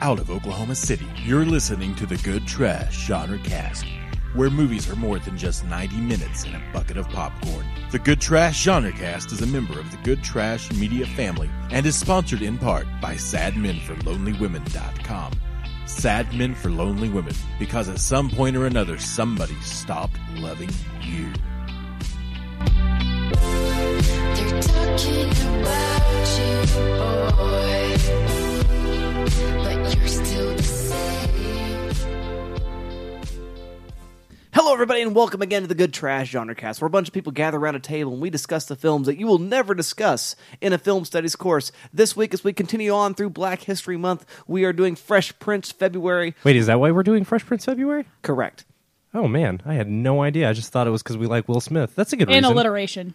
out 0.00 0.18
of 0.18 0.30
Oklahoma 0.30 0.74
City. 0.74 1.06
You're 1.24 1.44
listening 1.44 1.94
to 1.96 2.06
the 2.06 2.16
Good 2.18 2.46
Trash 2.46 3.06
Genre 3.06 3.38
Cast, 3.38 3.84
where 4.34 4.50
movies 4.50 4.90
are 4.90 4.96
more 4.96 5.18
than 5.18 5.36
just 5.36 5.66
90 5.66 5.96
minutes 5.96 6.44
and 6.44 6.54
a 6.54 6.62
bucket 6.72 6.96
of 6.96 7.08
popcorn. 7.08 7.66
The 7.90 7.98
Good 7.98 8.20
Trash 8.20 8.62
Genre 8.62 8.92
Cast 8.92 9.32
is 9.32 9.42
a 9.42 9.46
member 9.46 9.78
of 9.78 9.90
the 9.90 9.96
Good 9.98 10.22
Trash 10.22 10.72
Media 10.72 11.04
family 11.06 11.50
and 11.70 11.84
is 11.86 11.96
sponsored 11.96 12.42
in 12.42 12.58
part 12.58 12.86
by 13.00 13.14
SadMenForLonelyWomen.com. 13.14 15.32
Sad 15.88 16.32
Men 16.34 16.54
for 16.54 16.70
Lonely 16.70 17.08
Women, 17.08 17.34
because 17.58 17.88
at 17.88 17.98
some 17.98 18.30
point 18.30 18.56
or 18.56 18.66
another, 18.66 18.98
somebody 18.98 19.54
stopped 19.62 20.18
loving 20.34 20.68
you. 21.00 21.32
They're 24.34 24.60
talking 24.60 25.30
about 25.60 26.38
you, 26.38 26.66
boy, 26.76 27.96
Hello, 34.54 34.72
everybody, 34.72 35.02
and 35.02 35.14
welcome 35.14 35.42
again 35.42 35.62
to 35.62 35.68
the 35.68 35.74
Good 35.74 35.92
Trash 35.92 36.30
Genre 36.30 36.54
Cast, 36.54 36.80
where 36.80 36.86
a 36.86 36.90
bunch 36.90 37.06
of 37.08 37.14
people 37.14 37.30
gather 37.32 37.58
around 37.58 37.74
a 37.76 37.80
table 37.80 38.12
and 38.12 38.20
we 38.22 38.30
discuss 38.30 38.64
the 38.64 38.74
films 38.74 39.06
that 39.06 39.18
you 39.18 39.26
will 39.26 39.38
never 39.38 39.74
discuss 39.74 40.34
in 40.60 40.72
a 40.72 40.78
film 40.78 41.04
studies 41.04 41.36
course. 41.36 41.70
This 41.92 42.16
week, 42.16 42.34
as 42.34 42.42
we 42.42 42.52
continue 42.52 42.90
on 42.92 43.14
through 43.14 43.30
Black 43.30 43.60
History 43.62 43.96
Month, 43.96 44.24
we 44.46 44.64
are 44.64 44.72
doing 44.72 44.96
Fresh 44.96 45.38
Prince 45.38 45.70
February. 45.70 46.34
Wait, 46.44 46.56
is 46.56 46.66
that 46.66 46.80
why 46.80 46.90
we're 46.90 47.02
doing 47.02 47.24
Fresh 47.24 47.44
Prince 47.46 47.66
February? 47.66 48.06
Correct. 48.22 48.64
Oh 49.14 49.28
man, 49.28 49.60
I 49.64 49.74
had 49.74 49.88
no 49.88 50.22
idea. 50.22 50.48
I 50.50 50.54
just 50.54 50.72
thought 50.72 50.86
it 50.86 50.90
was 50.90 51.02
because 51.02 51.16
we 51.18 51.26
like 51.26 51.46
Will 51.48 51.60
Smith. 51.60 51.94
That's 51.94 52.12
a 52.12 52.16
good 52.16 52.28
and 52.28 52.36
reason. 52.44 52.52
alliteration. 52.52 53.14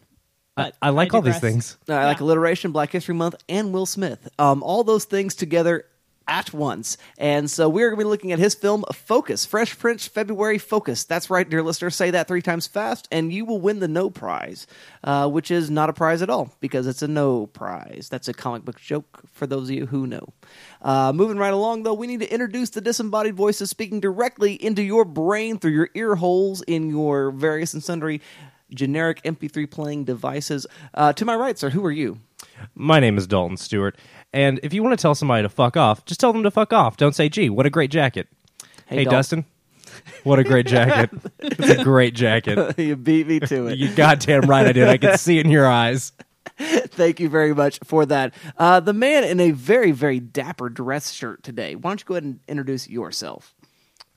I, 0.56 0.64
But 0.66 0.76
I 0.82 0.90
like 0.92 1.14
all 1.14 1.22
these 1.22 1.36
digress. 1.36 1.52
things. 1.52 1.78
I 1.90 2.06
like 2.06 2.20
alliteration, 2.20 2.72
Black 2.72 2.92
History 2.92 3.16
Month, 3.16 3.36
and 3.50 3.74
Will 3.74 3.86
Smith. 3.88 4.30
Um, 4.40 4.62
all 4.64 4.84
those 4.84 5.06
things 5.06 5.36
together 5.36 5.86
at 6.28 6.54
once. 6.54 6.98
And 7.18 7.50
so 7.50 7.70
we're 7.70 7.90
going 7.90 8.00
to 8.00 8.06
be 8.06 8.10
looking 8.10 8.32
at 8.32 8.40
his 8.40 8.56
film 8.56 8.84
Focus, 8.94 9.46
Fresh 9.46 9.78
Prince 9.80 10.08
February 10.08 10.58
Focus. 10.58 11.04
That's 11.04 11.30
right, 11.30 11.50
dear 11.50 11.62
listener. 11.62 11.90
Say 11.90 12.12
that 12.12 12.28
three 12.28 12.42
times 12.42 12.68
fast, 12.68 13.08
and 13.12 13.34
you 13.34 13.46
will 13.46 13.60
win 13.60 13.80
the 13.80 13.88
no 13.88 14.10
prize, 14.10 14.68
uh, 15.04 15.30
which 15.30 15.52
is 15.52 15.70
not 15.70 15.90
a 15.90 15.94
prize 15.94 16.22
at 16.22 16.30
all 16.30 16.56
because 16.60 16.88
it's 16.88 17.02
a 17.02 17.08
no 17.08 17.48
prize. 17.48 18.08
That's 18.10 18.28
a 18.28 18.34
comic 18.34 18.66
book 18.66 18.80
joke 18.80 19.24
for 19.32 19.48
those 19.48 19.70
of 19.70 19.76
you 19.76 19.86
who 19.86 20.08
know. 20.08 20.34
Uh, 20.82 21.12
moving 21.14 21.38
right 21.38 21.54
along, 21.54 21.84
though, 21.84 21.94
we 21.94 22.08
need 22.08 22.22
to 22.22 22.32
introduce 22.32 22.70
the 22.70 22.82
disembodied 22.82 23.36
voices 23.36 23.70
speaking 23.70 24.00
directly 24.00 24.54
into 24.54 24.84
your 24.84 25.06
brain 25.06 25.60
through 25.60 25.72
your 25.72 25.90
ear 25.94 26.16
holes 26.16 26.62
in 26.64 26.90
your 26.90 27.32
various 27.32 27.74
and 27.74 27.84
sundry 27.84 28.22
generic 28.74 29.22
MP3 29.24 29.70
playing 29.70 30.04
devices. 30.04 30.66
Uh, 30.94 31.14
to 31.14 31.26
my 31.26 31.36
right, 31.36 31.58
sir, 31.58 31.70
who 31.70 31.86
are 31.86 31.92
you? 31.92 32.20
My 32.76 33.00
name 33.00 33.18
is 33.18 33.28
Dalton 33.28 33.58
Stewart, 33.58 33.98
and 34.32 34.60
if 34.64 34.74
you 34.74 34.84
want 34.84 34.98
to 34.98 35.02
tell 35.02 35.16
somebody 35.16 35.44
to 35.44 35.50
fuck 35.50 35.78
off, 35.78 36.06
just 36.06 36.20
tell 36.20 36.34
them 36.34 36.44
to 36.44 36.52
fuck 36.52 36.74
off. 36.74 36.98
Don't 36.98 37.16
say, 37.16 37.30
"Gee, 37.30 37.50
what 37.50 37.66
a 37.66 37.70
great 37.70 37.92
jacket." 37.92 38.28
Hey, 38.86 39.04
Dalton. 39.04 39.12
Dustin, 39.12 39.46
what 40.24 40.40
a 40.40 40.44
great 40.44 40.68
jacket! 40.68 41.10
it's 41.40 41.70
a 41.70 41.84
great 41.84 42.14
jacket. 42.14 42.78
you 42.78 42.96
beat 42.96 43.28
me 43.28 43.40
to 43.40 43.68
it. 43.68 43.78
You 43.78 43.94
goddamn 43.94 44.42
right 44.42 44.68
I 44.68 44.72
did. 44.72 44.88
I 44.88 44.98
could 44.98 45.20
see 45.20 45.40
it 45.40 45.46
in 45.46 45.52
your 45.52 45.68
eyes. 45.68 46.12
Thank 46.58 47.20
you 47.20 47.30
very 47.30 47.54
much 47.54 47.80
for 47.84 48.06
that. 48.06 48.34
Uh, 48.58 48.80
the 48.80 48.94
man 48.94 49.24
in 49.24 49.40
a 49.40 49.52
very, 49.52 49.92
very 49.92 50.20
dapper 50.20 50.70
dress 50.70 51.12
shirt 51.12 51.44
today. 51.44 51.76
Why 51.76 51.92
don't 51.92 52.02
you 52.02 52.06
go 52.06 52.14
ahead 52.16 52.24
and 52.24 52.40
introduce 52.48 52.88
yourself? 52.88 53.56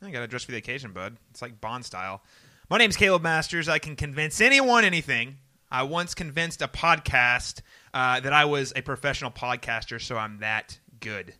I 0.03 0.11
got 0.11 0.21
to 0.21 0.27
dress 0.27 0.45
for 0.45 0.53
the 0.53 0.59
occasion, 0.59 0.93
bud. 0.93 1.17
It's 1.31 1.41
like 1.41 1.61
Bond 1.61 1.85
style. 1.85 2.23
My 2.69 2.79
name's 2.79 2.97
Caleb 2.97 3.23
Masters. 3.23 3.69
I 3.69 3.79
can 3.79 3.97
convince 3.97 4.41
anyone 4.41 4.85
anything. 4.85 5.39
I 5.71 5.83
once 5.85 6.15
convinced 6.15 6.63
a 6.63 6.69
podcast 6.69 7.61
uh, 7.97 8.21
that 8.21 8.35
I 8.35 8.45
was 8.45 8.75
a 8.77 8.83
professional 8.83 9.31
podcaster, 9.31 9.99
so 9.99 10.19
I'm 10.19 10.41
that 10.41 10.79
good. 11.01 11.33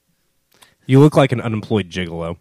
You 0.87 1.01
look 1.01 1.15
like 1.15 1.31
an 1.31 1.41
unemployed 1.43 1.91
gigolo. 1.91 2.39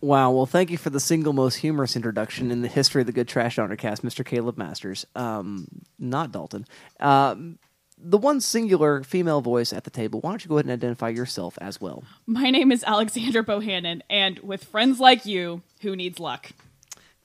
Wow. 0.00 0.32
Well, 0.32 0.44
thank 0.44 0.70
you 0.70 0.76
for 0.76 0.90
the 0.90 1.00
single 1.00 1.32
most 1.32 1.54
humorous 1.56 1.96
introduction 1.96 2.50
in 2.50 2.60
the 2.60 2.68
history 2.68 3.00
of 3.00 3.06
the 3.06 3.12
Good 3.12 3.26
Trash 3.26 3.56
Undercast, 3.56 4.00
Mr. 4.00 4.22
Caleb 4.22 4.58
Masters. 4.58 5.06
Um, 5.14 5.66
not 5.98 6.30
Dalton. 6.30 6.66
Um, 7.00 7.58
the 7.96 8.18
one 8.18 8.42
singular 8.42 9.02
female 9.02 9.40
voice 9.40 9.72
at 9.72 9.84
the 9.84 9.90
table. 9.90 10.20
Why 10.20 10.30
don't 10.30 10.44
you 10.44 10.50
go 10.50 10.56
ahead 10.56 10.66
and 10.66 10.72
identify 10.72 11.08
yourself 11.08 11.56
as 11.62 11.80
well? 11.80 12.04
My 12.26 12.50
name 12.50 12.70
is 12.70 12.84
Alexander 12.84 13.42
Bohannon, 13.42 14.02
and 14.10 14.40
with 14.40 14.64
friends 14.64 15.00
like 15.00 15.24
you, 15.24 15.62
who 15.80 15.96
needs 15.96 16.20
luck? 16.20 16.50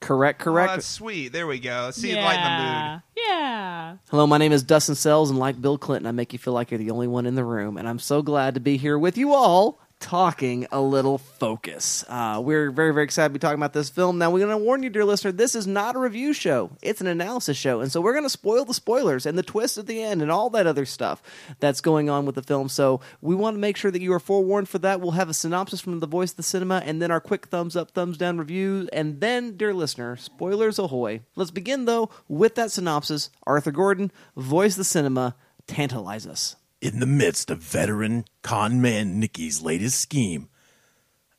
Correct. 0.02 0.42
Oh, 0.42 0.46
Correct. 0.46 0.74
that's 0.74 0.86
sweet. 0.86 1.34
There 1.34 1.48
we 1.48 1.60
go. 1.60 1.92
See, 1.92 2.14
yeah. 2.14 2.26
lighten 2.26 2.44
the 2.44 2.64
mood. 2.64 3.02
Yeah. 3.18 3.96
Hello, 4.10 4.26
my 4.26 4.38
name 4.38 4.52
is 4.52 4.64
Dustin 4.64 4.96
Sells, 4.96 5.30
and 5.30 5.38
like 5.40 5.62
Bill 5.62 5.78
Clinton, 5.78 6.08
I 6.08 6.12
make 6.12 6.32
you 6.34 6.40
feel 6.40 6.54
like 6.54 6.72
you're 6.72 6.78
the 6.78 6.92
only 6.92 7.08
one 7.08 7.26
in 7.26 7.36
the 7.36 7.44
room. 7.44 7.78
And 7.78 7.88
I'm 7.88 8.00
so 8.00 8.22
glad 8.22 8.54
to 8.54 8.60
be 8.60 8.78
here 8.78 8.98
with 8.98 9.18
you 9.18 9.34
all 9.34 9.80
talking 10.00 10.66
a 10.72 10.82
little 10.82 11.18
focus. 11.18 12.06
Uh, 12.08 12.42
we're 12.44 12.72
very, 12.72 12.94
very 12.94 13.04
excited 13.04 13.30
to 13.30 13.34
be 13.34 13.40
talking 13.40 13.60
about 13.60 13.74
this 13.74 13.90
film. 13.90 14.18
Now, 14.18 14.32
we're 14.32 14.46
going 14.46 14.58
to 14.58 14.64
warn 14.64 14.82
you, 14.82 14.90
dear 14.90 15.06
listener, 15.06 15.32
this 15.32 15.56
is 15.56 15.68
not 15.68 15.96
a 15.96 16.00
review 16.00 16.34
show, 16.34 16.72
it's 16.82 17.02
an 17.02 17.08
analysis 17.08 17.58
show. 17.58 17.82
And 17.82 17.92
so 17.92 18.02
we're 18.02 18.14
going 18.14 18.26
to 18.26 18.30
spoil 18.30 18.66
the 18.66 18.74
spoilers 18.74 19.26
and 19.26 19.38
the 19.38 19.44
twist 19.44 19.78
at 19.78 19.88
the 19.88 20.02
end 20.02 20.22
and 20.22 20.32
all 20.32 20.50
that 20.52 20.68
other 20.68 20.86
stuff 20.86 21.22
that's 21.60 21.82
going 21.82 22.10
on 22.10 22.26
with 22.26 22.36
the 22.36 22.42
film. 22.42 22.70
So 22.70 23.02
we 23.22 23.36
want 23.36 23.56
to 23.56 23.60
make 23.60 23.78
sure 23.78 23.92
that 23.92 24.02
you 24.02 24.14
are 24.14 24.20
forewarned 24.20 24.70
for 24.70 24.80
that. 24.80 25.02
We'll 25.02 25.12
have 25.12 25.30
a 25.30 25.34
synopsis 25.34 25.82
from 25.82 26.00
the 26.00 26.08
voice 26.08 26.32
of 26.32 26.38
the 26.38 26.44
cinema 26.44 26.82
and 26.86 27.02
then 27.02 27.12
our 27.12 27.22
quick 27.22 27.48
thumbs 27.48 27.76
up, 27.76 27.92
thumbs 27.92 28.18
down 28.18 28.38
review. 28.38 28.88
And 28.94 29.20
then, 29.20 29.58
dear 29.58 29.74
listener, 29.74 30.16
spoilers 30.16 30.80
ahoy. 30.80 31.22
Let's 31.36 31.52
begin, 31.52 31.86
though, 31.86 32.10
with 32.28 32.56
that 32.56 32.72
synopsis. 32.72 33.30
Arthur 33.46 33.72
Gordon, 33.72 34.12
voice 34.36 34.74
of 34.74 34.78
the 34.80 34.84
cinema, 34.86 35.36
tantalize 35.68 36.26
us. 36.26 36.56
In 36.82 37.02
the 37.02 37.06
midst 37.06 37.52
of 37.52 37.58
veteran 37.60 38.24
con 38.42 38.82
man 38.82 39.20
Nicky's 39.20 39.62
latest 39.62 40.00
scheme, 40.00 40.48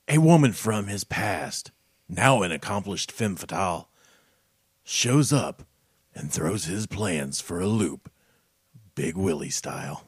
a 0.07 0.19
woman 0.19 0.53
from 0.53 0.87
his 0.87 1.03
past, 1.03 1.71
now 2.11 2.43
an 2.43 2.53
accomplished 2.53 3.11
femme 3.11 3.37
fatale, 3.37 3.89
shows 4.85 5.33
up 5.33 5.63
and 6.15 6.31
throws 6.31 6.65
his 6.67 6.87
plans 6.87 7.41
for 7.41 7.59
a 7.59 7.67
loop, 7.67 8.11
Big 8.95 9.17
Willie 9.17 9.49
style. 9.49 10.05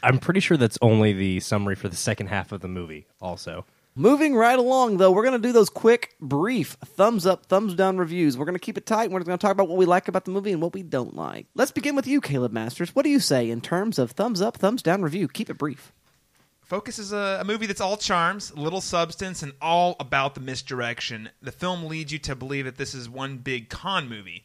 I'm 0.00 0.18
pretty 0.18 0.40
sure 0.40 0.56
that's 0.56 0.78
only 0.80 1.12
the 1.12 1.40
summary 1.40 1.74
for 1.74 1.88
the 1.88 1.96
second 1.96 2.28
half 2.28 2.52
of 2.52 2.60
the 2.60 2.68
movie. 2.68 3.08
Also, 3.20 3.66
Moving 3.98 4.34
right 4.36 4.58
along, 4.58 4.98
though, 4.98 5.10
we're 5.10 5.22
going 5.22 5.40
to 5.40 5.48
do 5.48 5.54
those 5.54 5.70
quick, 5.70 6.16
brief, 6.20 6.76
thumbs 6.84 7.24
up, 7.24 7.46
thumbs 7.46 7.74
down 7.74 7.96
reviews. 7.96 8.36
We're 8.36 8.44
going 8.44 8.54
to 8.54 8.58
keep 8.58 8.76
it 8.76 8.84
tight. 8.84 9.10
We're 9.10 9.20
going 9.20 9.38
to 9.38 9.42
talk 9.42 9.52
about 9.52 9.68
what 9.68 9.78
we 9.78 9.86
like 9.86 10.06
about 10.06 10.26
the 10.26 10.32
movie 10.32 10.52
and 10.52 10.60
what 10.60 10.74
we 10.74 10.82
don't 10.82 11.16
like. 11.16 11.46
Let's 11.54 11.70
begin 11.70 11.96
with 11.96 12.06
you, 12.06 12.20
Caleb 12.20 12.52
Masters. 12.52 12.94
What 12.94 13.04
do 13.04 13.08
you 13.08 13.20
say 13.20 13.50
in 13.50 13.62
terms 13.62 13.98
of 13.98 14.10
thumbs 14.10 14.42
up, 14.42 14.58
thumbs 14.58 14.82
down 14.82 15.00
review? 15.00 15.28
Keep 15.28 15.48
it 15.48 15.56
brief. 15.56 15.94
Focus 16.60 16.98
is 16.98 17.14
a, 17.14 17.38
a 17.40 17.44
movie 17.44 17.64
that's 17.64 17.80
all 17.80 17.96
charms, 17.96 18.54
little 18.54 18.82
substance, 18.82 19.42
and 19.42 19.54
all 19.62 19.96
about 19.98 20.34
the 20.34 20.42
misdirection. 20.42 21.30
The 21.40 21.50
film 21.50 21.84
leads 21.84 22.12
you 22.12 22.18
to 22.18 22.36
believe 22.36 22.66
that 22.66 22.76
this 22.76 22.92
is 22.92 23.08
one 23.08 23.38
big 23.38 23.70
con 23.70 24.10
movie, 24.10 24.44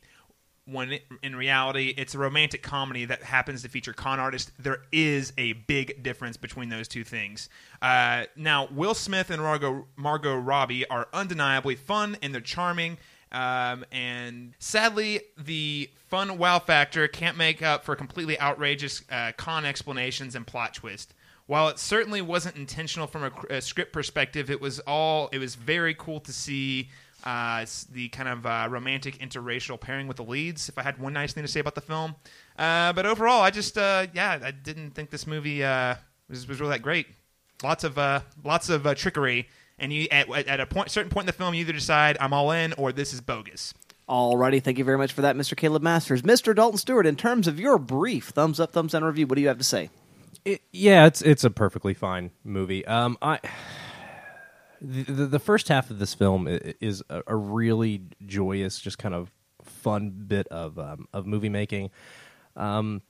when 0.66 1.00
in 1.24 1.36
reality 1.36 1.94
it's 1.98 2.14
a 2.14 2.18
romantic 2.18 2.62
comedy 2.62 3.06
that 3.06 3.24
happens 3.24 3.64
to 3.64 3.70
feature 3.70 3.94
con 3.94 4.20
artists. 4.20 4.52
There 4.60 4.84
is 4.92 5.34
a 5.38 5.54
big 5.54 6.04
difference 6.04 6.38
between 6.38 6.70
those 6.70 6.88
two 6.88 7.04
things. 7.04 7.50
Uh, 7.82 8.26
now, 8.36 8.68
Will 8.72 8.94
Smith 8.94 9.30
and 9.32 9.42
Margot, 9.42 9.88
Margot 9.96 10.36
Robbie 10.36 10.88
are 10.88 11.08
undeniably 11.14 11.76
fun 11.76 12.18
and 12.22 12.34
they're 12.34 12.42
charming. 12.42 12.98
Um, 13.32 13.86
and 13.92 14.54
sadly, 14.60 15.22
the 15.38 15.90
fun 16.10 16.38
wow 16.38 16.60
factor 16.60 17.08
can't 17.08 17.38
make 17.38 17.62
up 17.62 17.86
for 17.86 17.96
completely 17.96 18.40
outrageous 18.40 19.04
uh, 19.10 19.32
con 19.38 19.66
explanations 19.66 20.36
and 20.36 20.46
plot 20.46 20.74
twist. 20.74 21.14
While 21.48 21.70
it 21.70 21.80
certainly 21.80 22.22
wasn't 22.22 22.56
intentional 22.56 23.08
from 23.08 23.24
a, 23.24 23.56
a 23.56 23.62
script 23.62 23.94
perspective, 23.94 24.50
it 24.50 24.62
was 24.62 24.80
all 24.82 25.30
it 25.32 25.40
was 25.40 25.56
very 25.56 25.94
cool 25.94 26.20
to 26.22 26.32
see 26.32 26.90
uh, 27.24 27.66
the 27.92 28.10
kind 28.10 28.30
of 28.30 28.46
uh, 28.46 28.68
romantic 28.70 29.18
interracial 29.20 29.80
pairing 29.80 30.08
with 30.08 30.18
the 30.18 30.24
leads. 30.24 30.70
If 30.70 30.78
I 30.78 30.84
had 30.84 30.98
one 30.98 31.14
nice 31.14 31.34
thing 31.34 31.44
to 31.44 31.48
say 31.48 31.60
about 31.60 31.76
the 31.76 31.82
film, 31.82 32.16
uh, 32.58 32.94
but 32.94 33.06
overall, 33.06 33.42
I 33.42 33.52
just 33.52 33.78
uh, 33.78 34.08
yeah, 34.14 34.40
I 34.44 34.52
didn't 34.52 34.92
think 34.92 35.10
this 35.10 35.28
movie 35.28 35.64
uh, 35.64 35.96
was, 36.30 36.48
was 36.48 36.60
really 36.60 36.72
that 36.72 36.82
great. 36.82 37.08
Lots 37.64 37.84
of 37.84 37.98
uh, 37.98 38.22
lots 38.44 38.70
of 38.70 38.88
uh, 38.88 38.96
trickery, 38.96 39.48
and 39.80 39.94
you 39.94 40.08
at, 40.12 40.30
at 40.30 40.60
a 40.60 40.66
point 40.66 40.92
certain 40.92 41.10
point 41.10 41.24
in 41.24 41.28
the 41.28 41.34
film, 41.34 41.54
you 41.54 41.62
either 41.62 41.74
decide 41.74 42.18
I'm 42.20 42.34
all 42.34 42.52
in 42.52 42.74
or 42.74 42.92
this 42.92 43.14
is 43.14 43.22
bogus. 43.22 43.74
Alrighty, 44.10 44.62
thank 44.62 44.78
you 44.78 44.84
very 44.84 44.98
much 44.98 45.14
for 45.14 45.22
that, 45.22 45.38
Mr. 45.38 45.56
Caleb 45.56 45.84
Masters. 45.84 46.22
Mr. 46.24 46.54
Dalton 46.54 46.78
Stewart, 46.78 47.06
in 47.06 47.16
terms 47.16 47.48
of 47.48 47.60
your 47.60 47.78
brief 47.78 48.30
thumbs 48.30 48.60
up, 48.60 48.74
thumbs 48.74 48.92
down 48.92 49.06
review, 49.06 49.26
what 49.26 49.36
do 49.36 49.42
you 49.42 49.48
have 49.48 49.58
to 49.58 49.64
say? 49.64 49.90
it, 50.46 50.62
yeah, 50.72 51.06
it's 51.06 51.22
it's 51.22 51.44
a 51.44 51.50
perfectly 51.50 51.94
fine 51.94 52.32
movie. 52.44 52.86
Um, 52.86 53.18
I 53.22 53.40
the, 54.82 55.28
the 55.28 55.40
first 55.40 55.68
half 55.68 55.90
of 55.92 56.00
this 56.00 56.14
film 56.14 56.48
is 56.50 57.04
a, 57.10 57.22
a 57.28 57.36
really 57.36 58.02
joyous, 58.26 58.80
just 58.80 58.98
kind 58.98 59.14
of 59.14 59.32
fun 59.64 60.10
bit 60.28 60.48
of 60.48 60.80
um, 60.80 61.08
of 61.14 61.26
movie 61.26 61.50
making. 61.50 61.92
Um, 62.56 63.02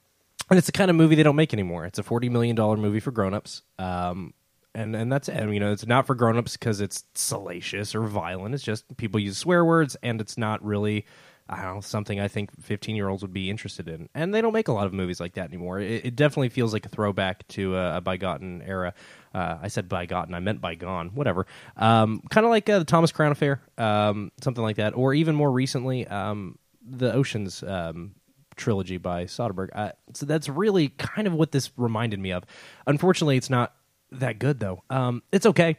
and 0.50 0.58
it's 0.58 0.68
the 0.68 0.74
kind 0.74 0.90
of 0.90 0.98
movie 0.98 1.16
they 1.16 1.24
don't 1.24 1.38
make 1.38 1.54
anymore. 1.54 1.86
It's 1.86 1.98
a 1.98 2.04
forty 2.04 2.30
million 2.30 2.56
dollar 2.56 2.76
movie 2.78 3.00
for 3.00 3.12
grown-ups. 3.12 3.62
Um, 3.80 4.34
and 4.76 4.96
and 4.96 5.12
that's 5.12 5.30
it. 5.30 5.38
I 5.38 5.46
mean, 5.46 5.56
you 5.56 5.60
know, 5.62 5.72
it's 5.72 5.88
not 5.88 6.06
for 6.06 6.16
grown-ups 6.16 6.58
because 6.58 6.82
it's 6.82 7.06
salacious 7.14 7.96
or 7.96 8.04
violent. 8.04 8.54
It's 8.54 8.64
just 8.64 8.98
people 8.98 9.20
use 9.20 9.38
swear 9.38 9.64
words, 9.64 9.96
and 10.04 10.20
it's 10.20 10.38
not 10.38 10.64
really 10.64 11.06
I 11.52 11.64
don't 11.64 11.76
know 11.76 11.82
something 11.82 12.20
I 12.20 12.28
think 12.28 12.50
15 12.62 12.96
year 12.96 13.10
olds 13.10 13.22
would 13.22 13.34
be 13.34 13.50
interested 13.50 13.88
in, 13.88 14.10
and 14.16 14.34
they 14.34 14.42
don't 14.42 14.54
make 14.54 14.70
a 14.70 14.72
lot 14.72 14.88
of 14.88 14.94
movies 14.94 15.20
like 15.20 15.34
that 15.34 15.50
anymore. 15.50 15.80
It, 15.80 16.06
it 16.06 16.16
definitely 16.16 16.50
feels 16.50 16.72
like 16.74 16.86
a 16.86 16.90
throwback 16.90 17.48
to 17.50 17.76
a, 17.76 17.98
a 17.98 18.02
bygone 18.02 18.64
era. 18.66 18.94
Uh, 19.34 19.58
I 19.62 19.68
said 19.68 19.90
bygone, 19.90 20.34
I 20.34 20.40
meant 20.40 20.62
bygone, 20.62 21.10
whatever. 21.10 21.46
Um, 21.76 22.22
kind 22.30 22.46
of 22.46 22.50
like 22.50 22.70
uh, 22.70 22.80
the 22.80 22.86
Thomas 22.86 23.12
Crown 23.12 23.32
Affair, 23.32 23.62
um, 23.78 24.32
something 24.42 24.64
like 24.64 24.78
that, 24.78 24.96
or 24.96 25.14
even 25.14 25.36
more 25.36 25.52
recently, 25.52 26.08
um, 26.08 26.58
the 26.82 27.14
Oceans 27.14 27.64
um, 27.64 28.16
trilogy 28.56 28.98
by 28.98 29.26
Soderbergh. 29.26 29.70
Uh, 29.74 29.92
so 30.14 30.26
that's 30.26 30.48
really 30.48 30.90
kind 30.90 31.28
of 31.28 31.34
what 31.34 31.52
this 31.52 31.72
reminded 31.78 32.20
me 32.20 32.32
of. 32.32 32.46
Unfortunately, 32.88 33.38
it's 33.38 33.50
not 33.50 33.74
that 34.12 34.40
good 34.40 34.60
though. 34.60 34.84
Um, 34.90 35.24
it's 35.32 35.46
okay. 35.46 35.78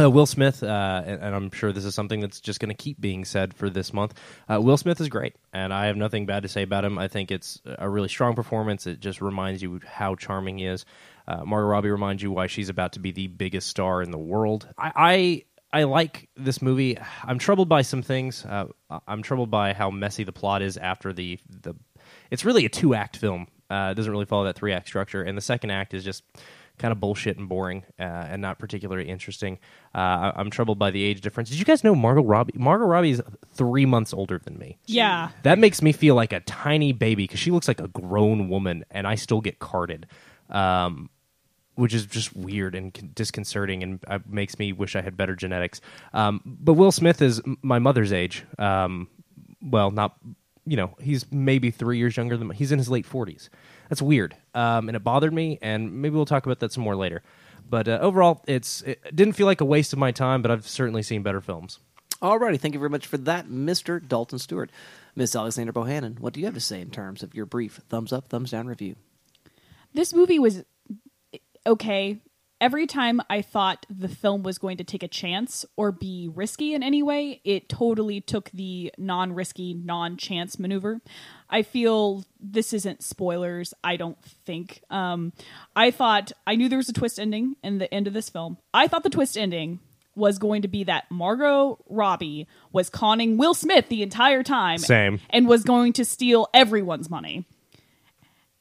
Uh, 0.00 0.08
Will 0.08 0.24
Smith, 0.24 0.62
uh, 0.62 1.02
and, 1.04 1.22
and 1.22 1.34
I'm 1.34 1.50
sure 1.50 1.70
this 1.70 1.84
is 1.84 1.94
something 1.94 2.20
that's 2.20 2.40
just 2.40 2.60
going 2.60 2.70
to 2.70 2.74
keep 2.74 2.98
being 2.98 3.26
said 3.26 3.52
for 3.52 3.68
this 3.68 3.92
month. 3.92 4.14
Uh, 4.48 4.58
Will 4.60 4.78
Smith 4.78 5.00
is 5.02 5.08
great, 5.10 5.36
and 5.52 5.72
I 5.72 5.86
have 5.86 5.96
nothing 5.96 6.24
bad 6.24 6.44
to 6.44 6.48
say 6.48 6.62
about 6.62 6.84
him. 6.84 6.98
I 6.98 7.08
think 7.08 7.30
it's 7.30 7.60
a 7.66 7.88
really 7.88 8.08
strong 8.08 8.34
performance. 8.34 8.86
It 8.86 9.00
just 9.00 9.20
reminds 9.20 9.60
you 9.60 9.80
how 9.86 10.14
charming 10.14 10.58
he 10.58 10.64
is. 10.64 10.86
Uh, 11.28 11.44
Margot 11.44 11.66
Robbie 11.68 11.90
reminds 11.90 12.22
you 12.22 12.30
why 12.30 12.46
she's 12.46 12.70
about 12.70 12.94
to 12.94 13.00
be 13.00 13.12
the 13.12 13.26
biggest 13.26 13.68
star 13.68 14.02
in 14.02 14.10
the 14.10 14.18
world. 14.18 14.66
I, 14.78 15.44
I, 15.72 15.80
I 15.80 15.82
like 15.84 16.30
this 16.36 16.62
movie. 16.62 16.96
I'm 17.22 17.38
troubled 17.38 17.68
by 17.68 17.82
some 17.82 18.02
things. 18.02 18.46
Uh, 18.46 18.68
I'm 19.06 19.22
troubled 19.22 19.50
by 19.50 19.74
how 19.74 19.90
messy 19.90 20.24
the 20.24 20.32
plot 20.32 20.62
is 20.62 20.78
after 20.78 21.12
the 21.12 21.38
the. 21.48 21.74
It's 22.30 22.46
really 22.46 22.64
a 22.64 22.70
two 22.70 22.94
act 22.94 23.18
film. 23.18 23.46
Uh, 23.70 23.90
it 23.92 23.94
doesn't 23.94 24.10
really 24.10 24.26
follow 24.26 24.44
that 24.44 24.56
three 24.56 24.72
act 24.72 24.86
structure, 24.86 25.22
and 25.22 25.36
the 25.36 25.42
second 25.42 25.70
act 25.70 25.94
is 25.94 26.02
just 26.02 26.24
kind 26.82 26.92
of 26.92 27.00
bullshit 27.00 27.38
and 27.38 27.48
boring 27.48 27.84
uh, 27.98 28.02
and 28.02 28.42
not 28.42 28.58
particularly 28.58 29.08
interesting. 29.08 29.58
Uh, 29.94 29.98
I- 29.98 30.32
I'm 30.36 30.50
troubled 30.50 30.78
by 30.78 30.90
the 30.90 31.02
age 31.02 31.20
difference. 31.22 31.48
Did 31.48 31.58
you 31.58 31.64
guys 31.64 31.82
know 31.82 31.94
Margot 31.94 32.22
Robbie? 32.24 32.52
Margot 32.56 32.84
Robbie 32.84 33.12
is 33.12 33.22
three 33.54 33.86
months 33.86 34.12
older 34.12 34.38
than 34.44 34.58
me. 34.58 34.78
Yeah. 34.86 35.30
That 35.44 35.58
makes 35.58 35.80
me 35.80 35.92
feel 35.92 36.14
like 36.14 36.32
a 36.32 36.40
tiny 36.40 36.92
baby 36.92 37.24
because 37.24 37.40
she 37.40 37.50
looks 37.50 37.68
like 37.68 37.80
a 37.80 37.88
grown 37.88 38.48
woman, 38.50 38.84
and 38.90 39.06
I 39.06 39.14
still 39.14 39.40
get 39.40 39.58
carded, 39.60 40.06
um, 40.50 41.08
which 41.76 41.94
is 41.94 42.04
just 42.04 42.36
weird 42.36 42.74
and 42.74 43.14
disconcerting, 43.14 43.82
and 43.82 44.00
uh, 44.06 44.18
makes 44.28 44.58
me 44.58 44.72
wish 44.72 44.94
I 44.96 45.00
had 45.00 45.16
better 45.16 45.34
genetics. 45.34 45.80
Um, 46.12 46.40
but 46.44 46.74
Will 46.74 46.92
Smith 46.92 47.22
is 47.22 47.40
m- 47.46 47.56
my 47.62 47.78
mother's 47.78 48.12
age. 48.12 48.44
Um, 48.58 49.08
well, 49.62 49.90
not 49.90 50.16
you 50.66 50.76
know 50.76 50.94
he's 51.00 51.24
maybe 51.32 51.70
three 51.70 51.98
years 51.98 52.16
younger 52.16 52.36
than 52.36 52.48
me. 52.48 52.56
he's 52.56 52.72
in 52.72 52.78
his 52.78 52.88
late 52.90 53.06
forties. 53.06 53.48
That's 53.92 54.00
weird, 54.00 54.34
um, 54.54 54.88
and 54.88 54.96
it 54.96 55.04
bothered 55.04 55.34
me. 55.34 55.58
And 55.60 56.00
maybe 56.00 56.14
we'll 56.14 56.24
talk 56.24 56.46
about 56.46 56.60
that 56.60 56.72
some 56.72 56.82
more 56.82 56.96
later. 56.96 57.22
But 57.68 57.88
uh, 57.88 57.98
overall, 58.00 58.42
it's 58.46 58.80
it 58.80 59.14
didn't 59.14 59.34
feel 59.34 59.44
like 59.44 59.60
a 59.60 59.66
waste 59.66 59.92
of 59.92 59.98
my 59.98 60.12
time. 60.12 60.40
But 60.40 60.50
I've 60.50 60.66
certainly 60.66 61.02
seen 61.02 61.22
better 61.22 61.42
films. 61.42 61.78
Alrighty, 62.22 62.58
thank 62.58 62.72
you 62.72 62.80
very 62.80 62.88
much 62.88 63.06
for 63.06 63.18
that, 63.18 63.48
Mr. 63.48 64.00
Dalton 64.00 64.38
Stewart. 64.38 64.70
Miss 65.14 65.36
Alexander 65.36 65.74
Bohannon, 65.74 66.18
what 66.20 66.32
do 66.32 66.40
you 66.40 66.46
have 66.46 66.54
to 66.54 66.60
say 66.60 66.80
in 66.80 66.88
terms 66.88 67.22
of 67.22 67.34
your 67.34 67.44
brief 67.44 67.82
thumbs 67.90 68.14
up, 68.14 68.28
thumbs 68.28 68.52
down 68.52 68.66
review? 68.66 68.96
This 69.92 70.14
movie 70.14 70.38
was 70.38 70.64
okay. 71.66 72.16
Every 72.62 72.86
time 72.86 73.20
I 73.28 73.42
thought 73.42 73.86
the 73.90 74.08
film 74.08 74.44
was 74.44 74.56
going 74.56 74.76
to 74.76 74.84
take 74.84 75.02
a 75.02 75.08
chance 75.08 75.64
or 75.76 75.90
be 75.90 76.30
risky 76.32 76.74
in 76.74 76.82
any 76.84 77.02
way, 77.02 77.40
it 77.42 77.68
totally 77.68 78.20
took 78.20 78.52
the 78.52 78.94
non 78.96 79.32
risky, 79.32 79.74
non 79.74 80.16
chance 80.16 80.60
maneuver. 80.60 81.00
I 81.50 81.62
feel 81.62 82.24
this 82.40 82.72
isn't 82.72 83.02
spoilers, 83.02 83.74
I 83.82 83.96
don't 83.96 84.22
think. 84.22 84.80
Um, 84.90 85.32
I 85.74 85.90
thought, 85.90 86.30
I 86.46 86.54
knew 86.54 86.68
there 86.68 86.78
was 86.78 86.88
a 86.88 86.92
twist 86.92 87.18
ending 87.18 87.56
in 87.64 87.78
the 87.78 87.92
end 87.92 88.06
of 88.06 88.12
this 88.12 88.28
film. 88.28 88.58
I 88.72 88.86
thought 88.86 89.02
the 89.02 89.10
twist 89.10 89.36
ending 89.36 89.80
was 90.14 90.38
going 90.38 90.62
to 90.62 90.68
be 90.68 90.84
that 90.84 91.10
Margot 91.10 91.82
Robbie 91.88 92.46
was 92.70 92.88
conning 92.88 93.38
Will 93.38 93.54
Smith 93.54 93.88
the 93.88 94.04
entire 94.04 94.44
time. 94.44 94.78
Same. 94.78 95.18
And 95.30 95.48
was 95.48 95.64
going 95.64 95.94
to 95.94 96.04
steal 96.04 96.48
everyone's 96.54 97.10
money. 97.10 97.44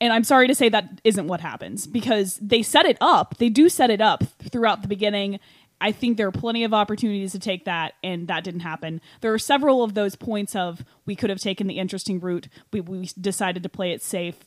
And 0.02 0.12
I'm 0.12 0.24
sorry 0.24 0.48
to 0.48 0.56
say 0.56 0.68
that 0.68 1.00
isn't 1.04 1.28
what 1.28 1.42
happens 1.42 1.86
because 1.86 2.38
they 2.42 2.64
set 2.64 2.88
it 2.88 2.98
up. 3.00 3.38
They 3.38 3.50
do 3.50 3.70
set 3.70 3.92
it 3.92 4.02
up 4.02 4.24
throughout 4.40 4.82
the 4.82 4.88
beginning. 4.88 5.40
I 5.80 5.92
think 5.92 6.18
there 6.18 6.28
are 6.28 6.32
plenty 6.32 6.64
of 6.64 6.74
opportunities 6.74 7.32
to 7.34 7.40
take 7.40 7.66
that, 7.66 7.94
and 8.04 8.28
that 8.28 8.44
didn't 8.44 8.62
happen. 8.62 9.00
There 9.22 9.32
are 9.34 9.40
several 9.40 9.84
of 9.84 9.94
those 9.94 10.16
points 10.16 10.56
of 10.56 10.84
we 11.06 11.16
could 11.16 11.30
have 11.30 11.40
taken 11.40 11.68
the 11.68 11.78
interesting 11.78 12.20
route. 12.20 12.48
We, 12.74 12.82
we 12.82 13.10
decided 13.20 13.62
to 13.64 13.70
play 13.70 13.92
it 13.92 14.02
safe 14.02 14.38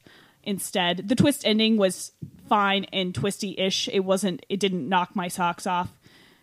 instead. 0.42 1.08
The 1.08 1.16
twist 1.16 1.46
ending 1.46 1.76
was 1.76 2.10
fine 2.48 2.84
and 2.92 3.14
twisty 3.14 3.54
ish. 3.56 3.88
It 3.92 4.00
wasn't, 4.00 4.44
it 4.48 4.58
didn't 4.58 4.88
knock 4.88 5.14
my 5.14 5.28
socks 5.28 5.68
off. 5.68 5.88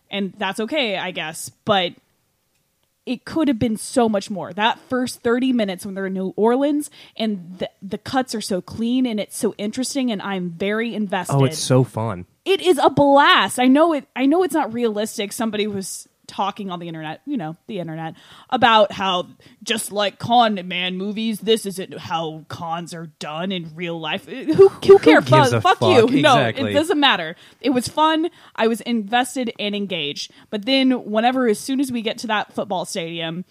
And 0.10 0.34
that's 0.38 0.60
okay, 0.62 0.98
I 0.98 1.12
guess. 1.12 1.50
But 1.64 1.94
it 3.06 3.26
could 3.26 3.48
have 3.48 3.58
been 3.58 3.78
so 3.78 4.08
much 4.08 4.30
more. 4.30 4.54
That 4.54 4.80
first 4.88 5.22
30 5.22 5.54
minutes 5.54 5.86
when 5.86 5.96
they're 5.96 6.06
in 6.06 6.14
New 6.14 6.34
Orleans 6.36 6.90
and 7.18 7.58
the, 7.60 7.70
the 7.82 7.98
cuts 7.98 8.36
are 8.36 8.42
so 8.42 8.62
clean 8.62 9.06
and 9.06 9.20
it's 9.20 9.38
so 9.38 9.56
interesting 9.58 10.12
and 10.12 10.22
I'm 10.22 10.52
very 10.52 10.94
invested. 10.94 11.34
Oh, 11.34 11.46
it's 11.46 11.58
so 11.58 11.84
fun. 11.84 12.26
it 12.46 12.62
is 12.62 12.78
a 12.78 12.90
blast. 12.90 13.60
I 13.60 13.68
know 13.68 13.94
it 13.94 14.08
I 14.16 14.26
know 14.26 14.44
it's 14.44 14.54
not 14.54 14.74
realistic. 14.74 15.32
Somebody 15.32 15.68
was 15.68 16.08
talking 16.32 16.72
on 16.72 16.80
the 16.80 16.88
internet, 16.88 17.22
you 17.26 17.36
know, 17.36 17.58
the 17.68 17.80
internet, 17.80 18.16
about 18.50 18.94
how 18.94 19.28
just 19.64 19.92
like 19.92 20.18
con 20.18 20.66
man 20.66 20.98
movies, 20.98 21.42
this 21.42 21.66
isn't 21.66 21.98
how 21.98 22.46
cons 22.48 22.94
are 22.94 23.08
done 23.20 23.52
in 23.52 23.76
real 23.76 24.00
life. 24.00 24.26
Who 24.26 24.70
who 24.70 25.00
cares? 25.00 25.52
a 25.52 25.60
fuck, 25.62 25.80
fuck? 25.80 26.10
you. 26.10 26.22
No, 26.22 26.38
it 26.48 26.74
doesn't 26.74 27.00
matter. 27.00 27.36
It 27.60 27.72
was 27.72 27.88
fun. 27.88 28.30
I 28.56 28.68
was 28.68 28.80
invested 28.82 29.52
and 29.60 29.76
engaged. 29.76 30.32
But 30.50 30.66
then 30.66 31.12
whenever 31.12 31.48
as 31.48 31.60
soon 31.60 31.82
as 31.82 31.92
we 31.92 32.02
get 32.02 32.18
to 32.20 32.28
that 32.28 32.54
football 32.54 32.86
stadium, 32.86 33.44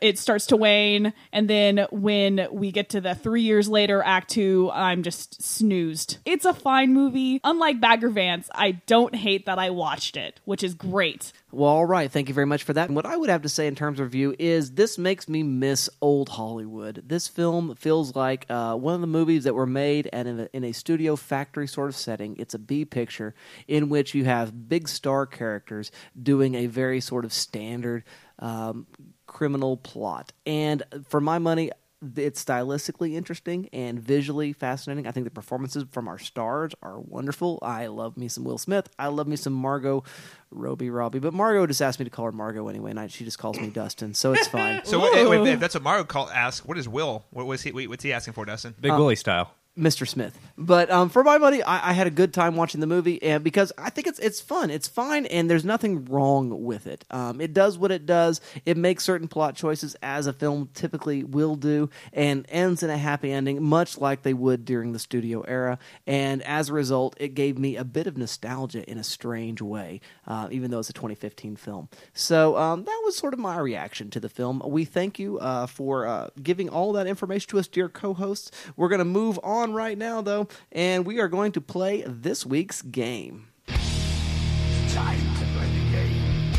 it 0.00 0.18
starts 0.18 0.46
to 0.46 0.56
wane 0.56 1.12
and 1.32 1.48
then 1.48 1.86
when 1.90 2.46
we 2.50 2.70
get 2.72 2.90
to 2.90 3.00
the 3.00 3.14
three 3.14 3.42
years 3.42 3.68
later 3.68 4.02
act 4.04 4.30
two 4.30 4.70
i'm 4.72 5.02
just 5.02 5.42
snoozed 5.42 6.18
it's 6.24 6.44
a 6.44 6.54
fine 6.54 6.92
movie 6.92 7.40
unlike 7.44 7.80
bagger 7.80 8.08
vance 8.08 8.48
i 8.54 8.72
don't 8.86 9.14
hate 9.14 9.46
that 9.46 9.58
i 9.58 9.70
watched 9.70 10.16
it 10.16 10.40
which 10.44 10.62
is 10.62 10.74
great 10.74 11.32
Well, 11.50 11.70
all 11.70 11.86
right. 11.86 12.10
Thank 12.10 12.28
you 12.28 12.34
very 12.34 12.46
much 12.46 12.62
for 12.62 12.74
that. 12.74 12.88
And 12.88 12.96
what 12.96 13.06
I 13.06 13.16
would 13.16 13.30
have 13.30 13.40
to 13.42 13.48
say 13.48 13.66
in 13.66 13.74
terms 13.74 14.00
of 14.00 14.04
review 14.04 14.34
is 14.38 14.72
this 14.72 14.98
makes 14.98 15.30
me 15.30 15.42
miss 15.42 15.88
old 16.02 16.28
Hollywood. 16.28 17.02
This 17.06 17.26
film 17.26 17.74
feels 17.74 18.14
like 18.14 18.44
uh, 18.50 18.74
one 18.74 18.94
of 18.94 19.00
the 19.00 19.06
movies 19.06 19.44
that 19.44 19.54
were 19.54 19.66
made 19.66 20.06
in 20.12 20.40
a, 20.40 20.48
in 20.52 20.62
a 20.64 20.72
studio 20.72 21.16
factory 21.16 21.66
sort 21.66 21.88
of 21.88 21.96
setting. 21.96 22.36
It's 22.38 22.52
a 22.52 22.58
B 22.58 22.84
picture 22.84 23.34
in 23.66 23.88
which 23.88 24.14
you 24.14 24.26
have 24.26 24.68
big 24.68 24.88
star 24.88 25.24
characters 25.24 25.90
doing 26.22 26.54
a 26.54 26.66
very 26.66 27.00
sort 27.00 27.24
of 27.24 27.32
standard 27.32 28.04
um, 28.40 28.86
criminal 29.28 29.76
plot. 29.76 30.32
And 30.44 30.82
for 31.06 31.20
my 31.20 31.38
money, 31.38 31.70
it's 32.16 32.44
stylistically 32.44 33.14
interesting 33.14 33.68
and 33.72 34.00
visually 34.00 34.52
fascinating. 34.52 35.06
I 35.06 35.10
think 35.10 35.24
the 35.24 35.30
performances 35.30 35.84
from 35.90 36.06
our 36.08 36.18
stars 36.18 36.72
are 36.82 36.98
wonderful. 36.98 37.58
I 37.60 37.86
love 37.88 38.16
me 38.16 38.28
some 38.28 38.44
Will 38.44 38.58
Smith. 38.58 38.88
I 38.98 39.08
love 39.08 39.26
me 39.26 39.36
some 39.36 39.52
Margot 39.52 40.04
Robbie 40.50 40.90
Robbie. 40.90 41.18
But 41.18 41.34
Margot 41.34 41.66
just 41.66 41.82
asked 41.82 41.98
me 41.98 42.04
to 42.04 42.10
call 42.10 42.26
her 42.26 42.32
Margot 42.32 42.68
anyway, 42.68 42.90
and 42.90 43.00
I, 43.00 43.08
she 43.08 43.24
just 43.24 43.38
calls 43.38 43.58
me 43.60 43.68
Dustin, 43.68 44.14
so 44.14 44.32
it's 44.32 44.48
fine. 44.48 44.82
So 44.88 44.98
what, 45.00 45.16
if, 45.16 45.54
if 45.54 45.60
that's 45.60 45.74
what 45.74 45.82
Mario 45.82 46.04
called, 46.04 46.30
asked, 46.32 46.66
what 46.66 46.78
is 46.78 46.88
Will? 46.88 47.24
What 47.30 47.46
was 47.46 47.62
he? 47.62 47.86
What's 47.86 48.04
he 48.04 48.12
asking 48.12 48.34
for, 48.34 48.44
Dustin? 48.44 48.74
Big 48.80 48.92
uh, 48.92 48.96
Willie 48.96 49.16
style. 49.16 49.52
Mr. 49.78 50.06
Smith. 50.06 50.38
But 50.56 50.90
um, 50.90 51.08
for 51.08 51.22
my 51.22 51.38
money, 51.38 51.62
I, 51.62 51.90
I 51.90 51.92
had 51.92 52.06
a 52.08 52.10
good 52.10 52.34
time 52.34 52.56
watching 52.56 52.80
the 52.80 52.86
movie, 52.86 53.22
and 53.22 53.44
because 53.44 53.72
I 53.78 53.90
think 53.90 54.06
it's 54.06 54.18
it's 54.18 54.40
fun, 54.40 54.70
it's 54.70 54.88
fine, 54.88 55.26
and 55.26 55.48
there's 55.48 55.64
nothing 55.64 56.04
wrong 56.06 56.64
with 56.64 56.86
it. 56.86 57.04
Um, 57.10 57.40
it 57.40 57.54
does 57.54 57.78
what 57.78 57.92
it 57.92 58.04
does. 58.04 58.40
It 58.66 58.76
makes 58.76 59.04
certain 59.04 59.28
plot 59.28 59.54
choices 59.54 59.94
as 60.02 60.26
a 60.26 60.32
film 60.32 60.68
typically 60.74 61.22
will 61.22 61.54
do, 61.54 61.90
and 62.12 62.44
ends 62.48 62.82
in 62.82 62.90
a 62.90 62.98
happy 62.98 63.30
ending, 63.30 63.62
much 63.62 63.98
like 63.98 64.22
they 64.22 64.34
would 64.34 64.64
during 64.64 64.92
the 64.92 64.98
studio 64.98 65.42
era. 65.42 65.78
And 66.06 66.42
as 66.42 66.68
a 66.68 66.72
result, 66.72 67.16
it 67.20 67.34
gave 67.34 67.56
me 67.56 67.76
a 67.76 67.84
bit 67.84 68.08
of 68.08 68.16
nostalgia 68.16 68.88
in 68.90 68.98
a 68.98 69.04
strange 69.04 69.62
way, 69.62 70.00
uh, 70.26 70.48
even 70.50 70.72
though 70.72 70.80
it's 70.80 70.90
a 70.90 70.94
2015 70.94 71.54
film. 71.56 71.88
So 72.14 72.56
um, 72.56 72.84
that 72.84 73.02
was 73.04 73.16
sort 73.16 73.32
of 73.32 73.38
my 73.38 73.58
reaction 73.58 74.10
to 74.10 74.20
the 74.20 74.28
film. 74.28 74.60
We 74.66 74.84
thank 74.84 75.20
you 75.20 75.38
uh, 75.38 75.66
for 75.66 76.06
uh, 76.06 76.30
giving 76.42 76.68
all 76.68 76.92
that 76.94 77.06
information 77.06 77.48
to 77.50 77.58
us, 77.58 77.68
dear 77.68 77.88
co-hosts. 77.88 78.50
We're 78.76 78.88
going 78.88 78.98
to 78.98 79.04
move 79.04 79.38
on 79.44 79.67
right 79.72 79.96
now, 79.96 80.20
though, 80.22 80.48
and 80.72 81.06
we 81.06 81.20
are 81.20 81.28
going 81.28 81.52
to 81.52 81.60
play 81.60 82.02
this 82.06 82.44
week's 82.46 82.82
game. 82.82 83.48
Time 83.66 85.18
to 85.18 85.44
play 85.54 85.70
the 85.70 85.90
game. 85.92 86.52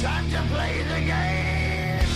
Time 0.00 0.30
to 0.30 0.42
play 0.54 0.82
the 0.82 1.00
game. 1.06 2.06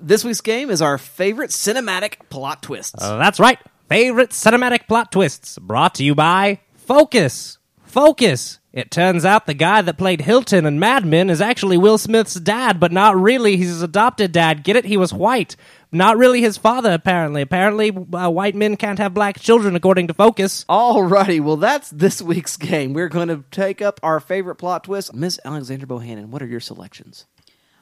This 0.00 0.24
week's 0.24 0.40
game 0.40 0.70
is 0.70 0.82
our 0.82 0.98
favorite 0.98 1.50
cinematic 1.50 2.28
plot 2.28 2.62
twists. 2.62 3.02
Uh, 3.02 3.18
that's 3.18 3.38
right. 3.38 3.58
Favorite 3.88 4.30
cinematic 4.30 4.88
plot 4.88 5.12
twists 5.12 5.58
brought 5.58 5.94
to 5.96 6.04
you 6.04 6.14
by 6.14 6.60
Focus. 6.74 7.58
Focus! 7.84 8.58
It 8.72 8.90
turns 8.90 9.26
out 9.26 9.44
the 9.44 9.52
guy 9.52 9.82
that 9.82 9.98
played 9.98 10.22
Hilton 10.22 10.64
in 10.64 10.78
Mad 10.78 11.04
Men 11.04 11.28
is 11.28 11.42
actually 11.42 11.76
Will 11.76 11.98
Smith's 11.98 12.34
dad, 12.34 12.80
but 12.80 12.90
not 12.90 13.14
really. 13.16 13.58
He's 13.58 13.68
his 13.68 13.82
adopted 13.82 14.32
dad. 14.32 14.64
Get 14.64 14.76
it? 14.76 14.86
He 14.86 14.96
was 14.96 15.12
white. 15.12 15.56
Not 15.92 16.16
really 16.16 16.40
his 16.40 16.56
father, 16.56 16.92
apparently. 16.92 17.42
Apparently, 17.42 17.90
uh, 17.90 18.30
white 18.30 18.54
men 18.54 18.78
can't 18.78 18.98
have 18.98 19.12
black 19.12 19.38
children, 19.38 19.76
according 19.76 20.06
to 20.06 20.14
Focus. 20.14 20.64
Alrighty, 20.70 21.42
well, 21.42 21.58
that's 21.58 21.90
this 21.90 22.22
week's 22.22 22.56
game. 22.56 22.94
We're 22.94 23.10
going 23.10 23.28
to 23.28 23.44
take 23.50 23.82
up 23.82 24.00
our 24.02 24.20
favorite 24.20 24.56
plot 24.56 24.84
twist. 24.84 25.12
Miss 25.12 25.38
Alexander 25.44 25.86
Bohannon, 25.86 26.28
what 26.28 26.42
are 26.42 26.46
your 26.46 26.60
selections? 26.60 27.26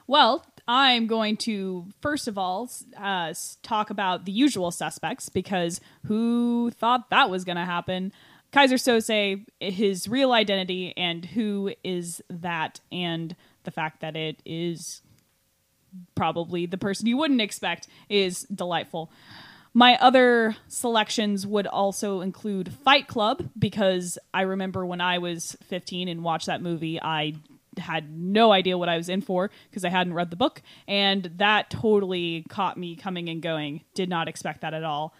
Well, 0.07 0.45
I'm 0.67 1.07
going 1.07 1.37
to 1.37 1.87
first 2.01 2.27
of 2.27 2.37
all 2.37 2.69
uh, 2.97 3.33
talk 3.63 3.89
about 3.91 4.25
the 4.25 4.31
usual 4.33 4.71
suspects 4.71 5.29
because 5.29 5.79
who 6.05 6.71
thought 6.71 7.09
that 7.11 7.29
was 7.29 7.45
going 7.45 7.55
to 7.55 7.65
happen? 7.65 8.11
Keyser 8.51 8.75
Söze, 8.75 9.45
his 9.59 10.07
real 10.07 10.33
identity, 10.33 10.93
and 10.97 11.23
who 11.25 11.73
is 11.83 12.21
that, 12.29 12.79
and 12.91 13.35
the 13.63 13.71
fact 13.71 14.01
that 14.01 14.15
it 14.15 14.41
is 14.45 15.01
probably 16.15 16.65
the 16.65 16.77
person 16.77 17.07
you 17.07 17.17
wouldn't 17.17 17.41
expect 17.41 17.87
is 18.09 18.43
delightful. 18.43 19.11
My 19.73 19.97
other 20.01 20.57
selections 20.67 21.47
would 21.47 21.65
also 21.65 22.19
include 22.19 22.73
Fight 22.73 23.07
Club 23.07 23.49
because 23.57 24.17
I 24.33 24.41
remember 24.41 24.85
when 24.85 24.99
I 24.99 25.19
was 25.19 25.55
15 25.63 26.09
and 26.09 26.23
watched 26.23 26.47
that 26.47 26.61
movie, 26.61 27.01
I 27.01 27.35
had 27.77 28.11
no 28.11 28.51
idea 28.51 28.77
what 28.77 28.89
I 28.89 28.97
was 28.97 29.07
in 29.07 29.21
for 29.21 29.49
because 29.69 29.85
I 29.85 29.89
hadn't 29.89 30.13
read 30.13 30.29
the 30.29 30.35
book, 30.35 30.61
and 30.89 31.31
that 31.37 31.69
totally 31.69 32.45
caught 32.49 32.77
me 32.77 32.97
coming 32.97 33.29
and 33.29 33.41
going. 33.41 33.81
Did 33.93 34.09
not 34.09 34.27
expect 34.27 34.61
that 34.61 34.73
at 34.73 34.83
all. 34.83 35.13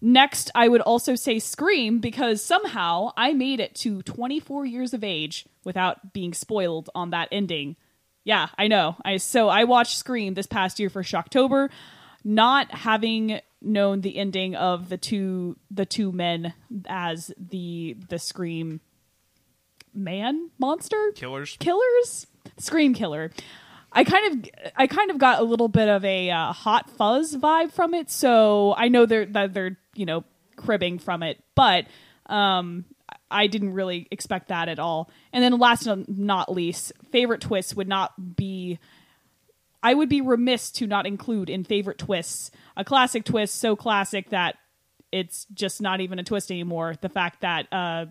Next, 0.00 0.50
I 0.54 0.68
would 0.68 0.82
also 0.82 1.14
say 1.14 1.38
Scream 1.38 2.00
because 2.00 2.42
somehow 2.42 3.12
I 3.16 3.32
made 3.32 3.60
it 3.60 3.74
to 3.76 4.02
24 4.02 4.66
years 4.66 4.92
of 4.92 5.02
age 5.02 5.46
without 5.64 6.12
being 6.12 6.34
spoiled 6.34 6.90
on 6.94 7.10
that 7.10 7.28
ending. 7.32 7.76
Yeah, 8.24 8.48
I 8.58 8.68
know. 8.68 8.96
I 9.04 9.16
so 9.16 9.48
I 9.48 9.64
watched 9.64 9.96
Scream 9.96 10.34
this 10.34 10.46
past 10.46 10.78
year 10.78 10.90
for 10.90 11.02
Shocktober, 11.02 11.70
not 12.24 12.70
having 12.72 13.40
known 13.62 14.02
the 14.02 14.18
ending 14.18 14.54
of 14.54 14.88
the 14.88 14.98
two 14.98 15.56
the 15.70 15.86
two 15.86 16.12
men 16.12 16.52
as 16.86 17.32
the 17.38 17.96
the 18.08 18.18
Scream 18.18 18.80
man 19.94 20.50
monster 20.58 21.12
Killers. 21.14 21.56
killers 21.58 22.26
scream 22.58 22.92
killer 22.92 23.30
i 23.92 24.04
kind 24.04 24.44
of 24.44 24.50
i 24.76 24.86
kind 24.86 25.10
of 25.10 25.16
got 25.18 25.40
a 25.40 25.42
little 25.42 25.68
bit 25.68 25.88
of 25.88 26.04
a 26.04 26.30
uh, 26.30 26.52
hot 26.52 26.90
fuzz 26.90 27.34
vibe 27.34 27.72
from 27.72 27.94
it 27.94 28.10
so 28.10 28.74
i 28.76 28.88
know 28.88 29.06
they're 29.06 29.24
that 29.24 29.54
they're 29.54 29.78
you 29.98 30.06
know 30.06 30.24
cribbing 30.56 30.98
from 30.98 31.22
it 31.22 31.42
but 31.54 31.86
um 32.26 32.84
i 33.30 33.46
didn't 33.46 33.74
really 33.74 34.08
expect 34.10 34.48
that 34.48 34.68
at 34.68 34.78
all 34.78 35.10
and 35.32 35.42
then 35.44 35.58
last 35.58 35.84
but 35.84 36.08
not 36.08 36.50
least 36.50 36.92
favorite 37.10 37.40
twists 37.40 37.74
would 37.74 37.88
not 37.88 38.36
be 38.36 38.78
I 39.82 39.94
would 39.94 40.08
be 40.08 40.20
remiss 40.20 40.72
to 40.72 40.86
not 40.88 41.06
include 41.06 41.48
in 41.48 41.62
favorite 41.62 41.98
twists 41.98 42.50
a 42.76 42.84
classic 42.84 43.24
twist 43.24 43.54
so 43.54 43.76
classic 43.76 44.30
that 44.30 44.56
it's 45.12 45.46
just 45.54 45.80
not 45.80 46.00
even 46.00 46.18
a 46.18 46.24
twist 46.24 46.50
anymore. 46.50 46.94
The 47.00 47.08
fact 47.08 47.42
that 47.42 47.72
uh, 47.72 48.06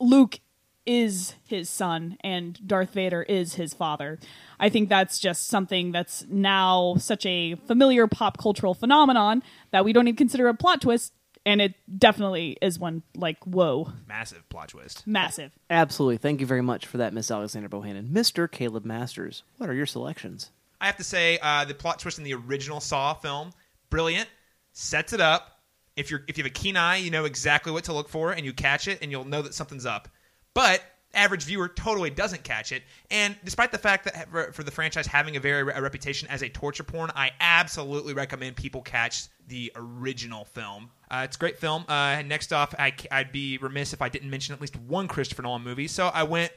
Luke 0.00 0.40
is 0.86 1.34
his 1.46 1.68
son 1.70 2.16
and 2.22 2.58
Darth 2.66 2.92
Vader 2.92 3.22
is 3.22 3.54
his 3.54 3.72
father. 3.74 4.18
I 4.58 4.68
think 4.68 4.88
that's 4.88 5.18
just 5.18 5.46
something 5.46 5.92
that's 5.92 6.24
now 6.28 6.96
such 6.98 7.24
a 7.26 7.54
familiar 7.66 8.06
pop 8.06 8.38
cultural 8.38 8.74
phenomenon 8.74 9.42
that 9.70 9.84
we 9.84 9.92
don't 9.92 10.08
even 10.08 10.16
consider 10.16 10.48
a 10.48 10.54
plot 10.54 10.80
twist, 10.80 11.12
and 11.46 11.60
it 11.60 11.74
definitely 11.98 12.56
is 12.62 12.78
one 12.78 13.02
like 13.16 13.38
whoa, 13.44 13.92
Massive 14.08 14.48
plot 14.48 14.68
twist. 14.68 15.06
massive. 15.06 15.52
Absolutely. 15.70 16.16
Thank 16.18 16.40
you 16.40 16.46
very 16.46 16.62
much 16.62 16.86
for 16.86 16.98
that, 16.98 17.12
Miss 17.12 17.30
Alexander 17.30 17.68
Bohannon. 17.68 18.10
Mr. 18.10 18.50
Caleb 18.50 18.84
Masters, 18.84 19.42
what 19.58 19.68
are 19.70 19.74
your 19.74 19.86
selections? 19.86 20.50
I 20.80 20.86
have 20.86 20.96
to 20.96 21.04
say, 21.04 21.38
uh, 21.42 21.64
the 21.64 21.74
plot 21.74 22.00
twist 22.00 22.18
in 22.18 22.24
the 22.24 22.34
original 22.34 22.80
Saw 22.80 23.14
film, 23.14 23.52
brilliant. 23.88 24.28
Sets 24.72 25.12
it 25.12 25.20
up. 25.20 25.60
If 25.96 26.10
you're 26.10 26.22
if 26.26 26.38
you 26.38 26.44
have 26.44 26.50
a 26.50 26.54
keen 26.54 26.76
eye, 26.76 26.96
you 26.96 27.10
know 27.10 27.24
exactly 27.24 27.70
what 27.72 27.84
to 27.84 27.92
look 27.92 28.08
for, 28.08 28.32
and 28.32 28.44
you 28.46 28.52
catch 28.52 28.88
it, 28.88 28.98
and 29.02 29.10
you'll 29.10 29.24
know 29.26 29.42
that 29.42 29.54
something's 29.54 29.84
up. 29.86 30.08
But 30.54 30.82
average 31.14 31.44
viewer 31.44 31.68
totally 31.68 32.10
doesn't 32.10 32.42
catch 32.42 32.72
it. 32.72 32.82
And 33.10 33.36
despite 33.44 33.72
the 33.72 33.78
fact 33.78 34.04
that 34.04 34.54
for- 34.54 34.62
the 34.62 34.70
franchise 34.70 35.06
having 35.06 35.36
a 35.36 35.40
very 35.40 35.70
a 35.70 35.82
reputation 35.82 36.28
as 36.28 36.42
a 36.42 36.48
torture 36.48 36.84
porn, 36.84 37.10
I 37.14 37.32
absolutely 37.40 38.14
recommend 38.14 38.56
people 38.56 38.82
catch 38.82 39.24
the 39.48 39.72
original 39.76 40.44
film. 40.44 40.90
Uh, 41.10 41.22
it's 41.24 41.36
a 41.36 41.38
great 41.38 41.58
film. 41.58 41.84
Uh, 41.88 42.22
next 42.22 42.52
off, 42.52 42.74
I, 42.78 42.94
I'd 43.10 43.32
be 43.32 43.58
remiss 43.58 43.92
if 43.92 44.00
I 44.00 44.08
didn't 44.08 44.30
mention 44.30 44.54
at 44.54 44.60
least 44.60 44.76
one 44.76 45.08
Christopher 45.08 45.42
Nolan 45.42 45.62
movie. 45.62 45.88
So 45.88 46.08
I 46.08 46.22
went 46.22 46.52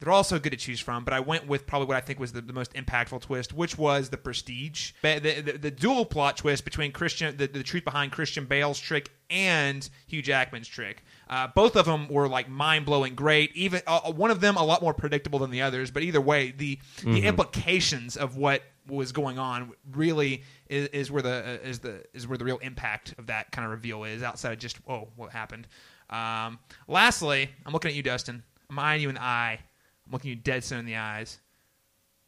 they're 0.00 0.12
all 0.12 0.24
so 0.24 0.38
good 0.38 0.50
to 0.50 0.56
choose 0.56 0.78
from, 0.78 1.04
but 1.04 1.12
I 1.12 1.20
went 1.20 1.48
with 1.48 1.66
probably 1.66 1.88
what 1.88 1.96
I 1.96 2.00
think 2.00 2.20
was 2.20 2.32
the, 2.32 2.40
the 2.40 2.52
most 2.52 2.72
impactful 2.74 3.20
twist, 3.22 3.52
which 3.52 3.76
was 3.76 4.10
the 4.10 4.16
Prestige. 4.16 4.92
The, 5.02 5.18
the, 5.18 5.58
the 5.58 5.70
dual 5.72 6.04
plot 6.04 6.36
twist 6.36 6.64
between 6.64 6.92
Christian, 6.92 7.36
the, 7.36 7.48
the 7.48 7.64
truth 7.64 7.84
behind 7.84 8.12
Christian 8.12 8.44
Bale's 8.44 8.78
trick 8.78 9.10
and 9.28 9.88
Hugh 10.06 10.22
Jackman's 10.22 10.68
trick. 10.68 11.02
Uh, 11.28 11.46
both 11.54 11.76
of 11.76 11.84
them 11.84 12.08
were 12.08 12.28
like 12.28 12.48
mind 12.48 12.86
blowing, 12.86 13.14
great. 13.14 13.54
Even 13.54 13.82
uh, 13.86 14.12
one 14.12 14.30
of 14.30 14.40
them 14.40 14.56
a 14.56 14.64
lot 14.64 14.80
more 14.80 14.94
predictable 14.94 15.38
than 15.38 15.50
the 15.50 15.62
others, 15.62 15.90
but 15.90 16.02
either 16.02 16.20
way, 16.20 16.52
the 16.52 16.78
the 17.02 17.24
implications 17.24 18.16
of 18.16 18.36
what 18.36 18.62
was 18.88 19.12
going 19.12 19.38
on 19.38 19.72
really 19.92 20.42
is, 20.68 20.88
is 20.88 21.10
where 21.10 21.22
the 21.22 21.60
uh, 21.62 21.68
is 21.68 21.80
the 21.80 22.02
is 22.14 22.26
where 22.26 22.38
the 22.38 22.44
real 22.44 22.58
impact 22.58 23.14
of 23.18 23.26
that 23.26 23.52
kind 23.52 23.64
of 23.66 23.70
reveal 23.70 24.04
is 24.04 24.22
outside 24.22 24.52
of 24.52 24.58
just 24.58 24.78
oh 24.88 25.08
what 25.16 25.30
happened. 25.30 25.66
Um, 26.10 26.58
lastly, 26.86 27.50
I'm 27.66 27.72
looking 27.72 27.90
at 27.90 27.94
you, 27.94 28.02
Dustin. 28.02 28.42
I'm 28.70 28.78
eyeing 28.78 29.02
you 29.02 29.08
in 29.10 29.16
the 29.16 29.22
eye. 29.22 29.58
I'm 30.06 30.12
looking 30.12 30.30
you 30.30 30.36
dead 30.36 30.64
center 30.64 30.80
in 30.80 30.86
the 30.86 30.96
eyes. 30.96 31.38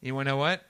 You 0.02 0.14
want 0.14 0.26
to 0.26 0.32
know 0.32 0.36
what? 0.36 0.62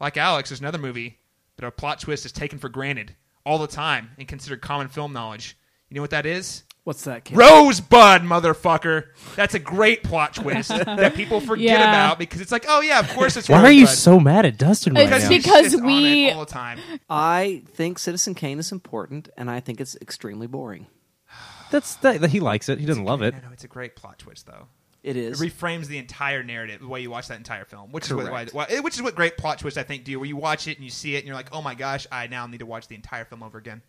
Like 0.00 0.16
Alex, 0.16 0.50
there's 0.50 0.60
another 0.60 0.78
movie 0.78 1.18
that 1.56 1.64
our 1.64 1.70
plot 1.70 2.00
twist 2.00 2.24
is 2.24 2.32
taken 2.32 2.58
for 2.58 2.68
granted 2.68 3.14
all 3.44 3.58
the 3.58 3.66
time 3.66 4.10
and 4.18 4.28
considered 4.28 4.60
common 4.60 4.88
film 4.88 5.12
knowledge. 5.12 5.56
You 5.88 5.96
know 5.96 6.02
what 6.02 6.10
that 6.10 6.26
is? 6.26 6.62
What's 6.90 7.04
that, 7.04 7.24
Caleb? 7.24 7.38
Rosebud, 7.38 8.22
motherfucker. 8.22 9.10
That's 9.36 9.54
a 9.54 9.60
great 9.60 10.02
plot 10.02 10.34
twist 10.34 10.68
that 10.70 11.14
people 11.14 11.40
forget 11.40 11.78
Yeah. 11.78 11.88
about 11.88 12.18
because 12.18 12.40
it's 12.40 12.50
like, 12.50 12.64
oh 12.68 12.80
yeah, 12.80 12.98
of 12.98 13.08
course 13.10 13.36
it's 13.36 13.48
Why 13.48 13.58
Rosebud. 13.58 13.68
are 13.70 13.72
you 13.72 13.86
so 13.86 14.18
mad 14.18 14.44
at 14.44 14.58
Dustin 14.58 14.94
right 14.94 15.08
It's 15.08 15.22
now? 15.22 15.30
he 15.30 15.36
because 15.38 15.72
shits 15.72 15.78
on 15.78 15.86
we- 15.86 16.26
it 16.26 16.34
all 16.34 16.44
the 16.44 16.50
time. 16.50 16.80
I 17.08 17.62
think 17.74 18.00
Citizen 18.00 18.34
Kane 18.34 18.58
is 18.58 18.72
important, 18.72 19.28
and 19.36 19.48
I 19.48 19.60
think 19.60 19.80
it's 19.80 19.94
extremely 20.02 20.48
boring. 20.48 20.88
That's 21.70 21.94
that, 21.96 22.28
he 22.30 22.40
likes 22.40 22.68
it. 22.68 22.80
He 22.80 22.86
doesn't 22.86 23.04
love 23.04 23.22
it. 23.22 23.34
No, 23.34 23.40
no, 23.46 23.52
it's 23.52 23.62
a 23.62 23.68
great 23.68 23.94
plot 23.94 24.18
twist 24.18 24.46
though. 24.48 24.66
It 25.04 25.16
is. 25.16 25.40
It 25.40 25.44
It 25.44 25.46
is. 25.46 25.54
reframes 25.54 25.86
the 25.86 25.98
entire 25.98 26.42
narrative 26.42 26.80
the 26.80 26.88
way 26.88 27.02
you 27.02 27.10
watch 27.12 27.28
that 27.28 27.38
entire 27.38 27.64
film, 27.66 27.92
which 27.92 28.06
is 28.06 28.14
what, 28.14 28.26
Correct. 28.26 28.52
why, 28.52 28.64
eh, 28.68 28.80
which 28.80 28.96
is 28.96 29.02
what 29.02 29.14
great 29.14 29.36
plot 29.36 29.60
twists 29.60 29.78
I 29.78 29.84
think 29.84 30.02
do. 30.02 30.18
Where 30.18 30.26
you 30.26 30.36
watch 30.36 30.66
it 30.66 30.76
and 30.76 30.84
you 30.84 30.90
see 30.90 31.14
it 31.14 31.18
and 31.18 31.26
you're 31.28 31.36
like, 31.36 31.50
oh 31.52 31.62
my 31.62 31.76
gosh, 31.76 32.08
I 32.10 32.26
now 32.26 32.48
need 32.48 32.58
to 32.58 32.66
watch 32.66 32.88
the 32.88 32.96
entire 32.96 33.24
film 33.24 33.44
over 33.44 33.58
again. 33.58 33.80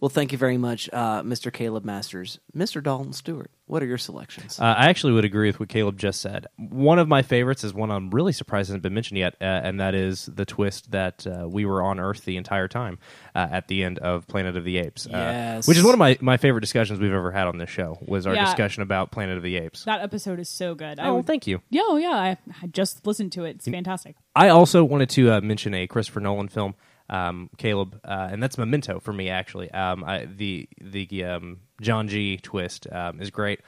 Well, 0.00 0.08
thank 0.08 0.32
you 0.32 0.38
very 0.38 0.58
much, 0.58 0.90
uh, 0.92 1.22
Mr. 1.22 1.52
Caleb 1.52 1.84
Masters. 1.84 2.38
Mr. 2.54 2.82
Dalton 2.82 3.12
Stewart, 3.12 3.50
what 3.66 3.82
are 3.82 3.86
your 3.86 3.98
selections? 3.98 4.60
Uh, 4.60 4.64
I 4.64 4.88
actually 4.88 5.12
would 5.14 5.24
agree 5.24 5.48
with 5.48 5.58
what 5.58 5.68
Caleb 5.68 5.98
just 5.98 6.20
said. 6.20 6.46
One 6.56 6.98
of 6.98 7.08
my 7.08 7.22
favorites 7.22 7.64
is 7.64 7.72
one 7.72 7.90
I'm 7.90 8.10
really 8.10 8.32
surprised 8.32 8.68
hasn't 8.68 8.82
been 8.82 8.94
mentioned 8.94 9.18
yet, 9.18 9.36
uh, 9.40 9.44
and 9.44 9.80
that 9.80 9.94
is 9.94 10.26
the 10.26 10.44
twist 10.44 10.90
that 10.90 11.26
uh, 11.26 11.48
we 11.48 11.64
were 11.64 11.82
on 11.82 11.98
Earth 11.98 12.24
the 12.24 12.36
entire 12.36 12.68
time 12.68 12.98
uh, 13.34 13.48
at 13.50 13.68
the 13.68 13.82
end 13.84 13.98
of 13.98 14.26
Planet 14.26 14.56
of 14.56 14.64
the 14.64 14.78
Apes. 14.78 15.06
Uh, 15.06 15.10
Yes. 15.12 15.68
which 15.68 15.78
is 15.78 15.84
one 15.84 15.94
of 15.94 15.98
my, 15.98 16.18
my 16.20 16.36
favorite 16.36 16.60
discussions 16.60 17.00
we've 17.00 17.12
ever 17.12 17.30
had 17.30 17.46
on 17.46 17.58
this 17.58 17.70
show. 17.70 17.98
Was 18.06 18.26
our 18.26 18.34
Yeah. 18.34 18.44
discussion 18.44 18.82
about 18.82 19.10
Planet 19.10 19.36
of 19.36 19.42
the 19.42 19.56
Apes. 19.56 19.84
That 19.84 20.00
episode 20.00 20.38
is 20.38 20.48
so 20.48 20.74
good. 20.74 20.98
I 20.98 21.08
oh, 21.08 21.16
would, 21.16 21.26
thank 21.26 21.46
you. 21.46 21.62
yeah, 21.70 21.82
oh, 21.84 21.96
yeah. 21.96 22.10
I, 22.10 22.36
I 22.62 22.66
just 22.66 23.06
listened 23.06 23.32
to 23.32 23.44
it. 23.44 23.56
It's 23.56 23.68
fantastic. 23.68 24.16
I 24.34 24.48
also 24.50 24.84
wanted 24.84 25.08
to 25.10 25.32
uh, 25.32 25.40
mention 25.40 25.72
a 25.74 25.86
Christopher 25.86 26.20
Nolan 26.20 26.48
film, 26.48 26.74
um, 27.08 27.50
Caleb, 27.56 28.00
uh, 28.04 28.28
and 28.30 28.42
that's 28.42 28.58
Memento 28.58 29.00
for 29.00 29.12
me. 29.12 29.28
Actually, 29.28 29.70
um, 29.70 30.04
I, 30.04 30.26
the 30.26 30.68
the 30.80 31.24
um, 31.24 31.60
John 31.80 32.08
G 32.08 32.38
twist 32.38 32.86
um, 32.90 33.20
is 33.20 33.30
great, 33.30 33.60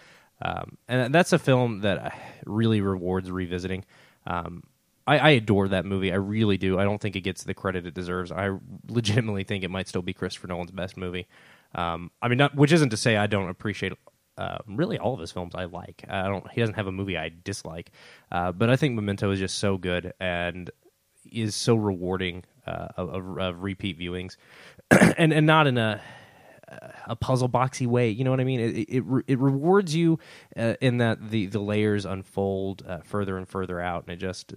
um, 0.43 0.77
and 0.89 1.15
that's 1.15 1.33
a 1.33 1.39
film 1.39 1.81
that 1.81 2.19
really 2.47 2.81
rewards 2.81 3.31
revisiting. 3.31 3.85
I, 5.09 5.19
I 5.19 5.31
adore 5.31 5.69
that 5.69 5.87
movie. 5.87 6.13
I 6.13 6.17
really 6.17 6.59
do. 6.59 6.79
I 6.79 6.85
don't 6.85 7.01
think 7.01 7.17
it 7.17 7.23
gets 7.23 7.43
the 7.43 7.55
credit 7.55 7.87
it 7.87 7.95
deserves. 7.95 8.31
I 8.31 8.51
legitimately 8.89 9.45
think 9.45 9.65
it 9.65 9.71
might 9.71 9.89
still 9.89 10.03
be 10.03 10.13
Christopher 10.13 10.49
Nolan's 10.49 10.71
best 10.71 10.99
movie. 10.99 11.27
Um, 11.75 12.11
I 12.21 12.29
mean, 12.29 12.37
not, 12.37 12.55
which 12.55 12.73
isn't 12.73 12.91
to 12.91 12.97
say 12.99 13.17
I 13.17 13.27
don't 13.27 13.49
appreciate 13.49 13.95
uh, 14.37 14.59
really 14.67 14.99
all 14.99 15.15
of 15.15 15.21
his 15.21 15.33
films. 15.33 15.55
I 15.55 15.65
like. 15.65 16.05
I 16.09 16.25
don't. 16.29 16.49
He 16.51 16.61
doesn't 16.61 16.75
have 16.75 16.89
a 16.89 16.93
movie 16.93 17.17
I 17.17 17.33
dislike, 17.43 17.91
uh, 18.31 18.53
but 18.53 18.69
I 18.69 18.77
think 18.77 18.95
Memento 18.95 19.31
is 19.31 19.39
just 19.39 19.59
so 19.59 19.79
good 19.79 20.13
and 20.21 20.71
is 21.31 21.55
so 21.55 21.75
rewarding 21.75 22.45
uh, 22.67 22.89
of, 22.97 23.39
of, 23.39 23.63
repeat 23.63 23.99
viewings, 23.99 24.37
and 24.91 25.33
and 25.33 25.47
not 25.47 25.67
in 25.67 25.79
a 25.79 26.01
a 27.07 27.17
puzzle 27.17 27.49
boxy 27.49 27.87
way. 27.87 28.11
You 28.11 28.25
know 28.25 28.31
what 28.31 28.41
I 28.41 28.45
mean? 28.45 28.61
It 28.61 28.89
it, 28.89 29.05
it 29.27 29.39
rewards 29.39 29.95
you 29.95 30.19
uh, 30.57 30.75
in 30.81 30.99
that 30.99 31.31
the 31.31 31.47
the 31.47 31.61
layers 31.61 32.05
unfold 32.05 32.83
uh, 32.87 32.99
further 32.99 33.37
and 33.37 33.49
further 33.49 33.81
out, 33.81 34.05
and 34.07 34.13
it 34.13 34.17
just 34.17 34.53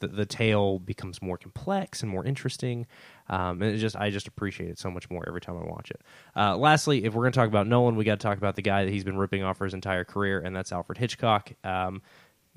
the, 0.00 0.08
the 0.08 0.26
tale 0.26 0.78
becomes 0.78 1.20
more 1.22 1.36
complex 1.36 2.02
and 2.02 2.10
more 2.10 2.24
interesting. 2.24 2.86
Um, 3.28 3.60
and 3.62 3.74
it 3.74 3.78
just 3.78 3.96
I 3.96 4.10
just 4.10 4.28
appreciate 4.28 4.70
it 4.70 4.78
so 4.78 4.90
much 4.90 5.10
more 5.10 5.24
every 5.26 5.40
time 5.40 5.56
I 5.56 5.64
watch 5.64 5.90
it. 5.90 6.00
Uh, 6.36 6.56
lastly, 6.56 7.04
if 7.04 7.14
we're 7.14 7.22
going 7.22 7.32
to 7.32 7.38
talk 7.38 7.48
about 7.48 7.66
Nolan, 7.66 7.96
we 7.96 8.04
got 8.04 8.20
to 8.20 8.26
talk 8.26 8.38
about 8.38 8.56
the 8.56 8.62
guy 8.62 8.84
that 8.84 8.90
he's 8.90 9.04
been 9.04 9.18
ripping 9.18 9.42
off 9.42 9.58
for 9.58 9.64
his 9.64 9.74
entire 9.74 10.04
career, 10.04 10.40
and 10.40 10.54
that's 10.54 10.72
Alfred 10.72 10.98
Hitchcock. 10.98 11.52
Um, 11.64 12.02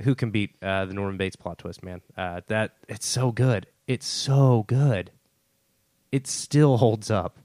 who 0.04 0.16
can 0.16 0.32
beat 0.32 0.56
uh, 0.62 0.86
the 0.86 0.94
Norman 0.94 1.18
Bates 1.18 1.36
plot 1.36 1.58
twist, 1.60 1.84
man? 1.84 2.02
Uh, 2.18 2.42
that 2.48 2.74
it's 2.88 3.06
so 3.06 3.32
good. 3.32 3.68
It's 3.88 4.06
so 4.08 4.64
good. 4.68 5.12
It 6.12 6.28
still 6.28 6.78
holds 6.78 7.10
up. 7.10 7.38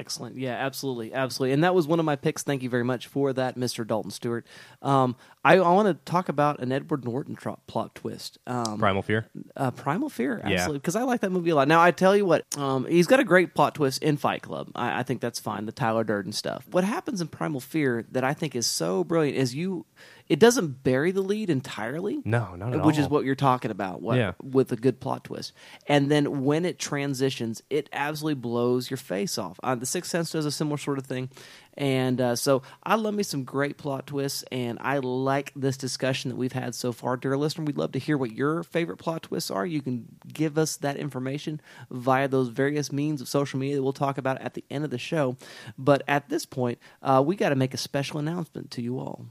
Excellent. 0.00 0.38
Yeah, 0.38 0.52
absolutely. 0.54 1.12
Absolutely. 1.12 1.52
And 1.52 1.64
that 1.64 1.74
was 1.74 1.86
one 1.86 1.98
of 1.98 2.06
my 2.06 2.16
picks. 2.16 2.42
Thank 2.42 2.62
you 2.62 2.70
very 2.70 2.82
much 2.82 3.08
for 3.08 3.30
that, 3.34 3.58
Mr. 3.58 3.86
Dalton 3.86 4.10
Stewart. 4.10 4.46
Um, 4.80 5.16
I, 5.44 5.58
I 5.58 5.70
want 5.72 5.86
to 5.88 6.10
talk 6.10 6.30
about 6.30 6.60
an 6.60 6.72
Edward 6.72 7.04
Norton 7.04 7.36
tro- 7.36 7.58
plot 7.66 7.94
twist. 7.94 8.38
Um, 8.46 8.78
Primal 8.78 9.02
Fear. 9.02 9.26
uh, 9.54 9.70
Primal 9.70 10.08
Fear, 10.08 10.40
Yeah. 10.46 10.52
absolutely, 10.52 10.78
because 10.78 10.96
I 10.96 11.02
like 11.02 11.20
that 11.20 11.30
movie 11.30 11.50
a 11.50 11.54
lot. 11.56 11.68
Now, 11.68 11.82
I 11.82 11.90
tell 11.90 12.16
you 12.16 12.24
what, 12.24 12.46
um, 12.56 12.86
he's 12.86 13.06
got 13.06 13.20
a 13.20 13.24
great 13.24 13.54
plot 13.54 13.74
twist 13.74 14.02
in 14.02 14.16
Fight 14.16 14.40
Club. 14.40 14.70
I, 14.74 15.00
I 15.00 15.02
think 15.02 15.20
that's 15.20 15.38
fine, 15.38 15.66
the 15.66 15.72
Tyler 15.72 16.04
Durden 16.04 16.32
stuff. 16.32 16.66
What 16.70 16.84
happens 16.84 17.20
in 17.20 17.28
Primal 17.28 17.60
Fear 17.60 18.06
that 18.12 18.24
I 18.24 18.32
think 18.32 18.56
is 18.56 18.66
so 18.66 19.04
brilliant 19.04 19.36
is 19.36 19.54
you, 19.54 19.84
it 20.32 20.38
doesn't 20.40 20.82
bury 20.82 21.10
the 21.10 21.20
lead 21.20 21.50
entirely. 21.50 22.22
No, 22.24 22.54
not 22.56 22.72
at 22.72 22.84
which 22.86 22.96
is 22.96 23.06
what 23.06 23.26
you're 23.26 23.34
talking 23.34 23.70
about. 23.70 24.00
What, 24.00 24.16
Yeah. 24.16 24.32
with 24.42 24.72
a 24.72 24.76
good 24.76 24.98
plot 24.98 25.24
twist, 25.24 25.52
and 25.86 26.10
then 26.10 26.42
when 26.44 26.64
it 26.64 26.78
transitions, 26.78 27.60
it 27.68 27.90
absolutely 27.92 28.40
blows 28.40 28.90
your 28.90 28.96
face 28.96 29.36
off. 29.36 29.60
Uh, 29.62 29.74
the 29.74 29.84
Sixth 29.84 30.10
Sense 30.10 30.30
does 30.30 30.46
a 30.46 30.50
similar 30.50 30.78
sort 30.78 30.96
of 30.96 31.04
thing, 31.04 31.28
and 31.76 32.18
uh, 32.18 32.34
so 32.34 32.62
I 32.82 32.94
love 32.94 33.12
me 33.12 33.24
some 33.24 33.44
great 33.44 33.76
plot 33.76 34.06
twists, 34.06 34.42
and 34.50 34.78
I 34.80 34.98
like 35.00 35.52
this 35.54 35.76
discussion 35.76 36.30
that 36.30 36.36
we've 36.36 36.52
had 36.52 36.74
so 36.74 36.92
far, 36.92 37.18
dear 37.18 37.36
listener. 37.36 37.64
We'd 37.66 37.76
love 37.76 37.92
to 37.92 37.98
hear 37.98 38.16
what 38.16 38.32
your 38.32 38.62
favorite 38.62 38.96
plot 38.96 39.24
twists 39.24 39.50
are. 39.50 39.66
You 39.66 39.82
can 39.82 40.16
give 40.32 40.56
us 40.56 40.78
that 40.78 40.96
information 40.96 41.60
via 41.90 42.26
those 42.26 42.48
various 42.48 42.90
means 42.90 43.20
of 43.20 43.28
social 43.28 43.58
media 43.58 43.76
that 43.76 43.82
we'll 43.82 43.92
talk 43.92 44.16
about 44.16 44.40
at 44.40 44.54
the 44.54 44.64
end 44.70 44.84
of 44.84 44.90
the 44.90 44.96
show. 44.98 45.36
But 45.76 46.02
at 46.08 46.30
this 46.30 46.46
point, 46.46 46.78
uh, 47.02 47.22
we 47.24 47.36
got 47.36 47.50
to 47.50 47.56
make 47.56 47.74
a 47.74 47.78
special 47.78 48.18
announcement 48.18 48.70
to 48.70 48.80
you 48.80 48.98
all. 48.98 49.26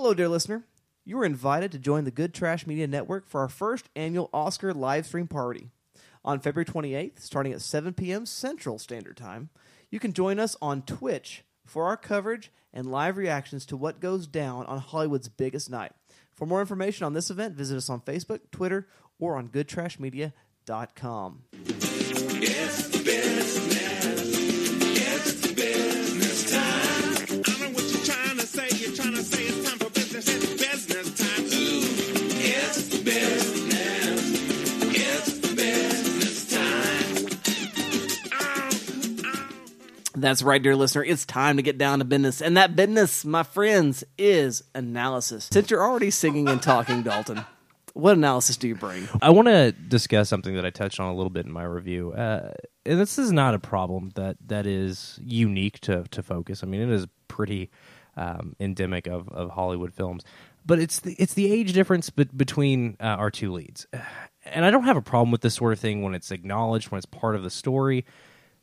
Hello, 0.00 0.14
dear 0.14 0.28
listener. 0.28 0.62
You 1.04 1.18
are 1.18 1.24
invited 1.24 1.72
to 1.72 1.78
join 1.80 2.04
the 2.04 2.12
Good 2.12 2.32
Trash 2.32 2.68
Media 2.68 2.86
Network 2.86 3.28
for 3.28 3.40
our 3.40 3.48
first 3.48 3.88
annual 3.96 4.30
Oscar 4.32 4.72
live 4.72 5.06
stream 5.06 5.26
party. 5.26 5.72
On 6.24 6.38
February 6.38 6.66
28th, 6.66 7.18
starting 7.18 7.52
at 7.52 7.60
7 7.60 7.94
p.m. 7.94 8.24
Central 8.24 8.78
Standard 8.78 9.16
Time, 9.16 9.48
you 9.90 9.98
can 9.98 10.12
join 10.12 10.38
us 10.38 10.56
on 10.62 10.82
Twitch 10.82 11.42
for 11.66 11.86
our 11.86 11.96
coverage 11.96 12.52
and 12.72 12.92
live 12.92 13.16
reactions 13.16 13.66
to 13.66 13.76
what 13.76 13.98
goes 13.98 14.28
down 14.28 14.66
on 14.66 14.78
Hollywood's 14.78 15.28
biggest 15.28 15.68
night. 15.68 15.90
For 16.32 16.46
more 16.46 16.60
information 16.60 17.04
on 17.04 17.14
this 17.14 17.28
event, 17.28 17.56
visit 17.56 17.76
us 17.76 17.90
on 17.90 18.00
Facebook, 18.02 18.52
Twitter, 18.52 18.86
or 19.18 19.36
on 19.36 19.48
goodtrashmedia.com. 19.48 21.42
I 21.56 22.97
That's 40.20 40.42
right, 40.42 40.62
dear 40.62 40.74
listener. 40.74 41.04
It's 41.04 41.24
time 41.24 41.56
to 41.58 41.62
get 41.62 41.78
down 41.78 42.00
to 42.00 42.04
business. 42.04 42.42
And 42.42 42.56
that 42.56 42.74
business, 42.74 43.24
my 43.24 43.44
friends, 43.44 44.02
is 44.16 44.64
analysis. 44.74 45.48
Since 45.52 45.70
you're 45.70 45.82
already 45.82 46.10
singing 46.10 46.48
and 46.48 46.60
talking, 46.60 47.02
Dalton, 47.02 47.44
what 47.94 48.16
analysis 48.16 48.56
do 48.56 48.66
you 48.66 48.74
bring? 48.74 49.08
I 49.22 49.30
want 49.30 49.46
to 49.46 49.72
discuss 49.72 50.28
something 50.28 50.54
that 50.56 50.66
I 50.66 50.70
touched 50.70 50.98
on 50.98 51.08
a 51.08 51.14
little 51.14 51.30
bit 51.30 51.46
in 51.46 51.52
my 51.52 51.62
review. 51.62 52.12
Uh, 52.12 52.52
and 52.84 52.98
this 52.98 53.18
is 53.18 53.30
not 53.30 53.54
a 53.54 53.58
problem 53.60 54.10
that, 54.16 54.36
that 54.46 54.66
is 54.66 55.20
unique 55.22 55.78
to, 55.80 56.04
to 56.10 56.22
Focus. 56.22 56.62
I 56.62 56.66
mean, 56.66 56.80
it 56.80 56.90
is 56.90 57.06
pretty 57.28 57.70
um, 58.16 58.56
endemic 58.58 59.06
of, 59.06 59.28
of 59.28 59.50
Hollywood 59.50 59.94
films. 59.94 60.24
But 60.66 60.80
it's 60.80 61.00
the, 61.00 61.14
it's 61.18 61.34
the 61.34 61.50
age 61.52 61.72
difference 61.72 62.10
be- 62.10 62.24
between 62.24 62.96
uh, 63.00 63.04
our 63.04 63.30
two 63.30 63.52
leads. 63.52 63.86
And 64.44 64.64
I 64.64 64.70
don't 64.70 64.84
have 64.84 64.96
a 64.96 65.02
problem 65.02 65.30
with 65.30 65.42
this 65.42 65.54
sort 65.54 65.72
of 65.72 65.78
thing 65.78 66.02
when 66.02 66.14
it's 66.14 66.30
acknowledged, 66.30 66.90
when 66.90 66.98
it's 66.98 67.06
part 67.06 67.36
of 67.36 67.42
the 67.42 67.50
story. 67.50 68.04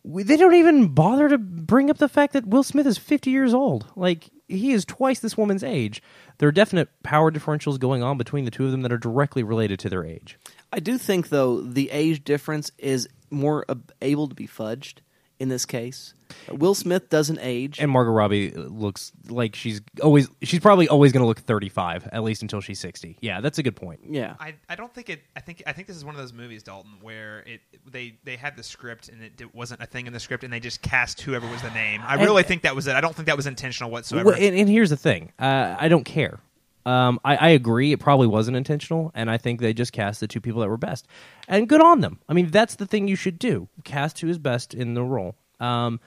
They 0.08 0.38
don't 0.38 0.54
even 0.54 0.90
bother 0.90 1.30
to 1.30 1.38
bring 1.38 1.90
up 1.90 1.98
the 1.98 2.10
fact 2.10 2.34
that 2.34 2.48
Will 2.48 2.64
Smith 2.64 2.86
is 2.86 2.98
50 2.98 3.32
years 3.32 3.54
old. 3.54 3.88
Like, 3.96 4.30
he 4.48 4.72
is 4.72 4.86
twice 4.86 5.20
this 5.20 5.38
woman's 5.38 5.64
age. 5.64 6.02
There 6.38 6.48
are 6.48 6.52
definite 6.52 6.90
power 7.02 7.32
differentials 7.32 7.80
going 7.80 8.04
on 8.04 8.18
between 8.18 8.46
the 8.46 8.52
two 8.52 8.66
of 8.66 8.72
them 8.72 8.82
that 8.84 8.92
are 8.92 8.98
directly 8.98 9.42
related 9.42 9.80
to 9.80 9.90
their 9.90 10.06
age. 10.06 10.38
I 10.72 10.80
do 10.80 10.98
think, 10.98 11.30
though, 11.30 11.62
the 11.62 11.90
age 11.90 12.24
difference 12.24 12.72
is 12.78 13.10
more 13.32 13.66
ab- 13.68 13.92
able 14.02 14.28
to 14.28 14.36
be 14.36 14.48
fudged 14.48 15.00
in 15.40 15.50
this 15.50 15.66
case. 15.66 16.14
Will 16.50 16.74
Smith 16.74 17.10
doesn't 17.10 17.40
age. 17.42 17.80
And 17.80 17.92
Margot 17.92 18.12
Robbie 18.12 18.52
looks 18.52 19.12
like 19.28 19.56
she's 19.56 19.82
always 20.02 20.28
she's 20.42 20.60
probably 20.60 20.88
always 20.88 21.12
going 21.12 21.22
to 21.22 21.28
look 21.28 21.40
35 21.40 22.10
at 22.12 22.24
least 22.24 22.42
until 22.42 22.62
she's 22.62 22.80
60. 22.80 23.18
Yeah, 23.22 23.42
that's 23.42 23.58
a 23.58 23.64
good 23.64 23.76
point. 23.76 24.00
yeah. 24.10 24.36
I, 24.40 24.56
I 24.70 24.76
don't 24.76 24.94
think 24.94 25.10
it. 25.10 25.22
I 25.36 25.40
think 25.40 25.64
I 25.68 25.74
think 25.74 25.88
this 25.88 25.98
is 25.98 26.04
one 26.06 26.16
of 26.16 26.22
those 26.22 26.34
movies, 26.34 26.64
Dalton, 26.64 26.94
where 27.02 27.40
it 27.46 27.62
they 27.90 28.18
they 28.24 28.36
had 28.36 28.56
the 28.58 28.64
script 28.64 29.10
and 29.10 29.22
it, 29.22 29.40
it 29.40 29.54
wasn't 29.54 29.82
a 29.82 29.86
thing 29.86 30.08
in 30.08 30.14
the 30.14 30.20
script, 30.20 30.44
and 30.44 30.52
they 30.52 30.60
just 30.60 30.82
cast 30.82 31.22
whoever 31.22 31.48
was 31.48 31.62
the 31.62 31.72
name. 31.72 32.02
I 32.04 32.16
really 32.16 32.44
think 32.44 32.64
that 32.64 32.76
was 32.76 32.88
it. 32.88 32.96
I 32.96 33.02
don't 33.02 33.16
think 33.16 33.28
that 33.28 33.38
was 33.38 33.48
intentional 33.48 33.92
whatsoever. 33.92 34.32
Well, 34.32 34.40
and, 34.40 34.56
and 34.56 34.70
here's 34.70 34.90
the 34.90 34.98
thing. 34.98 35.32
Uh, 35.40 35.76
I 35.78 35.88
don't 35.90 36.06
care. 36.06 36.40
Um, 36.86 37.20
I, 37.26 37.36
I 37.36 37.50
agree. 37.50 37.92
It 37.92 38.00
probably 38.00 38.28
wasn't 38.28 38.58
intentional, 38.58 39.12
and 39.16 39.30
I 39.30 39.38
think 39.38 39.60
they 39.60 39.74
just 39.74 39.92
cast 39.92 40.20
the 40.20 40.28
two 40.28 40.40
people 40.40 40.62
that 40.62 40.70
were 40.70 40.78
best, 40.78 41.08
and 41.48 41.68
good 41.68 41.82
on 41.82 42.02
them. 42.02 42.20
I 42.30 42.34
mean, 42.34 42.52
that's 42.52 42.76
the 42.76 42.86
thing 42.86 43.08
you 43.08 43.16
should 43.16 43.40
do: 43.40 43.68
cast 43.84 44.20
who 44.20 44.30
is 44.30 44.38
best 44.38 44.74
in 44.74 44.94
the 44.94 45.04
role. 45.04 45.36
Um, 45.60 46.00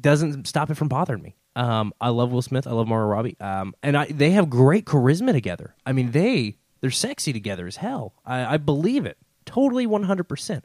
doesn't 0.00 0.46
stop 0.46 0.70
it 0.70 0.76
from 0.76 0.88
bothering 0.88 1.22
me. 1.22 1.36
Um, 1.56 1.92
I 2.00 2.08
love 2.08 2.32
Will 2.32 2.42
Smith. 2.42 2.66
I 2.66 2.70
love 2.72 2.88
Margot 2.88 3.06
Robbie. 3.06 3.36
Um, 3.40 3.74
and 3.82 3.96
I, 3.96 4.06
they 4.06 4.30
have 4.30 4.50
great 4.50 4.86
charisma 4.86 5.32
together. 5.32 5.74
I 5.84 5.92
mean, 5.92 6.12
they 6.12 6.56
they're 6.80 6.90
sexy 6.90 7.32
together 7.32 7.66
as 7.66 7.76
hell. 7.76 8.14
I, 8.24 8.54
I 8.54 8.56
believe 8.56 9.06
it 9.06 9.18
totally, 9.44 9.86
one 9.86 10.04
hundred 10.04 10.24
percent 10.24 10.64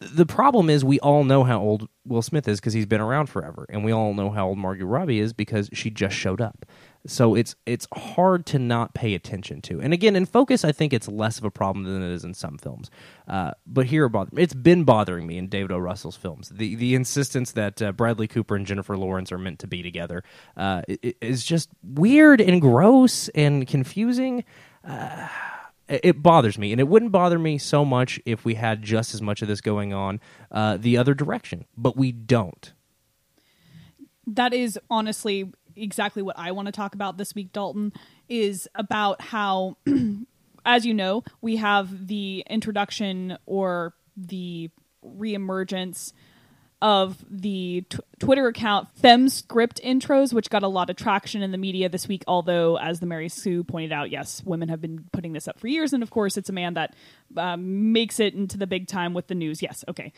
the 0.00 0.26
problem 0.26 0.70
is 0.70 0.84
we 0.84 1.00
all 1.00 1.24
know 1.24 1.44
how 1.44 1.60
old 1.60 1.88
Will 2.06 2.22
Smith 2.22 2.46
is 2.46 2.60
because 2.60 2.72
he's 2.72 2.86
been 2.86 3.00
around 3.00 3.26
forever, 3.26 3.66
and 3.68 3.84
we 3.84 3.92
all 3.92 4.14
know 4.14 4.30
how 4.30 4.48
old 4.48 4.58
Margot 4.58 4.84
Robbie 4.84 5.18
is 5.18 5.32
because 5.32 5.68
she 5.72 5.90
just 5.90 6.14
showed 6.14 6.40
up. 6.40 6.64
So 7.08 7.34
it's 7.34 7.56
it's 7.66 7.88
hard 7.92 8.46
to 8.46 8.58
not 8.58 8.94
pay 8.94 9.14
attention 9.14 9.62
to. 9.62 9.80
And 9.80 9.92
again, 9.92 10.14
in 10.14 10.26
Focus, 10.26 10.64
I 10.64 10.72
think 10.72 10.92
it's 10.92 11.08
less 11.08 11.38
of 11.38 11.44
a 11.44 11.50
problem 11.50 11.84
than 11.84 12.02
it 12.02 12.12
is 12.12 12.22
in 12.22 12.34
some 12.34 12.58
films. 12.58 12.90
Uh, 13.26 13.52
but 13.66 13.86
here, 13.86 14.10
it's 14.36 14.54
been 14.54 14.84
bothering 14.84 15.26
me 15.26 15.38
in 15.38 15.48
David 15.48 15.72
O. 15.72 15.78
Russell's 15.78 16.16
films. 16.16 16.50
The 16.50 16.74
the 16.76 16.94
insistence 16.94 17.52
that 17.52 17.82
uh, 17.82 17.92
Bradley 17.92 18.28
Cooper 18.28 18.54
and 18.56 18.66
Jennifer 18.66 18.96
Lawrence 18.96 19.32
are 19.32 19.38
meant 19.38 19.58
to 19.60 19.66
be 19.66 19.82
together 19.82 20.22
uh, 20.56 20.82
is 21.20 21.44
just 21.44 21.70
weird 21.82 22.40
and 22.40 22.60
gross 22.60 23.28
and 23.30 23.66
confusing 23.66 24.44
it 24.84 26.00
it 26.04 26.22
bothers 26.22 26.58
me, 26.58 26.72
and 26.72 26.80
it 26.80 26.88
wouldn't 26.88 27.12
bother 27.12 27.38
me 27.38 27.56
so 27.58 27.84
much 27.84 28.20
if 28.26 28.44
we 28.44 28.54
had 28.54 28.82
just 28.82 29.14
as 29.14 29.22
much 29.22 29.40
of 29.40 29.48
this 29.48 29.62
going 29.62 29.94
on 29.94 30.20
uh, 30.52 30.76
the 30.76 30.98
other 30.98 31.14
direction, 31.14 31.64
but 31.76 31.96
we 31.96 32.12
don't. 32.12 32.74
that 34.26 34.52
is 34.52 34.78
honestly 34.90 35.50
exactly 35.78 36.22
what 36.22 36.38
I 36.38 36.52
want 36.52 36.66
to 36.66 36.72
talk 36.72 36.94
about 36.94 37.16
this 37.16 37.34
week, 37.34 37.52
Dalton, 37.52 37.92
is 38.28 38.68
about 38.74 39.20
how, 39.20 39.76
as 40.64 40.84
you 40.84 40.94
know, 40.94 41.24
we 41.40 41.56
have 41.56 42.06
the 42.08 42.44
introduction 42.48 43.38
or 43.46 43.94
the 44.16 44.70
reemergence 45.04 46.12
of 46.80 47.24
the 47.28 47.84
t- 47.88 47.98
Twitter 48.20 48.46
account 48.46 48.88
FemScript 49.02 49.82
intros, 49.82 50.32
which 50.32 50.48
got 50.48 50.62
a 50.62 50.68
lot 50.68 50.90
of 50.90 50.96
traction 50.96 51.42
in 51.42 51.50
the 51.50 51.58
media 51.58 51.88
this 51.88 52.06
week. 52.06 52.22
Although, 52.28 52.78
as 52.78 53.00
the 53.00 53.06
Mary 53.06 53.28
Sue 53.28 53.64
pointed 53.64 53.92
out, 53.92 54.10
yes, 54.10 54.42
women 54.44 54.68
have 54.68 54.80
been 54.80 55.04
putting 55.12 55.32
this 55.32 55.48
up 55.48 55.58
for 55.58 55.66
years, 55.66 55.92
and 55.92 56.02
of 56.02 56.10
course, 56.10 56.36
it's 56.36 56.48
a 56.48 56.52
man 56.52 56.74
that 56.74 56.94
um, 57.36 57.92
makes 57.92 58.20
it 58.20 58.34
into 58.34 58.56
the 58.56 58.66
big 58.66 58.86
time 58.86 59.12
with 59.12 59.26
the 59.26 59.34
news. 59.34 59.60
Yes, 59.60 59.84
okay. 59.88 60.12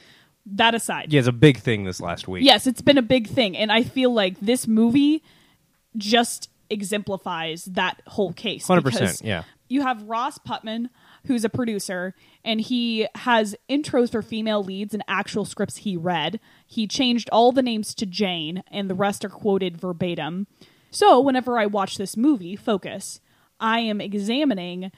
That 0.46 0.74
aside, 0.74 1.12
Yeah, 1.12 1.20
it's 1.20 1.28
a 1.28 1.32
big 1.32 1.58
thing 1.58 1.84
this 1.84 2.00
last 2.00 2.26
week. 2.26 2.44
Yes, 2.44 2.66
it's 2.66 2.82
been 2.82 2.98
a 2.98 3.02
big 3.02 3.28
thing, 3.28 3.56
and 3.56 3.72
I 3.72 3.82
feel 3.82 4.12
like 4.12 4.38
this 4.40 4.66
movie 4.66 5.22
just 5.96 6.48
exemplifies 6.68 7.64
that 7.66 8.00
whole 8.06 8.32
case. 8.32 8.66
100%, 8.66 9.22
yeah. 9.24 9.44
You 9.68 9.82
have 9.82 10.02
Ross 10.02 10.38
Putman, 10.38 10.88
who's 11.26 11.44
a 11.44 11.48
producer, 11.48 12.14
and 12.44 12.60
he 12.60 13.06
has 13.14 13.54
intros 13.68 14.10
for 14.10 14.22
female 14.22 14.64
leads 14.64 14.94
and 14.94 15.04
actual 15.06 15.44
scripts 15.44 15.78
he 15.78 15.96
read. 15.96 16.40
He 16.66 16.86
changed 16.86 17.28
all 17.30 17.52
the 17.52 17.62
names 17.62 17.94
to 17.96 18.06
Jane, 18.06 18.62
and 18.70 18.90
the 18.90 18.94
rest 18.94 19.24
are 19.24 19.28
quoted 19.28 19.80
verbatim. 19.80 20.46
So 20.90 21.20
whenever 21.20 21.58
I 21.58 21.66
watch 21.66 21.98
this 21.98 22.16
movie, 22.16 22.56
Focus, 22.56 23.20
I 23.60 23.80
am 23.80 24.00
examining 24.00 24.90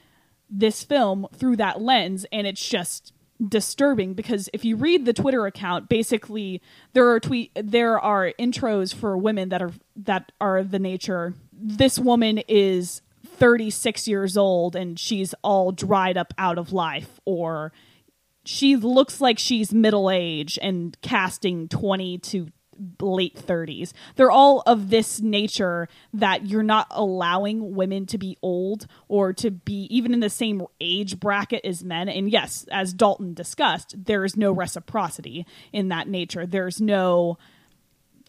this 0.48 0.84
film 0.84 1.26
through 1.34 1.56
that 1.56 1.82
lens, 1.82 2.24
and 2.32 2.46
it's 2.46 2.66
just 2.66 3.12
disturbing 3.48 4.14
because 4.14 4.48
if 4.52 4.64
you 4.64 4.76
read 4.76 5.04
the 5.04 5.12
Twitter 5.12 5.46
account, 5.46 5.88
basically 5.88 6.62
there 6.92 7.08
are 7.08 7.20
tweet 7.20 7.50
there 7.54 7.98
are 7.98 8.32
intros 8.38 8.94
for 8.94 9.16
women 9.16 9.48
that 9.50 9.62
are 9.62 9.72
that 9.96 10.32
are 10.40 10.62
the 10.62 10.78
nature. 10.78 11.34
This 11.52 11.98
woman 11.98 12.38
is 12.48 13.02
36 13.24 14.08
years 14.08 14.36
old 14.36 14.76
and 14.76 14.98
she's 14.98 15.34
all 15.42 15.72
dried 15.72 16.16
up 16.16 16.34
out 16.38 16.58
of 16.58 16.72
life 16.72 17.20
or 17.24 17.72
she 18.44 18.76
looks 18.76 19.20
like 19.20 19.38
she's 19.38 19.72
middle 19.72 20.10
age 20.10 20.58
and 20.60 20.96
casting 21.00 21.68
20 21.68 22.18
to 22.18 22.48
late 23.00 23.36
30s. 23.36 23.92
They're 24.16 24.30
all 24.30 24.62
of 24.66 24.90
this 24.90 25.20
nature 25.20 25.88
that 26.12 26.46
you're 26.46 26.62
not 26.62 26.86
allowing 26.90 27.74
women 27.74 28.06
to 28.06 28.18
be 28.18 28.38
old 28.42 28.86
or 29.08 29.32
to 29.34 29.50
be 29.50 29.86
even 29.90 30.14
in 30.14 30.20
the 30.20 30.30
same 30.30 30.66
age 30.80 31.20
bracket 31.20 31.64
as 31.64 31.84
men. 31.84 32.08
And 32.08 32.30
yes, 32.30 32.66
as 32.70 32.92
Dalton 32.92 33.34
discussed, 33.34 33.94
there 34.04 34.24
is 34.24 34.36
no 34.36 34.52
reciprocity 34.52 35.46
in 35.72 35.88
that 35.88 36.08
nature. 36.08 36.46
There's 36.46 36.80
no 36.80 37.38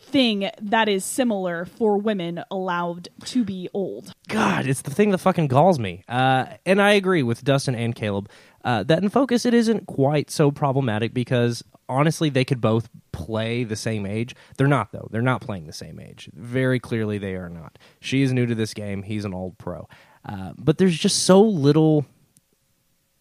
thing 0.03 0.49
that 0.61 0.89
is 0.89 1.03
similar 1.03 1.65
for 1.65 1.97
women 1.97 2.43
allowed 2.51 3.09
to 3.25 3.43
be 3.43 3.69
old. 3.73 4.13
God, 4.27 4.67
it's 4.67 4.81
the 4.81 4.91
thing 4.91 5.11
that 5.11 5.19
fucking 5.19 5.47
galls 5.47 5.79
me. 5.79 6.03
Uh, 6.07 6.45
and 6.65 6.81
I 6.81 6.93
agree 6.93 7.23
with 7.23 7.43
Dustin 7.43 7.75
and 7.75 7.95
Caleb 7.95 8.29
uh, 8.63 8.83
that 8.83 9.01
in 9.01 9.09
Focus 9.09 9.45
it 9.45 9.53
isn't 9.53 9.87
quite 9.87 10.29
so 10.29 10.51
problematic 10.51 11.13
because 11.13 11.63
honestly 11.89 12.29
they 12.29 12.45
could 12.45 12.61
both 12.61 12.89
play 13.11 13.63
the 13.63 13.75
same 13.75 14.05
age. 14.05 14.35
They're 14.57 14.67
not 14.67 14.91
though. 14.91 15.07
They're 15.11 15.21
not 15.21 15.41
playing 15.41 15.67
the 15.67 15.73
same 15.73 15.99
age. 15.99 16.29
Very 16.33 16.79
clearly 16.79 17.17
they 17.17 17.35
are 17.35 17.49
not. 17.49 17.77
She 17.99 18.21
is 18.21 18.33
new 18.33 18.45
to 18.45 18.55
this 18.55 18.73
game. 18.73 19.03
He's 19.03 19.25
an 19.25 19.33
old 19.33 19.57
pro. 19.57 19.87
Uh, 20.25 20.53
but 20.57 20.77
there's 20.77 20.97
just 20.97 21.23
so 21.23 21.41
little 21.41 22.05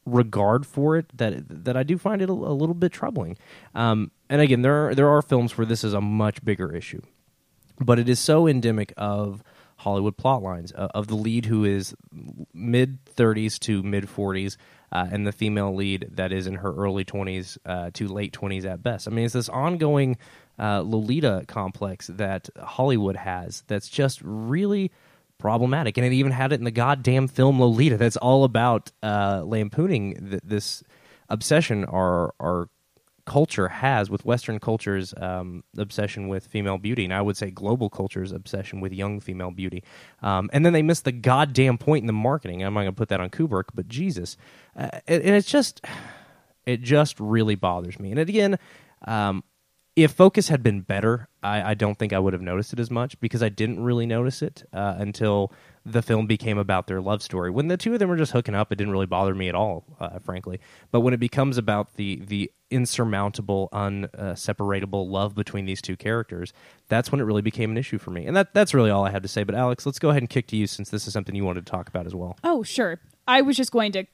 regard 0.04 0.66
for 0.66 0.96
it 0.96 1.06
that 1.16 1.64
that 1.64 1.76
I 1.76 1.82
do 1.82 1.98
find 1.98 2.22
it 2.22 2.28
a, 2.28 2.32
a 2.32 2.54
little 2.54 2.74
bit 2.74 2.92
troubling. 2.92 3.36
Um, 3.74 4.10
and 4.28 4.40
again, 4.40 4.62
there 4.62 4.88
are, 4.88 4.94
there 4.94 5.08
are 5.08 5.22
films 5.22 5.56
where 5.56 5.66
this 5.66 5.84
is 5.84 5.94
a 5.94 6.00
much 6.00 6.44
bigger 6.44 6.74
issue, 6.74 7.02
but 7.78 7.98
it 7.98 8.08
is 8.08 8.18
so 8.18 8.46
endemic 8.46 8.92
of 8.96 9.42
Hollywood 9.76 10.16
plot 10.16 10.42
lines 10.42 10.72
uh, 10.72 10.88
of 10.94 11.08
the 11.08 11.16
lead 11.16 11.46
who 11.46 11.64
is 11.64 11.94
mid 12.54 13.04
30s 13.04 13.58
to 13.60 13.82
mid 13.82 14.04
40s. 14.04 14.56
Uh, 14.90 15.08
and 15.10 15.26
the 15.26 15.32
female 15.32 15.74
lead 15.74 16.06
that 16.12 16.32
is 16.32 16.46
in 16.46 16.56
her 16.56 16.70
early 16.74 17.02
20s 17.02 17.56
uh, 17.64 17.90
to 17.94 18.08
late 18.08 18.30
20s 18.34 18.66
at 18.66 18.82
best. 18.82 19.08
I 19.08 19.10
mean, 19.10 19.24
it's 19.24 19.32
this 19.32 19.48
ongoing 19.48 20.18
uh, 20.58 20.82
Lolita 20.82 21.44
complex 21.48 22.08
that 22.08 22.50
Hollywood 22.62 23.16
has 23.16 23.64
that's 23.68 23.88
just 23.88 24.20
really 24.22 24.92
problematic. 25.42 25.98
And 25.98 26.07
it 26.07 26.12
even 26.12 26.31
had 26.31 26.52
it 26.52 26.61
in 26.61 26.64
the 26.64 26.70
goddamn 26.70 27.26
film 27.26 27.61
Lolita. 27.61 27.96
That's 27.96 28.16
all 28.16 28.44
about 28.44 28.92
uh, 29.02 29.42
lampooning 29.44 30.31
th- 30.31 30.42
this 30.44 30.85
obsession 31.28 31.85
our 31.85 32.33
our 32.38 32.68
culture 33.24 33.68
has 33.68 34.09
with 34.11 34.24
Western 34.24 34.59
culture's 34.59 35.14
um, 35.16 35.62
obsession 35.76 36.28
with 36.28 36.46
female 36.46 36.78
beauty, 36.78 37.05
and 37.05 37.12
I 37.12 37.22
would 37.22 37.37
say 37.37 37.50
global 37.50 37.90
culture's 37.90 38.33
obsession 38.33 38.81
with 38.81 38.92
young 38.92 39.20
female 39.20 39.50
beauty. 39.50 39.83
Um, 40.22 40.48
and 40.52 40.64
then 40.64 40.72
they 40.72 40.83
missed 40.83 41.05
the 41.05 41.12
goddamn 41.12 41.76
point 41.76 42.02
in 42.02 42.07
the 42.07 42.12
marketing. 42.12 42.62
I'm 42.62 42.74
not 42.74 42.83
going 42.83 42.92
to 42.92 42.96
put 42.96 43.09
that 43.09 43.20
on 43.20 43.31
Kubrick, 43.31 43.70
but 43.74 43.88
Jesus, 43.88 44.37
uh, 44.76 44.90
and, 45.09 45.22
and 45.22 45.35
it's 45.35 45.50
just 45.50 45.85
it 46.66 46.83
just 46.83 47.18
really 47.18 47.57
bothers 47.57 47.98
me. 47.98 48.12
And 48.12 48.20
again, 48.20 48.59
um, 49.07 49.42
if 49.94 50.12
focus 50.12 50.48
had 50.48 50.62
been 50.62 50.81
better, 50.81 51.28
I, 51.42 51.72
I 51.72 51.74
don't 51.74 51.98
think 51.98 52.12
I 52.12 52.18
would 52.18 52.33
have 52.33 52.40
noticed 52.40 52.72
it 52.72 52.81
as 52.81 52.90
much 52.90 53.18
because 53.20 53.42
I 53.42 53.50
didn't 53.50 53.83
really 53.83 54.07
notice 54.07 54.40
it 54.40 54.64
uh, 54.72 54.94
until 54.96 55.52
the 55.85 56.00
film 56.00 56.26
became 56.26 56.57
about 56.57 56.87
their 56.87 57.00
love 57.00 57.22
story. 57.22 57.50
When 57.50 57.68
the 57.68 57.76
two 57.76 57.92
of 57.92 57.98
them 57.98 58.09
were 58.09 58.16
just 58.16 58.33
hooking 58.33 58.55
up, 58.55 58.72
it 58.72 58.76
didn't 58.76 58.92
really 58.92 59.07
bother 59.07 59.35
me 59.35 59.48
at 59.48 59.55
all, 59.55 59.85
uh, 60.00 60.18
frankly. 60.20 60.61
But 60.90 61.00
when 61.00 61.12
it 61.12 61.20
becomes 61.20 61.59
about 61.59 61.94
the 61.96 62.22
the 62.24 62.50
insurmountable, 62.70 63.68
unseparatable 63.74 65.11
love 65.11 65.35
between 65.35 65.66
these 65.66 65.83
two 65.83 65.96
characters, 65.96 66.55
that's 66.88 67.12
when 67.12 67.20
it 67.20 67.24
really 67.24 67.42
became 67.42 67.70
an 67.70 67.76
issue 67.76 67.98
for 67.98 68.11
me. 68.12 68.24
And 68.24 68.35
that 68.35 68.55
that's 68.55 68.72
really 68.72 68.90
all 68.90 69.05
I 69.05 69.11
have 69.11 69.22
to 69.22 69.28
say. 69.28 69.42
But 69.42 69.55
Alex, 69.55 69.85
let's 69.85 69.98
go 69.98 70.09
ahead 70.09 70.22
and 70.22 70.31
kick 70.31 70.46
to 70.48 70.57
you 70.57 70.66
since 70.66 70.88
this 70.88 71.07
is 71.07 71.12
something 71.12 71.35
you 71.35 71.44
wanted 71.44 71.66
to 71.66 71.70
talk 71.70 71.88
about 71.88 72.07
as 72.07 72.14
well. 72.14 72.38
Oh, 72.42 72.62
sure. 72.62 73.00
I 73.28 73.42
was 73.42 73.57
just 73.57 73.72
going 73.72 73.92
to 73.92 74.07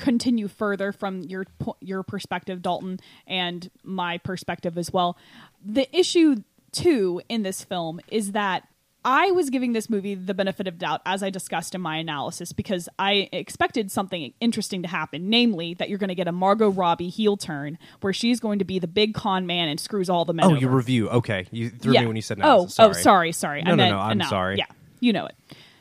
continue 0.00 0.48
further 0.48 0.90
from 0.92 1.22
your 1.22 1.46
your 1.80 2.02
perspective, 2.02 2.62
Dalton, 2.62 2.98
and 3.26 3.70
my 3.84 4.18
perspective 4.18 4.76
as 4.76 4.92
well. 4.92 5.16
The 5.64 5.86
issue 5.96 6.42
too 6.72 7.20
in 7.28 7.42
this 7.42 7.62
film 7.64 8.00
is 8.08 8.32
that 8.32 8.66
I 9.02 9.30
was 9.30 9.48
giving 9.48 9.72
this 9.72 9.88
movie 9.88 10.14
the 10.14 10.34
benefit 10.34 10.68
of 10.68 10.76
doubt 10.78 11.00
as 11.06 11.22
I 11.22 11.30
discussed 11.30 11.74
in 11.74 11.80
my 11.80 11.96
analysis 11.96 12.52
because 12.52 12.86
I 12.98 13.30
expected 13.32 13.90
something 13.90 14.34
interesting 14.40 14.82
to 14.82 14.88
happen, 14.88 15.30
namely 15.30 15.72
that 15.74 15.88
you're 15.88 15.98
going 15.98 16.08
to 16.10 16.14
get 16.14 16.28
a 16.28 16.32
Margot 16.32 16.68
Robbie 16.68 17.08
heel 17.08 17.38
turn 17.38 17.78
where 18.02 18.12
she's 18.12 18.40
going 18.40 18.58
to 18.58 18.64
be 18.66 18.78
the 18.78 18.86
big 18.86 19.14
con 19.14 19.46
man 19.46 19.68
and 19.70 19.80
screws 19.80 20.10
all 20.10 20.26
the 20.26 20.34
men 20.34 20.44
Oh, 20.44 20.50
over. 20.50 20.58
your 20.60 20.70
review. 20.70 21.08
Okay, 21.08 21.46
you 21.50 21.70
threw 21.70 21.94
Yeah. 21.94 22.02
me 22.02 22.08
when 22.08 22.16
you 22.16 22.22
said 22.22 22.40
Oh, 22.40 22.42
analysis. 22.42 22.78
oh, 22.78 22.92
sorry, 22.92 23.32
sorry. 23.32 23.62
No, 23.62 23.68
I 23.68 23.74
no, 23.74 23.76
meant 23.76 23.90
no, 23.94 23.98
I'm 24.00 24.12
anal- 24.18 24.28
sorry. 24.28 24.56
Yeah, 24.58 24.66
you 25.00 25.14
know 25.14 25.24
it. 25.26 25.34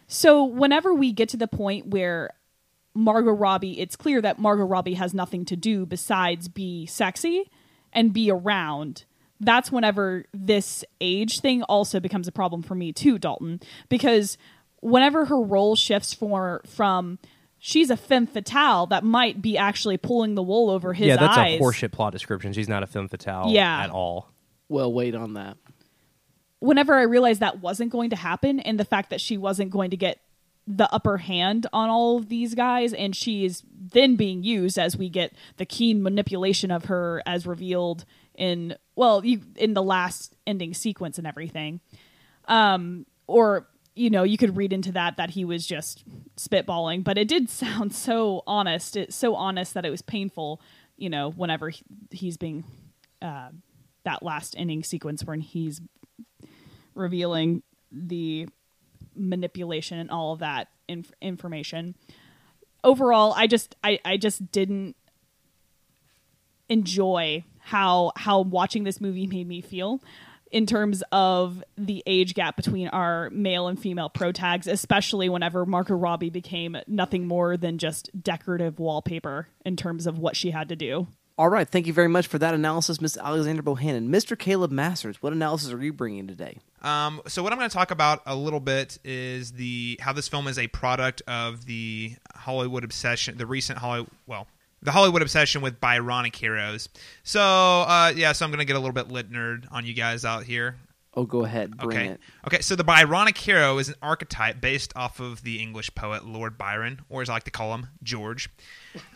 So 0.07 0.43
whenever 0.45 0.93
we 0.93 1.11
get 1.11 1.27
to 1.29 1.37
the 1.37 1.47
point 1.47 1.87
where 1.87 2.31
Margot 2.99 3.31
Robbie, 3.31 3.79
it's 3.79 3.95
clear 3.95 4.21
that 4.21 4.39
Margot 4.39 4.65
Robbie 4.65 4.95
has 4.95 5.13
nothing 5.13 5.45
to 5.45 5.55
do 5.55 5.85
besides 5.85 6.47
be 6.49 6.85
sexy 6.85 7.49
and 7.93 8.11
be 8.13 8.29
around. 8.29 9.05
That's 9.39 9.71
whenever 9.71 10.25
this 10.33 10.83
age 10.99 11.39
thing 11.39 11.63
also 11.63 11.99
becomes 12.01 12.27
a 12.27 12.31
problem 12.31 12.61
for 12.61 12.75
me 12.75 12.91
too, 12.91 13.17
Dalton, 13.17 13.61
because 13.87 14.37
whenever 14.81 15.25
her 15.25 15.41
role 15.41 15.75
shifts 15.77 16.13
for 16.13 16.61
from 16.65 17.19
she's 17.57 17.89
a 17.89 17.95
femme 17.97 18.27
fatale 18.27 18.85
that 18.87 19.03
might 19.03 19.41
be 19.41 19.57
actually 19.57 19.97
pulling 19.97 20.35
the 20.35 20.43
wool 20.43 20.69
over 20.69 20.91
his 20.93 21.05
eyes. 21.05 21.09
yeah, 21.09 21.15
that's 21.15 21.37
eyes. 21.37 21.59
a 21.59 21.63
horseshit 21.63 21.91
plot 21.93 22.11
description. 22.11 22.51
She's 22.53 22.69
not 22.69 22.83
a 22.83 22.87
femme 22.87 23.07
fatale 23.07 23.45
Yeah. 23.49 23.81
at 23.83 23.89
all. 23.89 24.29
Well, 24.67 24.91
wait 24.93 25.15
on 25.15 25.33
that. 25.35 25.55
whenever 26.59 26.93
I 26.95 27.03
realized 27.03 27.39
that 27.39 27.61
wasn't 27.61 27.91
going 27.91 28.09
to 28.09 28.15
happen, 28.17 28.59
and 28.59 28.77
the 28.77 28.83
fact 28.85 29.09
that 29.11 29.21
she 29.21 29.37
wasn't 29.37 29.71
going 29.71 29.91
to 29.91 29.97
get 29.97 30.19
the 30.71 30.91
upper 30.93 31.17
hand 31.17 31.65
on 31.73 31.89
all 31.89 32.17
of 32.17 32.29
these 32.29 32.53
guys, 32.53 32.93
and 32.93 33.15
she 33.15 33.43
is 33.43 33.63
then 33.91 34.15
being 34.15 34.43
used 34.43 34.77
as 34.77 34.95
we 34.95 35.09
get 35.09 35.33
the 35.57 35.65
keen 35.65 36.03
manipulation 36.03 36.69
of 36.69 36.85
her 36.85 37.23
as 37.25 37.47
revealed 37.47 38.05
in 38.35 38.75
well, 38.95 39.25
you 39.25 39.41
in 39.55 39.73
the 39.73 39.81
last 39.81 40.35
ending 40.45 40.75
sequence 40.75 41.17
and 41.17 41.25
everything. 41.25 41.81
Um, 42.45 43.07
or 43.25 43.67
you 43.95 44.11
know, 44.11 44.21
you 44.21 44.37
could 44.37 44.55
read 44.55 44.71
into 44.71 44.91
that 44.91 45.17
that 45.17 45.31
he 45.31 45.43
was 45.43 45.65
just 45.65 46.03
spitballing, 46.37 47.03
but 47.03 47.17
it 47.17 47.27
did 47.27 47.49
sound 47.49 47.93
so 47.93 48.43
honest. 48.45 48.95
It's 48.95 49.15
so 49.15 49.33
honest 49.33 49.73
that 49.73 49.85
it 49.85 49.89
was 49.89 50.03
painful. 50.03 50.61
You 50.97 51.09
know, 51.09 51.31
whenever 51.31 51.69
he, 51.69 51.81
he's 52.11 52.37
being 52.37 52.63
uh, 53.23 53.49
that 54.03 54.21
last 54.21 54.53
ending 54.55 54.83
sequence 54.83 55.23
when 55.23 55.41
he's 55.41 55.81
revealing 56.93 57.63
the 57.91 58.47
manipulation 59.15 59.99
and 59.99 60.09
all 60.09 60.33
of 60.33 60.39
that 60.39 60.67
inf- 60.87 61.11
information. 61.21 61.95
Overall, 62.83 63.33
I 63.35 63.47
just 63.47 63.75
I, 63.83 63.99
I 64.05 64.17
just 64.17 64.51
didn't 64.51 64.95
enjoy 66.69 67.43
how 67.59 68.11
how 68.15 68.41
watching 68.41 68.83
this 68.83 69.01
movie 69.01 69.27
made 69.27 69.47
me 69.47 69.61
feel 69.61 70.01
in 70.51 70.65
terms 70.65 71.03
of 71.11 71.63
the 71.77 72.01
age 72.07 72.33
gap 72.33 72.55
between 72.55 72.87
our 72.87 73.29
male 73.29 73.67
and 73.67 73.79
female 73.79 74.09
pro 74.09 74.31
tags, 74.31 74.67
especially 74.67 75.29
whenever 75.29 75.65
Margot 75.65 75.95
Robbie 75.95 76.29
became 76.29 76.77
nothing 76.87 77.27
more 77.27 77.57
than 77.57 77.77
just 77.77 78.09
decorative 78.23 78.79
wallpaper 78.79 79.47
in 79.65 79.75
terms 79.75 80.07
of 80.07 80.17
what 80.17 80.35
she 80.35 80.51
had 80.51 80.69
to 80.69 80.75
do. 80.75 81.07
All 81.37 81.49
right, 81.49 81.69
thank 81.69 81.87
you 81.87 81.93
very 81.93 82.09
much 82.09 82.27
for 82.27 82.37
that 82.39 82.53
analysis, 82.53 82.99
Miss 82.99 83.15
Alexander 83.15 83.61
Bohannon. 83.61 84.09
Mr. 84.09 84.37
Caleb 84.37 84.71
Masters, 84.71 85.21
what 85.21 85.31
analysis 85.31 85.71
are 85.71 85.81
you 85.81 85.93
bringing 85.93 86.27
today? 86.27 86.57
Um, 86.81 87.21
so 87.27 87.43
what 87.43 87.51
I'm 87.51 87.59
going 87.59 87.69
to 87.69 87.73
talk 87.75 87.91
about 87.91 88.21
a 88.25 88.35
little 88.35 88.59
bit 88.59 88.97
is 89.03 89.51
the 89.53 89.99
how 90.01 90.13
this 90.13 90.27
film 90.27 90.47
is 90.47 90.57
a 90.57 90.67
product 90.67 91.21
of 91.27 91.65
the 91.65 92.15
Hollywood 92.35 92.83
obsession, 92.83 93.37
the 93.37 93.45
recent 93.45 93.79
Hollywood, 93.79 94.09
well, 94.27 94.47
the 94.81 94.91
Hollywood 94.91 95.21
obsession 95.21 95.61
with 95.61 95.81
Byronic 95.81 96.35
heroes. 96.35 96.87
So 97.23 97.41
uh, 97.41 98.13
yeah, 98.15 98.31
so 98.31 98.45
I'm 98.45 98.51
going 98.51 98.59
to 98.59 98.65
get 98.65 98.75
a 98.75 98.79
little 98.79 98.93
bit 98.93 99.09
lit 99.09 99.31
nerd 99.31 99.65
on 99.71 99.85
you 99.85 99.93
guys 99.93 100.23
out 100.23 100.43
here. 100.43 100.77
Oh, 101.15 101.25
go 101.25 101.43
ahead, 101.43 101.75
bring 101.75 101.97
Okay. 101.97 102.07
it. 102.11 102.19
Okay, 102.47 102.61
so 102.61 102.75
the 102.75 102.83
Byronic 102.83 103.35
hero 103.37 103.77
is 103.79 103.89
an 103.89 103.95
archetype 104.01 104.61
based 104.61 104.93
off 104.95 105.19
of 105.19 105.41
the 105.43 105.59
English 105.59 105.93
poet 105.95 106.23
Lord 106.23 106.57
Byron, 106.57 107.01
or 107.09 107.21
as 107.23 107.29
I 107.29 107.33
like 107.33 107.43
to 107.45 107.51
call 107.51 107.73
him, 107.73 107.87
George. 108.03 108.47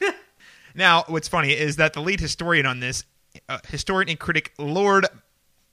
now, 0.76 1.04
what's 1.08 1.28
funny 1.28 1.52
is 1.52 1.76
that 1.78 1.94
the 1.94 2.02
lead 2.02 2.20
historian 2.20 2.66
on 2.66 2.80
this, 2.80 3.06
uh, 3.48 3.60
historian 3.68 4.10
and 4.10 4.20
critic 4.20 4.54
Lord 4.58 5.06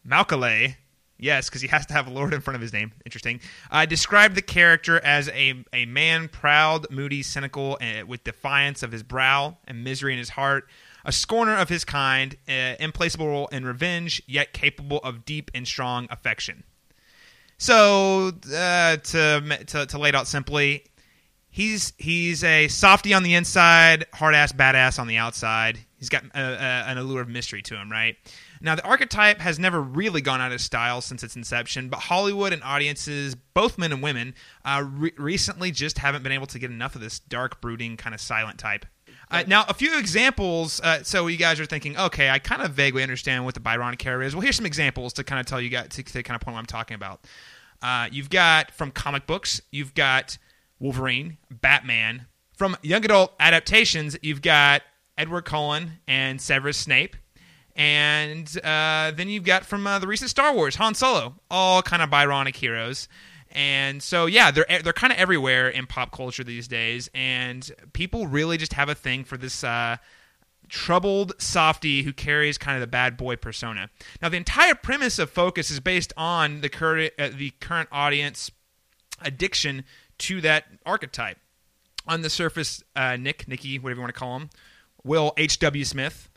Macaulay, 0.05 0.77
yes, 1.21 1.49
because 1.49 1.63
he 1.63 1.69
has 1.69 1.87
to 1.87 1.93
have 1.93 2.09
Lord 2.09 2.35
in 2.35 2.41
front 2.41 2.57
of 2.57 2.61
his 2.61 2.73
name, 2.73 2.93
interesting, 3.05 3.41
uh, 3.71 3.87
described 3.87 4.35
the 4.35 4.43
character 4.43 4.99
as 5.05 5.29
a, 5.29 5.65
a 5.73 5.87
man 5.87 6.29
proud, 6.29 6.91
moody, 6.91 7.23
cynical, 7.23 7.79
uh, 7.81 8.07
with 8.07 8.25
defiance 8.25 8.83
of 8.83 8.93
his 8.93 9.03
brow 9.03 9.57
and 9.67 9.85
misery 9.85 10.13
in 10.13 10.19
his 10.19 10.31
heart, 10.31 10.69
a 11.05 11.13
scorner 11.13 11.57
of 11.57 11.69
his 11.69 11.85
kind, 11.85 12.37
uh, 12.49 12.75
implacable 12.81 13.49
in 13.49 13.65
revenge, 13.65 14.23
yet 14.27 14.53
capable 14.53 14.99
of 14.99 15.25
deep 15.25 15.51
and 15.55 15.67
strong 15.67 16.07
affection. 16.11 16.65
So 17.59 18.33
uh, 18.55 18.97
to, 18.97 19.59
to 19.67 19.87
to 19.87 19.99
lay 19.99 20.09
it 20.09 20.15
out 20.15 20.27
simply, 20.27 20.85
he's 21.51 21.93
he's 21.99 22.43
a 22.43 22.69
softy 22.69 23.13
on 23.13 23.23
the 23.23 23.35
inside, 23.35 24.07
hard 24.15 24.35
ass 24.35 24.53
badass 24.53 24.99
on 24.99 25.07
the 25.07 25.19
outside. 25.19 25.79
He's 25.99 26.09
got 26.09 26.25
uh, 26.35 26.39
uh, 26.39 26.85
an 26.87 26.97
allure 26.97 27.21
of 27.21 27.29
mystery 27.29 27.61
to 27.63 27.77
him, 27.77 27.91
right? 27.91 28.17
Now, 28.61 28.75
the 28.75 28.85
archetype 28.85 29.41
has 29.41 29.59
never 29.59 29.81
really 29.81 30.21
gone 30.21 30.41
out 30.41 30.53
of 30.53 30.61
style 30.61 31.01
since 31.01 31.23
its 31.23 31.35
inception, 31.35 31.89
but 31.89 32.01
Hollywood 32.01 32.53
and 32.53 32.63
audiences, 32.63 33.35
both 33.35 33.79
men 33.79 33.91
and 33.91 34.03
women, 34.03 34.35
uh, 34.65 34.85
re- 34.87 35.13
recently 35.17 35.71
just 35.71 35.99
haven't 35.99 36.23
been 36.23 36.33
able 36.33 36.47
to 36.49 36.59
get 36.59 36.71
enough 36.71 36.95
of 36.95 37.01
this 37.01 37.19
dark, 37.19 37.61
brooding, 37.61 37.97
kind 37.97 38.15
of 38.15 38.21
silent 38.21 38.59
type. 38.59 38.85
Uh, 39.31 39.45
now, 39.47 39.65
a 39.69 39.75
few 39.75 39.99
examples. 39.99 40.81
Uh, 40.83 41.03
so 41.03 41.29
you 41.29 41.37
guys 41.37 41.61
are 41.61 41.67
thinking, 41.67 41.97
okay, 41.97 42.29
I 42.31 42.39
kind 42.39 42.63
of 42.63 42.73
vaguely 42.73 43.03
understand 43.03 43.45
what 43.45 43.55
the 43.55 43.61
Byronic 43.61 44.03
hero 44.03 44.25
is. 44.25 44.35
Well, 44.35 44.43
here's 44.43 44.57
some 44.57 44.67
examples 44.67 45.13
to 45.15 45.25
kind 45.25 45.41
of 45.41 45.47
tell 45.47 45.61
you 45.61 45.69
guys 45.69 45.89
to, 45.91 46.03
to 46.03 46.23
kind 46.23 46.35
of 46.35 46.41
point 46.41 46.55
what 46.55 46.61
I'm 46.61 46.67
talking 46.67 46.97
about. 46.97 47.27
Uh, 47.81 48.09
you've 48.11 48.29
got 48.29 48.73
from 48.73 48.91
comic 48.91 49.27
books, 49.27 49.61
you've 49.71 49.95
got 49.95 50.37
Wolverine, 50.79 51.39
Batman. 51.51 52.27
From 52.57 52.77
young 52.83 53.05
adult 53.05 53.33
adaptations, 53.41 54.19
you've 54.21 54.43
got 54.43 54.83
Edward 55.17 55.43
Cullen 55.43 55.93
and 56.07 56.41
Severus 56.41 56.77
Snape. 56.77 57.17
And 57.77 58.49
uh, 58.63 59.13
then 59.15 59.29
you've 59.29 59.45
got 59.45 59.65
from 59.65 59.87
uh, 59.87 59.99
the 59.99 60.07
recent 60.07 60.31
Star 60.31 60.55
Wars, 60.55 60.77
Han 60.77 60.95
Solo, 60.95 61.37
all 61.51 61.83
kind 61.83 62.03
of 62.03 62.11
Byronic 62.11 62.57
heroes. 62.57 63.09
And 63.53 64.03
so, 64.03 64.27
yeah, 64.27 64.51
they're 64.51 64.67
they're 64.83 64.93
kind 64.93 65.13
of 65.13 65.19
everywhere 65.19 65.69
in 65.69 65.87
pop 65.87 66.13
culture 66.13 66.45
these 66.45 66.69
days, 66.69 67.11
and 67.15 67.69
people 67.93 68.29
really 68.29 68.57
just 68.57 68.75
have 68.75 68.89
a 68.89 68.95
thing 68.95 69.25
for 69.25 69.37
this 69.37 69.65
uh, 69.65 69.97
troubled 70.69 71.33
softy 71.39 72.05
who 72.05 72.13
carries 72.13 72.59
kind 72.59 72.77
of 72.77 72.81
the 72.81 72.87
bad 72.87 73.17
boy 73.17 73.35
persona. 73.35 73.91
Now, 74.23 74.29
the 74.29 74.37
entire 74.37 74.77
premise 74.77 75.19
of 75.19 75.31
Focus 75.31 75.69
is 75.69 75.81
based 75.81 76.13
on 76.17 76.61
the 76.61 76.69
current 76.69 77.13
uh, 77.19 77.31
the 77.35 77.51
current 77.59 77.89
audience 77.91 78.53
addiction 79.21 79.85
to 80.19 80.41
that 80.43 80.67
archetype. 80.87 81.39
On 82.07 82.23
the 82.23 82.31
surface, 82.31 82.83
uh, 82.97 83.17
Nick, 83.17 83.47
Nicky, 83.47 83.79
whatever 83.79 83.99
you 83.99 84.03
want 84.03 84.15
to 84.15 84.19
call 84.19 84.37
him, 84.37 84.51
Will 85.05 85.33
H. 85.37 85.59
W. 85.59 85.85
Smith 85.85 86.30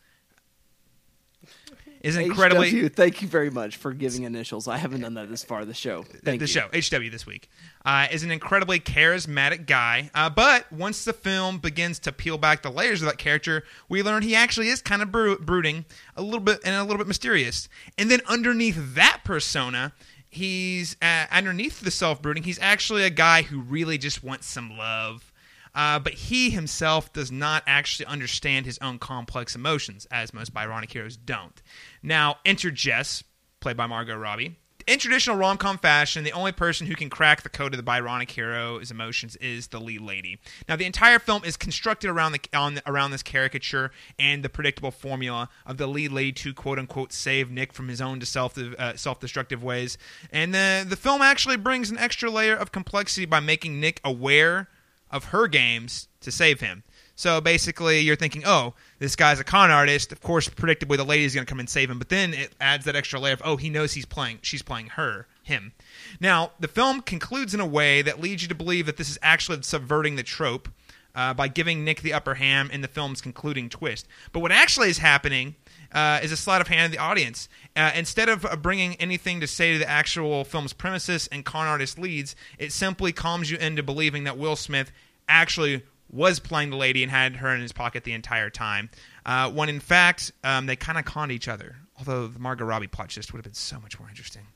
is 2.04 2.18
incredibly 2.18 2.70
HW, 2.70 2.90
thank 2.90 3.22
you 3.22 3.28
very 3.30 3.50
much 3.50 3.78
for 3.78 3.94
giving 3.94 4.24
initials. 4.24 4.68
I 4.68 4.78
haven't 4.78 5.02
done 5.02 5.14
that 5.14 5.30
this 5.30 5.44
far 5.44 5.64
the 5.64 5.74
show. 5.74 6.04
Thank 6.04 6.40
the 6.40 6.46
you. 6.46 6.48
show 6.48 6.68
HW 6.68 7.10
this 7.10 7.26
week 7.26 7.50
uh, 7.86 8.08
is 8.12 8.24
an 8.24 8.32
incredibly 8.32 8.80
charismatic 8.80 9.66
guy. 9.66 10.12
Uh, 10.14 10.30
but 10.30 10.72
once 10.72 11.06
the 11.06 11.14
film 11.14 11.60
begins 11.60 12.00
to 12.00 12.12
peel 12.12 12.38
back 12.38 12.62
the 12.62 12.70
layers 12.70 13.02
of 13.02 13.08
that 13.08 13.18
character, 13.18 13.64
we 13.88 14.04
learn 14.04 14.22
he 14.22 14.36
actually 14.36 14.68
is 14.68 14.82
kind 14.82 15.02
of 15.02 15.12
bro- 15.12 15.38
brooding, 15.38 15.86
a 16.18 16.22
little 16.22 16.42
bit 16.42 16.60
and 16.66 16.76
a 16.76 16.84
little 16.84 16.98
bit 16.98 17.08
mysterious. 17.08 17.70
And 17.98 18.12
then 18.12 18.20
underneath 18.28 18.96
that 18.96 19.22
persona, 19.24 19.94
he's 20.30 20.98
uh, 21.02 21.26
underneath 21.32 21.80
the 21.80 21.92
self 21.92 22.22
brooding. 22.22 22.44
He's 22.44 22.60
actually 22.60 23.04
a 23.04 23.10
guy 23.10 23.44
who 23.44 23.62
really 23.62 23.98
just 23.98 24.24
wants 24.24 24.48
some 24.48 24.78
love. 24.78 25.30
Uh, 25.76 25.98
but 25.98 26.14
he 26.14 26.52
himself 26.52 27.12
does 27.14 27.32
not 27.32 27.64
actually 27.66 28.06
understand 28.06 28.66
his 28.66 28.78
own 28.80 29.00
complex 29.00 29.56
emotions, 29.56 30.06
as 30.12 30.32
most 30.32 30.54
Byronic 30.54 30.92
heroes 30.92 31.18
don't. 31.18 31.64
Now, 32.04 32.38
enter 32.46 32.70
Jess, 32.70 33.24
played 33.62 33.78
by 33.78 33.88
Margot 33.88 34.18
Robbie. 34.18 34.58
In 34.86 35.00
traditional 35.00 35.38
rom 35.38 35.58
com 35.58 35.78
fashion, 35.78 36.26
the 36.26 36.34
only 36.34 36.52
person 36.52 36.88
who 36.88 36.96
can 36.96 37.10
crack 37.10 37.44
the 37.44 37.50
code 37.50 37.74
of 37.74 37.78
the 37.78 37.90
Byronic 37.90 38.30
hero's 38.30 38.92
emotions 38.92 39.38
is 39.38 39.68
the 39.68 39.80
lead 39.80 40.02
lady. 40.02 40.40
Now, 40.68 40.76
the 40.76 40.84
entire 40.84 41.20
film 41.20 41.46
is 41.46 41.56
constructed 41.56 42.10
around 42.10 42.34
the 42.34 42.42
on, 42.54 42.82
around 42.86 43.12
this 43.12 43.24
caricature 43.24 43.92
and 44.20 44.44
the 44.44 44.50
predictable 44.50 44.92
formula 44.92 45.48
of 45.66 45.78
the 45.78 45.88
lead 45.88 46.12
lady 46.12 46.34
to 46.34 46.54
quote 46.54 46.80
unquote 46.80 47.14
save 47.14 47.50
Nick 47.50 47.72
from 47.72 47.88
his 47.88 48.02
own 48.02 48.20
self 48.22 48.58
uh, 48.58 48.98
self 48.98 49.22
destructive 49.22 49.64
ways. 49.64 49.98
And 50.32 50.54
the 50.54 50.86
the 50.86 50.98
film 50.98 51.22
actually 51.22 51.58
brings 51.58 51.90
an 51.90 51.98
extra 51.98 52.30
layer 52.30 52.56
of 52.56 52.74
complexity 52.74 53.26
by 53.26 53.40
making 53.40 53.80
Nick 53.80 54.02
aware 54.04 54.68
of 55.10 55.26
her 55.26 55.48
games 55.48 56.10
to 56.20 56.32
save 56.32 56.60
him. 56.60 56.84
So 57.16 57.42
basically, 57.42 58.00
you're 58.00 58.16
thinking, 58.16 58.44
oh, 58.46 58.74
this 59.00 59.16
guy's 59.16 59.40
a 59.40 59.44
con 59.44 59.70
artist. 59.70 60.12
Of 60.12 60.22
course, 60.22 60.50
predictably, 60.50 60.98
the 60.98 61.04
lady's 61.04 61.36
going 61.36 61.46
to 61.46 61.50
come 61.50 61.60
and 61.60 61.70
save 61.70 61.90
him. 61.90 62.00
But 62.00 62.10
then 62.10 62.34
it 62.34 62.54
adds 62.60 62.86
that 62.86 62.96
extra 62.96 63.20
layer 63.20 63.34
of, 63.34 63.42
oh, 63.46 63.58
he 63.58 63.70
knows 63.70 63.94
he's 63.94 64.06
playing, 64.06 64.40
she's 64.42 64.64
playing 64.64 64.88
her, 64.88 65.28
him. 65.44 65.74
Now, 66.20 66.52
the 66.60 66.68
film 66.68 67.02
concludes 67.02 67.54
in 67.54 67.60
a 67.60 67.66
way 67.66 68.02
that 68.02 68.20
leads 68.20 68.42
you 68.42 68.48
to 68.48 68.56
believe 68.56 68.88
that 68.88 68.98
this 68.98 69.10
is 69.10 69.20
actually 69.22 69.62
subverting 69.62 70.16
the 70.16 70.24
trope 70.24 70.70
uh, 71.16 71.34
by 71.34 71.48
giving 71.48 71.84
Nick 71.84 72.02
the 72.02 72.14
upper 72.14 72.36
hand 72.36 72.72
in 72.72 72.82
the 72.82 72.88
film's 72.88 73.22
concluding 73.22 73.70
twist. 73.70 74.08
But 74.32 74.40
what 74.40 74.52
actually 74.52 74.90
is 74.90 74.98
happening 74.98 75.56
uh, 75.92 76.20
is 76.24 76.32
a 76.32 76.38
sleight 76.38 76.62
of 76.62 76.68
hand 76.68 76.86
of 76.86 76.92
the 76.92 77.04
audience. 77.04 77.50
Uh, 77.76 77.92
instead 77.94 78.30
of 78.30 78.46
uh, 78.46 78.56
bringing 78.56 78.96
anything 78.96 79.40
to 79.40 79.48
say 79.48 79.74
to 79.74 79.80
the 79.80 79.90
actual 79.90 80.44
film's 80.44 80.74
premises 80.74 81.28
and 81.32 81.46
con 81.46 81.68
artist 81.68 82.00
leads, 82.00 82.36
it 82.58 82.72
simply 82.72 83.12
calms 83.12 83.52
you 83.52 83.58
into 83.58 83.84
believing 83.84 84.24
that 84.24 84.38
Will 84.38 84.56
Smith 84.56 84.92
actually 85.28 85.84
was 86.14 86.40
playing 86.40 86.70
the 86.70 86.78
lady 86.78 87.02
and 87.02 87.12
had 87.12 87.38
her 87.38 87.54
in 87.54 87.62
his 87.62 87.72
pocket 87.72 88.04
the 88.04 88.14
entire 88.14 88.50
time. 88.50 88.90
Uh, 89.26 89.50
when 89.50 89.68
in 89.68 89.80
fact, 89.80 90.32
um, 90.44 90.68
they 90.68 90.76
kind 90.76 90.98
of 90.98 91.06
conned 91.06 91.32
each 91.32 91.48
other. 91.48 91.76
Although 91.98 92.28
the 92.28 92.40
Margot 92.40 92.66
Robbie 92.66 92.88
plot 92.88 93.10
just 93.10 93.34
would 93.34 93.40
have 93.40 93.44
been 93.44 93.54
so 93.54 93.80
much 93.80 94.00
more 94.00 94.10
interesting. 94.10 94.48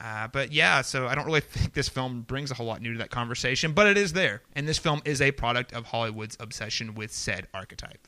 Uh, 0.00 0.28
but 0.28 0.52
yeah, 0.52 0.82
so 0.82 1.06
I 1.06 1.14
don't 1.14 1.26
really 1.26 1.40
think 1.40 1.74
this 1.74 1.88
film 1.88 2.22
brings 2.22 2.50
a 2.50 2.54
whole 2.54 2.66
lot 2.66 2.80
new 2.80 2.92
to 2.92 2.98
that 2.98 3.10
conversation, 3.10 3.72
but 3.72 3.86
it 3.86 3.96
is 3.96 4.12
there. 4.12 4.42
And 4.54 4.68
this 4.68 4.78
film 4.78 5.02
is 5.04 5.20
a 5.20 5.32
product 5.32 5.72
of 5.72 5.86
Hollywood's 5.86 6.36
obsession 6.38 6.94
with 6.94 7.12
said 7.12 7.48
archetype. 7.52 8.06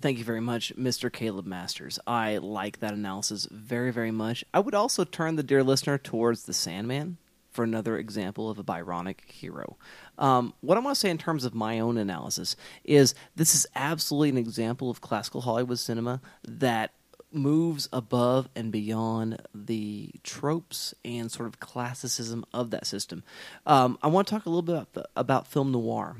Thank 0.00 0.18
you 0.18 0.24
very 0.24 0.40
much, 0.40 0.74
Mr. 0.76 1.12
Caleb 1.12 1.46
Masters. 1.46 1.98
I 2.08 2.38
like 2.38 2.80
that 2.80 2.92
analysis 2.92 3.46
very, 3.50 3.92
very 3.92 4.10
much. 4.10 4.44
I 4.52 4.58
would 4.58 4.74
also 4.74 5.04
turn 5.04 5.36
the 5.36 5.44
dear 5.44 5.62
listener 5.62 5.96
towards 5.96 6.42
The 6.42 6.52
Sandman 6.52 7.18
for 7.52 7.62
another 7.62 7.98
example 7.98 8.50
of 8.50 8.58
a 8.58 8.64
Byronic 8.64 9.20
hero. 9.30 9.76
Um, 10.18 10.52
what 10.60 10.76
I 10.76 10.80
want 10.80 10.94
to 10.94 11.00
say 11.00 11.10
in 11.10 11.18
terms 11.18 11.44
of 11.44 11.54
my 11.54 11.80
own 11.80 11.96
analysis 11.96 12.54
is 12.84 13.14
this 13.34 13.54
is 13.54 13.66
absolutely 13.74 14.28
an 14.28 14.38
example 14.38 14.90
of 14.90 15.00
classical 15.00 15.40
Hollywood 15.40 15.78
cinema 15.78 16.20
that 16.46 16.92
moves 17.32 17.88
above 17.92 18.48
and 18.54 18.70
beyond 18.70 19.40
the 19.54 20.10
tropes 20.22 20.94
and 21.04 21.30
sort 21.30 21.48
of 21.48 21.60
classicism 21.60 22.44
of 22.52 22.70
that 22.70 22.86
system. 22.86 23.22
Um, 23.66 23.98
I 24.02 24.08
want 24.08 24.28
to 24.28 24.34
talk 24.34 24.46
a 24.46 24.50
little 24.50 24.62
bit 24.62 24.74
about, 24.74 24.92
the, 24.92 25.08
about 25.16 25.46
film 25.46 25.72
noir. 25.72 26.16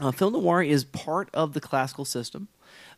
Uh, 0.00 0.12
film 0.12 0.34
noir 0.34 0.62
is 0.62 0.84
part 0.84 1.28
of 1.32 1.54
the 1.54 1.60
classical 1.60 2.04
system, 2.04 2.48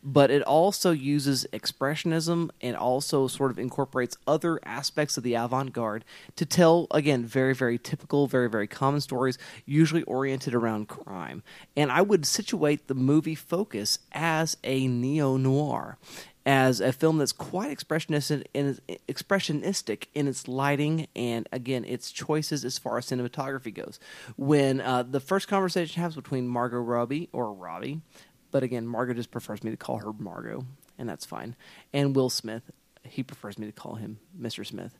but 0.03 0.31
it 0.31 0.41
also 0.43 0.91
uses 0.91 1.45
expressionism 1.53 2.49
and 2.61 2.75
also 2.75 3.27
sort 3.27 3.51
of 3.51 3.59
incorporates 3.59 4.17
other 4.27 4.59
aspects 4.63 5.17
of 5.17 5.23
the 5.23 5.35
avant 5.35 5.73
garde 5.73 6.05
to 6.35 6.45
tell, 6.45 6.87
again, 6.91 7.25
very, 7.25 7.53
very 7.53 7.77
typical, 7.77 8.27
very, 8.27 8.49
very 8.49 8.67
common 8.67 9.01
stories, 9.01 9.37
usually 9.65 10.03
oriented 10.03 10.53
around 10.53 10.87
crime. 10.87 11.43
And 11.75 11.91
I 11.91 12.01
would 12.01 12.25
situate 12.25 12.87
the 12.87 12.95
movie 12.95 13.35
Focus 13.35 13.99
as 14.11 14.57
a 14.63 14.87
neo 14.87 15.37
noir 15.37 15.97
as 16.45 16.79
a 16.79 16.91
film 16.91 17.17
that's 17.17 17.31
quite 17.31 17.75
expressionistic 17.75 18.45
in, 18.53 18.79
expressionistic 19.07 20.05
in 20.13 20.27
its 20.27 20.47
lighting 20.47 21.07
and 21.15 21.47
again 21.51 21.85
its 21.85 22.11
choices 22.11 22.65
as 22.65 22.77
far 22.77 22.97
as 22.97 23.05
cinematography 23.05 23.73
goes. 23.73 23.99
When 24.37 24.81
uh, 24.81 25.03
the 25.03 25.19
first 25.19 25.47
conversation 25.47 26.01
happens 26.01 26.15
between 26.15 26.47
Margot 26.47 26.79
Robbie 26.79 27.29
or 27.31 27.53
Robbie, 27.53 28.01
but 28.51 28.63
again 28.63 28.87
Margot 28.87 29.13
just 29.13 29.31
prefers 29.31 29.63
me 29.63 29.71
to 29.71 29.77
call 29.77 29.97
her 29.99 30.13
Margot, 30.13 30.65
and 30.97 31.07
that's 31.09 31.25
fine, 31.25 31.55
and 31.93 32.15
Will 32.15 32.29
Smith, 32.29 32.71
he 33.03 33.23
prefers 33.23 33.57
me 33.57 33.65
to 33.65 33.73
call 33.73 33.95
him 33.95 34.19
Mr. 34.39 34.65
Smith. 34.65 34.99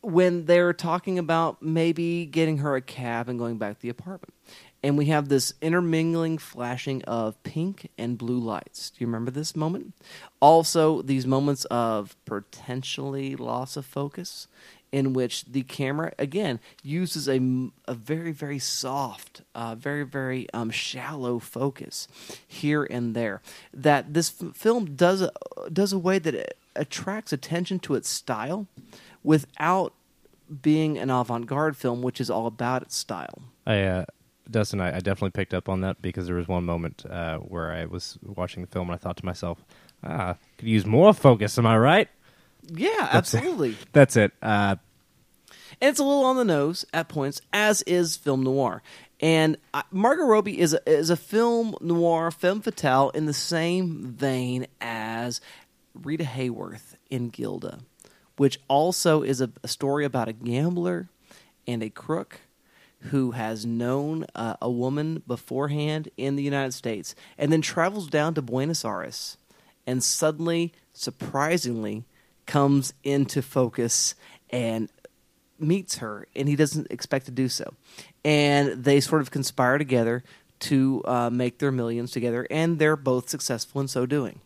When 0.00 0.44
they're 0.44 0.72
talking 0.72 1.18
about 1.18 1.60
maybe 1.60 2.24
getting 2.24 2.58
her 2.58 2.76
a 2.76 2.80
cab 2.80 3.28
and 3.28 3.38
going 3.38 3.58
back 3.58 3.76
to 3.76 3.82
the 3.82 3.88
apartment, 3.88 4.32
and 4.82 4.96
we 4.96 5.06
have 5.06 5.28
this 5.28 5.54
intermingling 5.60 6.38
flashing 6.38 7.02
of 7.04 7.42
pink 7.42 7.90
and 7.98 8.16
blue 8.16 8.38
lights. 8.38 8.90
Do 8.90 8.96
you 9.00 9.08
remember 9.08 9.30
this 9.30 9.56
moment? 9.56 9.94
Also, 10.40 11.02
these 11.02 11.26
moments 11.26 11.64
of 11.64 12.16
potentially 12.24 13.34
loss 13.34 13.76
of 13.76 13.84
focus, 13.84 14.46
in 14.92 15.12
which 15.12 15.44
the 15.44 15.62
camera 15.62 16.12
again 16.18 16.60
uses 16.82 17.28
a, 17.28 17.38
a 17.86 17.94
very 17.94 18.32
very 18.32 18.58
soft, 18.58 19.42
uh, 19.54 19.74
very 19.74 20.04
very 20.04 20.48
um, 20.52 20.70
shallow 20.70 21.38
focus 21.38 22.08
here 22.46 22.84
and 22.84 23.14
there. 23.14 23.42
That 23.72 24.14
this 24.14 24.34
f- 24.42 24.56
film 24.56 24.96
does 24.96 25.22
a, 25.22 25.30
does 25.72 25.92
a 25.92 25.98
way 25.98 26.18
that 26.18 26.34
it 26.34 26.58
attracts 26.76 27.32
attention 27.32 27.78
to 27.80 27.94
its 27.94 28.08
style, 28.08 28.66
without 29.24 29.92
being 30.62 30.96
an 30.96 31.10
avant-garde 31.10 31.76
film, 31.76 32.02
which 32.02 32.20
is 32.20 32.30
all 32.30 32.46
about 32.46 32.82
its 32.82 32.96
style. 32.96 33.42
I, 33.66 33.82
uh, 33.82 34.04
Dustin, 34.50 34.80
I, 34.80 34.96
I 34.96 35.00
definitely 35.00 35.32
picked 35.32 35.52
up 35.52 35.68
on 35.68 35.82
that 35.82 36.00
because 36.00 36.26
there 36.26 36.36
was 36.36 36.48
one 36.48 36.64
moment 36.64 37.04
uh, 37.04 37.38
where 37.38 37.70
I 37.70 37.84
was 37.84 38.18
watching 38.22 38.62
the 38.62 38.68
film 38.68 38.88
and 38.88 38.94
I 38.94 38.98
thought 38.98 39.18
to 39.18 39.26
myself, 39.26 39.64
ah, 40.02 40.36
could 40.56 40.68
use 40.68 40.86
more 40.86 41.12
focus. 41.12 41.58
Am 41.58 41.66
I 41.66 41.76
right? 41.76 42.08
Yeah, 42.68 43.08
absolutely. 43.12 43.76
That's 43.92 44.16
it. 44.16 44.32
Uh, 44.42 44.76
and 45.80 45.90
it's 45.90 46.00
a 46.00 46.04
little 46.04 46.24
on 46.24 46.36
the 46.36 46.44
nose 46.44 46.84
at 46.92 47.08
points, 47.08 47.40
as 47.52 47.82
is 47.82 48.16
film 48.16 48.42
noir. 48.42 48.82
And 49.20 49.56
uh, 49.74 49.82
Margot 49.90 50.24
Robbie 50.24 50.60
is 50.60 50.74
a, 50.74 50.90
is 50.90 51.10
a 51.10 51.16
film 51.16 51.76
noir, 51.80 52.30
femme 52.30 52.60
fatale, 52.60 53.10
in 53.10 53.26
the 53.26 53.32
same 53.32 54.06
vein 54.06 54.66
as 54.80 55.40
Rita 55.94 56.24
Hayworth 56.24 56.94
in 57.10 57.28
Gilda, 57.28 57.80
which 58.36 58.58
also 58.68 59.22
is 59.22 59.40
a, 59.40 59.50
a 59.62 59.68
story 59.68 60.04
about 60.04 60.28
a 60.28 60.32
gambler 60.32 61.08
and 61.66 61.82
a 61.82 61.90
crook 61.90 62.40
who 63.00 63.32
has 63.32 63.64
known 63.64 64.26
uh, 64.34 64.56
a 64.60 64.70
woman 64.70 65.22
beforehand 65.26 66.08
in 66.16 66.34
the 66.34 66.42
United 66.42 66.72
States 66.72 67.14
and 67.36 67.52
then 67.52 67.60
travels 67.60 68.08
down 68.08 68.34
to 68.34 68.42
Buenos 68.42 68.84
Aires 68.84 69.36
and 69.86 70.02
suddenly, 70.02 70.72
surprisingly, 70.92 72.04
comes 72.48 72.94
into 73.04 73.42
focus 73.42 74.16
and 74.50 74.88
meets 75.60 75.98
her, 75.98 76.26
and 76.34 76.48
he 76.48 76.56
doesn't 76.56 76.90
expect 76.90 77.26
to 77.26 77.30
do 77.30 77.48
so. 77.48 77.74
And 78.24 78.82
they 78.82 78.98
sort 78.98 79.20
of 79.20 79.30
conspire 79.30 79.78
together 79.78 80.24
to 80.60 81.02
uh, 81.04 81.30
make 81.30 81.58
their 81.58 81.70
millions 81.70 82.10
together, 82.10 82.46
and 82.50 82.80
they're 82.80 82.96
both 82.96 83.28
successful 83.28 83.80
in 83.80 83.86
so 83.86 84.06
doing. 84.06 84.40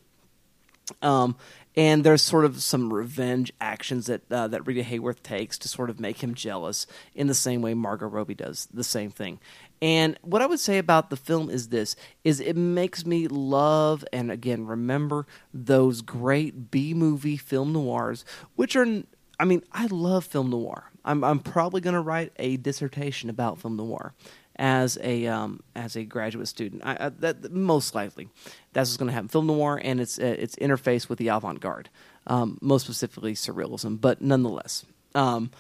Um, 1.01 1.37
and 1.77 2.05
there's 2.05 2.23
sort 2.23 2.45
of 2.45 2.63
some 2.63 2.93
revenge 2.93 3.53
actions 3.61 4.07
that 4.07 4.31
uh, 4.31 4.49
that 4.49 4.67
Rita 4.67 4.83
Hayworth 4.83 5.23
takes 5.23 5.59
to 5.59 5.69
sort 5.69 5.91
of 5.91 6.01
make 6.01 6.23
him 6.23 6.35
jealous, 6.35 6.87
in 7.15 7.27
the 7.27 7.35
same 7.35 7.63
way 7.63 7.75
Margot 7.75 8.07
Robbie 8.07 8.35
does 8.35 8.69
the 8.73 8.85
same 8.85 9.11
thing. 9.11 9.41
And 9.81 10.19
what 10.23 10.43
I 10.43 10.47
would 10.47 10.61
say 10.61 10.79
about 10.79 11.11
the 11.11 11.17
film 11.17 11.51
is 11.51 11.69
this: 11.69 11.97
is 12.25 12.41
it 12.41 12.57
makes 12.57 13.07
me 13.07 13.27
love 13.29 14.05
and 14.13 14.31
again 14.31 14.67
remember 14.67 15.27
those 15.53 16.03
great 16.03 16.71
B 16.71 16.95
movie 16.95 17.37
film 17.37 17.73
noirs, 17.73 18.25
which 18.55 18.77
are, 18.77 19.03
I 19.41 19.45
mean, 19.45 19.63
I 19.73 19.87
love 19.87 20.25
film 20.25 20.51
noir. 20.51 20.91
I'm 21.05 21.25
I'm 21.25 21.41
probably 21.41 21.81
going 21.81 21.95
to 21.95 22.01
write 22.01 22.33
a 22.37 22.57
dissertation 22.59 23.31
about 23.31 23.59
film 23.59 23.77
noir 23.77 24.15
as 24.57 24.99
a 25.03 25.27
um, 25.27 25.61
as 25.75 25.97
a 25.97 26.05
graduate 26.05 26.49
student. 26.49 26.83
I, 26.85 26.97
I, 27.07 27.09
that 27.21 27.53
most 27.53 27.95
likely 27.95 28.29
that's 28.73 28.91
what's 28.91 28.97
going 28.97 29.09
to 29.09 29.13
happen. 29.13 29.29
Film 29.29 29.47
noir 29.47 29.81
and 29.83 30.01
its 30.01 30.19
uh, 30.19 30.37
its 30.39 30.57
interface 30.57 31.09
with 31.09 31.19
the 31.19 31.29
avant 31.29 31.61
garde, 31.61 31.89
um, 32.27 32.59
most 32.61 32.85
specifically 32.85 33.35
surrealism, 33.35 34.01
but 34.01 34.21
nonetheless. 34.21 34.85
Um, 35.15 35.51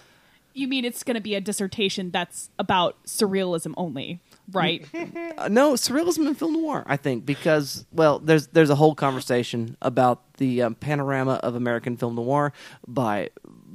You 0.54 0.68
mean 0.68 0.84
it's 0.84 1.02
going 1.02 1.14
to 1.14 1.20
be 1.22 1.34
a 1.34 1.40
dissertation 1.40 2.10
that's 2.10 2.50
about 2.58 3.02
surrealism 3.04 3.72
only, 3.78 4.20
right? 4.50 4.86
uh, 5.38 5.48
no, 5.48 5.72
surrealism 5.74 6.26
and 6.26 6.38
film 6.38 6.52
noir. 6.54 6.84
I 6.86 6.96
think 6.98 7.24
because 7.24 7.86
well, 7.92 8.18
there's 8.18 8.48
there's 8.48 8.70
a 8.70 8.74
whole 8.74 8.94
conversation 8.94 9.76
about 9.80 10.20
the 10.36 10.62
um, 10.62 10.74
panorama 10.74 11.34
of 11.42 11.54
American 11.54 11.96
film 11.96 12.16
noir 12.16 12.52
by 12.86 13.30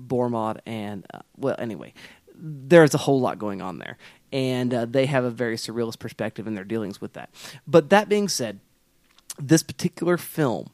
Bormod 0.07 0.59
and 0.67 1.05
uh, 1.13 1.19
well, 1.35 1.55
anyway, 1.57 1.93
there's 2.35 2.93
a 2.93 2.99
whole 2.99 3.19
lot 3.19 3.39
going 3.39 3.61
on 3.61 3.79
there, 3.79 3.97
and 4.31 4.73
uh, 4.73 4.85
they 4.85 5.05
have 5.05 5.23
a 5.23 5.29
very 5.29 5.55
surrealist 5.55 5.99
perspective 5.99 6.47
in 6.47 6.55
their 6.55 6.63
dealings 6.63 6.99
with 6.99 7.13
that. 7.13 7.29
But 7.65 7.89
that 7.89 8.09
being 8.09 8.27
said, 8.27 8.59
this 9.39 9.63
particular 9.63 10.17
film 10.17 10.71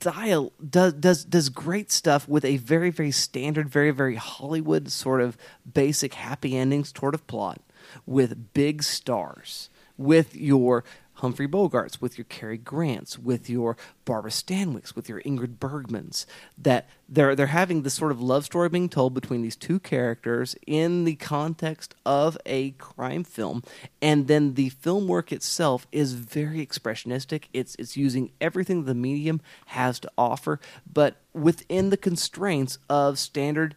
dial 0.00 0.52
does 0.66 0.94
does 0.94 1.24
does 1.24 1.50
great 1.50 1.92
stuff 1.92 2.26
with 2.26 2.42
a 2.44 2.56
very 2.56 2.90
very 2.90 3.10
standard 3.10 3.68
very 3.68 3.90
very 3.90 4.14
hollywood 4.14 4.90
sort 4.90 5.20
of 5.20 5.36
basic 5.70 6.14
happy 6.14 6.56
ending 6.56 6.84
sort 6.84 7.14
of 7.14 7.26
plot 7.26 7.60
with 8.06 8.54
big 8.54 8.82
stars 8.82 9.68
with 9.98 10.34
your 10.34 10.84
Humphrey 11.18 11.48
Bogarts, 11.48 12.00
with 12.00 12.16
your 12.16 12.24
Cary 12.26 12.58
Grants, 12.58 13.18
with 13.18 13.50
your 13.50 13.76
Barbara 14.04 14.30
Stanwycks, 14.30 14.94
with 14.94 15.08
your 15.08 15.20
Ingrid 15.22 15.58
Bergmans, 15.58 16.26
that 16.56 16.88
they're 17.08 17.34
they're 17.34 17.46
having 17.46 17.82
this 17.82 17.94
sort 17.94 18.12
of 18.12 18.20
love 18.20 18.44
story 18.44 18.68
being 18.68 18.88
told 18.88 19.14
between 19.14 19.42
these 19.42 19.56
two 19.56 19.80
characters 19.80 20.54
in 20.66 21.04
the 21.04 21.16
context 21.16 21.94
of 22.06 22.38
a 22.46 22.70
crime 22.72 23.24
film, 23.24 23.62
and 24.00 24.28
then 24.28 24.54
the 24.54 24.68
film 24.68 25.08
work 25.08 25.32
itself 25.32 25.86
is 25.90 26.12
very 26.14 26.64
expressionistic. 26.64 27.44
It's 27.52 27.74
it's 27.76 27.96
using 27.96 28.30
everything 28.40 28.84
the 28.84 28.94
medium 28.94 29.40
has 29.66 29.98
to 30.00 30.10
offer, 30.16 30.60
but 30.90 31.16
within 31.32 31.90
the 31.90 31.96
constraints 31.96 32.78
of 32.88 33.18
standard 33.18 33.74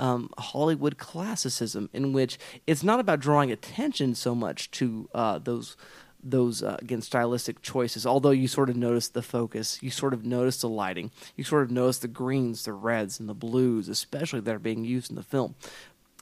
um, 0.00 0.30
Hollywood 0.38 0.96
classicism, 0.96 1.90
in 1.92 2.12
which 2.12 2.38
it's 2.66 2.82
not 2.82 3.00
about 3.00 3.20
drawing 3.20 3.52
attention 3.52 4.14
so 4.14 4.34
much 4.34 4.70
to 4.72 5.08
uh, 5.14 5.38
those 5.38 5.76
those 6.22 6.62
uh, 6.62 6.76
again 6.80 7.02
stylistic 7.02 7.62
choices. 7.62 8.06
Although 8.06 8.30
you 8.30 8.48
sort 8.48 8.70
of 8.70 8.76
notice 8.76 9.08
the 9.08 9.22
focus, 9.22 9.78
you 9.82 9.90
sort 9.90 10.14
of 10.14 10.24
notice 10.24 10.60
the 10.60 10.68
lighting, 10.68 11.10
you 11.36 11.44
sort 11.44 11.62
of 11.62 11.70
notice 11.70 11.98
the 11.98 12.08
greens, 12.08 12.64
the 12.64 12.72
reds, 12.72 13.20
and 13.20 13.28
the 13.28 13.34
blues, 13.34 13.88
especially 13.88 14.40
that 14.40 14.54
are 14.54 14.58
being 14.58 14.84
used 14.84 15.10
in 15.10 15.16
the 15.16 15.22
film. 15.22 15.54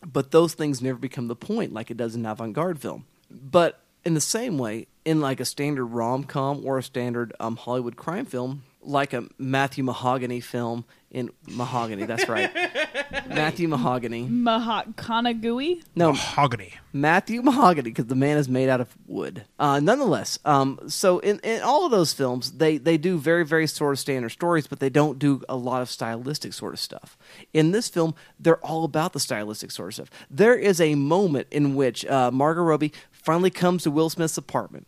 But 0.04 0.30
those 0.30 0.54
things 0.54 0.80
never 0.80 0.98
become 0.98 1.28
the 1.28 1.36
point, 1.36 1.72
like 1.72 1.90
it 1.90 1.96
does 1.96 2.14
in 2.14 2.24
avant-garde 2.24 2.80
film. 2.80 3.06
But 3.30 3.80
in 4.04 4.14
the 4.14 4.20
same 4.20 4.56
way, 4.56 4.86
in 5.04 5.20
like 5.20 5.40
a 5.40 5.44
standard 5.44 5.86
rom-com 5.86 6.64
or 6.64 6.78
a 6.78 6.82
standard 6.82 7.34
um, 7.40 7.56
Hollywood 7.56 7.96
crime 7.96 8.26
film, 8.26 8.62
like 8.88 9.12
a 9.12 9.24
Matthew 9.36 9.84
Mahogany 9.84 10.40
film 10.40 10.84
in 11.10 11.30
Mahogany. 11.46 12.04
That's 12.04 12.28
right, 12.28 12.50
Matthew 13.28 13.68
Mahogany. 13.68 14.26
Mahakanagui? 14.26 15.82
No, 15.94 16.12
Mahogany. 16.12 16.74
Matthew 16.92 17.42
Mahogany, 17.42 17.90
because 17.90 18.06
the 18.06 18.14
man 18.14 18.38
is 18.38 18.48
made 18.48 18.68
out 18.68 18.80
of 18.80 18.96
wood. 19.06 19.44
Uh, 19.58 19.78
nonetheless, 19.78 20.38
um, 20.44 20.80
so 20.88 21.18
in, 21.18 21.38
in 21.40 21.62
all 21.62 21.84
of 21.84 21.90
those 21.90 22.12
films, 22.12 22.52
they, 22.52 22.78
they 22.78 22.96
do 22.96 23.18
very, 23.18 23.44
very 23.44 23.66
sort 23.66 23.92
of 23.92 23.98
standard 23.98 24.30
stories, 24.30 24.66
but 24.66 24.80
they 24.80 24.90
don't 24.90 25.18
do 25.18 25.42
a 25.48 25.56
lot 25.56 25.82
of 25.82 25.90
stylistic 25.90 26.52
sort 26.52 26.72
of 26.72 26.80
stuff. 26.80 27.16
In 27.52 27.70
this 27.72 27.88
film, 27.88 28.14
they're 28.40 28.64
all 28.64 28.84
about 28.84 29.12
the 29.12 29.20
stylistic 29.20 29.70
sort 29.70 29.88
of 29.88 29.94
stuff. 29.94 30.10
There 30.30 30.56
is 30.56 30.80
a 30.80 30.94
moment 30.94 31.48
in 31.50 31.74
which 31.74 32.06
uh, 32.06 32.30
Margot 32.30 32.62
Robbie 32.62 32.92
finally 33.10 33.50
comes 33.50 33.82
to 33.82 33.90
Will 33.90 34.10
Smith's 34.10 34.38
apartment 34.38 34.86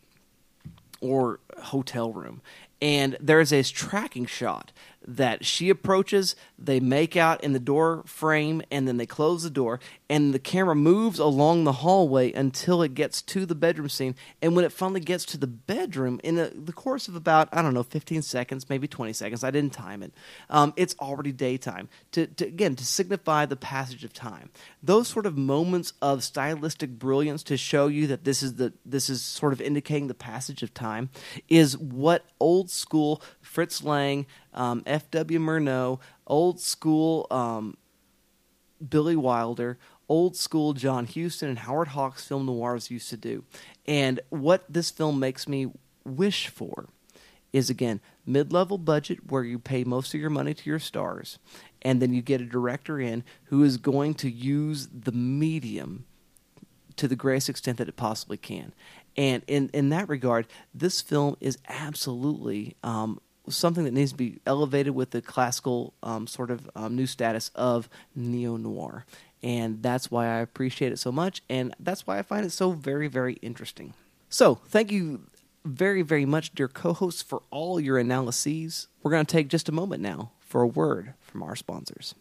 or 1.00 1.40
hotel 1.62 2.12
room. 2.12 2.40
And 2.82 3.16
there's 3.20 3.52
a 3.52 3.62
tracking 3.62 4.26
shot 4.26 4.72
that 5.06 5.44
she 5.44 5.68
approaches, 5.70 6.36
they 6.58 6.80
make 6.80 7.16
out 7.16 7.42
in 7.42 7.52
the 7.52 7.58
door 7.58 8.02
frame, 8.06 8.62
and 8.70 8.86
then 8.86 8.96
they 8.96 9.06
close 9.06 9.42
the 9.42 9.50
door, 9.50 9.80
and 10.10 10.34
the 10.34 10.40
camera 10.40 10.74
moves 10.74 11.20
along 11.20 11.62
the 11.62 11.72
hallway 11.72 12.32
until 12.32 12.82
it 12.82 12.94
gets 12.94 13.22
to 13.22 13.46
the 13.46 13.54
bedroom 13.54 13.88
scene. 13.88 14.16
And 14.42 14.56
when 14.56 14.64
it 14.64 14.72
finally 14.72 14.98
gets 14.98 15.24
to 15.26 15.38
the 15.38 15.46
bedroom, 15.46 16.20
in 16.24 16.34
the 16.34 16.72
course 16.72 17.06
of 17.06 17.14
about, 17.14 17.48
I 17.52 17.62
don't 17.62 17.74
know, 17.74 17.84
15 17.84 18.20
seconds, 18.22 18.68
maybe 18.68 18.88
20 18.88 19.12
seconds, 19.12 19.44
I 19.44 19.52
didn't 19.52 19.72
time 19.72 20.02
it, 20.02 20.12
um, 20.50 20.74
it's 20.76 20.96
already 20.98 21.30
daytime. 21.30 21.88
To, 22.12 22.26
to, 22.26 22.44
again, 22.44 22.74
to 22.74 22.84
signify 22.84 23.46
the 23.46 23.54
passage 23.54 24.02
of 24.02 24.12
time. 24.12 24.50
Those 24.82 25.06
sort 25.06 25.26
of 25.26 25.38
moments 25.38 25.92
of 26.02 26.24
stylistic 26.24 26.90
brilliance 26.98 27.44
to 27.44 27.56
show 27.56 27.86
you 27.86 28.08
that 28.08 28.24
this 28.24 28.42
is 28.42 28.54
the 28.54 28.72
this 28.84 29.08
is 29.08 29.22
sort 29.22 29.52
of 29.52 29.60
indicating 29.60 30.08
the 30.08 30.14
passage 30.14 30.64
of 30.64 30.74
time 30.74 31.10
is 31.48 31.78
what 31.78 32.24
old 32.40 32.68
school 32.68 33.22
Fritz 33.40 33.84
Lang, 33.84 34.26
um, 34.54 34.82
F.W. 34.86 35.38
Murnau, 35.38 36.00
old 36.26 36.58
school 36.58 37.28
um, 37.30 37.76
Billy 38.86 39.16
Wilder, 39.16 39.78
old 40.10 40.36
school 40.36 40.74
John 40.74 41.06
Huston, 41.06 41.48
and 41.48 41.60
Howard 41.60 41.88
Hawks 41.88 42.26
film 42.26 42.44
noirs 42.44 42.90
used 42.90 43.08
to 43.08 43.16
do. 43.16 43.44
And 43.86 44.20
what 44.28 44.64
this 44.68 44.90
film 44.90 45.18
makes 45.18 45.48
me 45.48 45.72
wish 46.04 46.48
for 46.48 46.88
is 47.52 47.70
again 47.70 48.00
mid 48.26 48.52
level 48.52 48.76
budget 48.76 49.30
where 49.30 49.44
you 49.44 49.58
pay 49.58 49.84
most 49.84 50.12
of 50.12 50.20
your 50.20 50.30
money 50.30 50.52
to 50.52 50.68
your 50.68 50.78
stars, 50.78 51.38
and 51.80 52.02
then 52.02 52.12
you 52.12 52.20
get 52.20 52.40
a 52.40 52.44
director 52.44 53.00
in 53.00 53.24
who 53.44 53.62
is 53.62 53.78
going 53.78 54.14
to 54.14 54.30
use 54.30 54.88
the 54.92 55.12
medium 55.12 56.04
to 56.96 57.08
the 57.08 57.16
greatest 57.16 57.48
extent 57.48 57.78
that 57.78 57.88
it 57.88 57.96
possibly 57.96 58.36
can. 58.36 58.74
And 59.16 59.42
in, 59.46 59.70
in 59.72 59.88
that 59.88 60.08
regard, 60.08 60.46
this 60.74 61.00
film 61.00 61.36
is 61.40 61.58
absolutely 61.68 62.76
um, 62.84 63.20
something 63.48 63.84
that 63.84 63.92
needs 63.92 64.12
to 64.12 64.16
be 64.16 64.40
elevated 64.46 64.94
with 64.94 65.10
the 65.10 65.22
classical 65.22 65.94
um, 66.02 66.26
sort 66.26 66.50
of 66.50 66.70
um, 66.74 66.94
new 66.94 67.06
status 67.06 67.50
of 67.54 67.88
neo 68.14 68.56
noir. 68.56 69.06
And 69.42 69.82
that's 69.82 70.10
why 70.10 70.26
I 70.26 70.40
appreciate 70.40 70.92
it 70.92 70.98
so 70.98 71.10
much, 71.10 71.40
and 71.48 71.74
that's 71.80 72.06
why 72.06 72.18
I 72.18 72.22
find 72.22 72.44
it 72.44 72.52
so 72.52 72.72
very, 72.72 73.08
very 73.08 73.32
interesting. 73.34 73.94
So, 74.28 74.56
thank 74.66 74.92
you 74.92 75.22
very, 75.64 76.02
very 76.02 76.26
much, 76.26 76.54
dear 76.54 76.68
co 76.68 76.92
hosts, 76.92 77.22
for 77.22 77.42
all 77.50 77.80
your 77.80 77.98
analyses. 77.98 78.88
We're 79.02 79.12
going 79.12 79.26
to 79.26 79.32
take 79.32 79.48
just 79.48 79.68
a 79.68 79.72
moment 79.72 80.02
now 80.02 80.30
for 80.40 80.62
a 80.62 80.66
word 80.66 81.14
from 81.20 81.42
our 81.42 81.56
sponsors. 81.56 82.14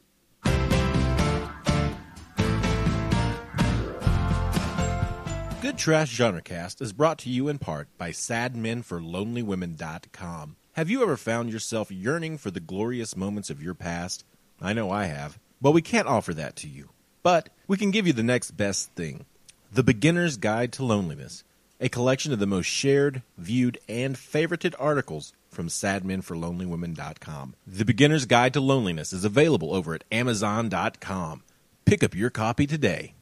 Good 5.61 5.77
Trash 5.77 6.17
Genrecast 6.17 6.81
is 6.81 6.93
brought 6.93 7.19
to 7.19 7.29
you 7.29 7.49
in 7.49 7.59
part 7.59 7.89
by 7.97 8.11
SadMenForLonelyWomen.com. 8.11 10.55
Have 10.73 10.89
you 10.89 11.03
ever 11.03 11.17
found 11.17 11.51
yourself 11.51 11.91
yearning 11.91 12.37
for 12.37 12.49
the 12.49 12.61
glorious 12.61 13.17
moments 13.17 13.49
of 13.49 13.61
your 13.61 13.73
past? 13.73 14.23
I 14.61 14.71
know 14.71 14.89
I 14.89 15.03
have. 15.05 15.37
But 15.61 15.71
we 15.71 15.81
can't 15.81 16.07
offer 16.07 16.33
that 16.33 16.55
to 16.57 16.69
you. 16.69 16.89
But 17.23 17.49
we 17.67 17.77
can 17.77 17.91
give 17.91 18.07
you 18.07 18.13
the 18.13 18.23
next 18.23 18.51
best 18.51 18.91
thing 18.93 19.25
The 19.71 19.83
Beginner's 19.83 20.37
Guide 20.37 20.71
to 20.73 20.85
Loneliness, 20.85 21.43
a 21.79 21.89
collection 21.89 22.33
of 22.33 22.39
the 22.39 22.47
most 22.47 22.67
shared, 22.67 23.23
viewed, 23.37 23.77
and 23.87 24.15
favorited 24.15 24.75
articles 24.79 25.33
from 25.49 25.67
SadMenForLonelyWomen.com. 25.67 27.55
The 27.65 27.85
Beginner's 27.85 28.25
Guide 28.25 28.53
to 28.53 28.61
Loneliness 28.61 29.13
is 29.13 29.25
available 29.25 29.73
over 29.73 29.93
at 29.95 30.03
Amazon.com. 30.11 31.43
Pick 31.85 32.03
up 32.03 32.15
your 32.15 32.29
copy 32.29 32.67
today. 32.67 33.13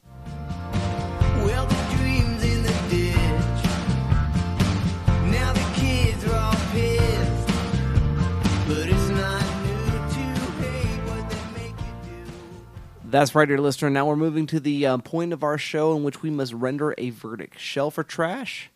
That's 13.10 13.34
right, 13.34 13.47
dear 13.47 13.58
listener. 13.58 13.89
Now 13.89 14.05
we're 14.05 14.18
moving 14.18 14.47
to 14.47 14.60
the 14.60 14.86
uh, 14.86 14.97
point 14.97 15.32
of 15.32 15.41
our 15.41 15.58
show 15.58 15.95
in 15.95 16.03
which 16.03 16.22
we 16.22 16.30
must 16.30 16.51
render 16.51 16.93
a 16.97 17.12
verdict: 17.12 17.58
shell 17.58 17.89
for 17.89 18.03
trash, 18.03 18.70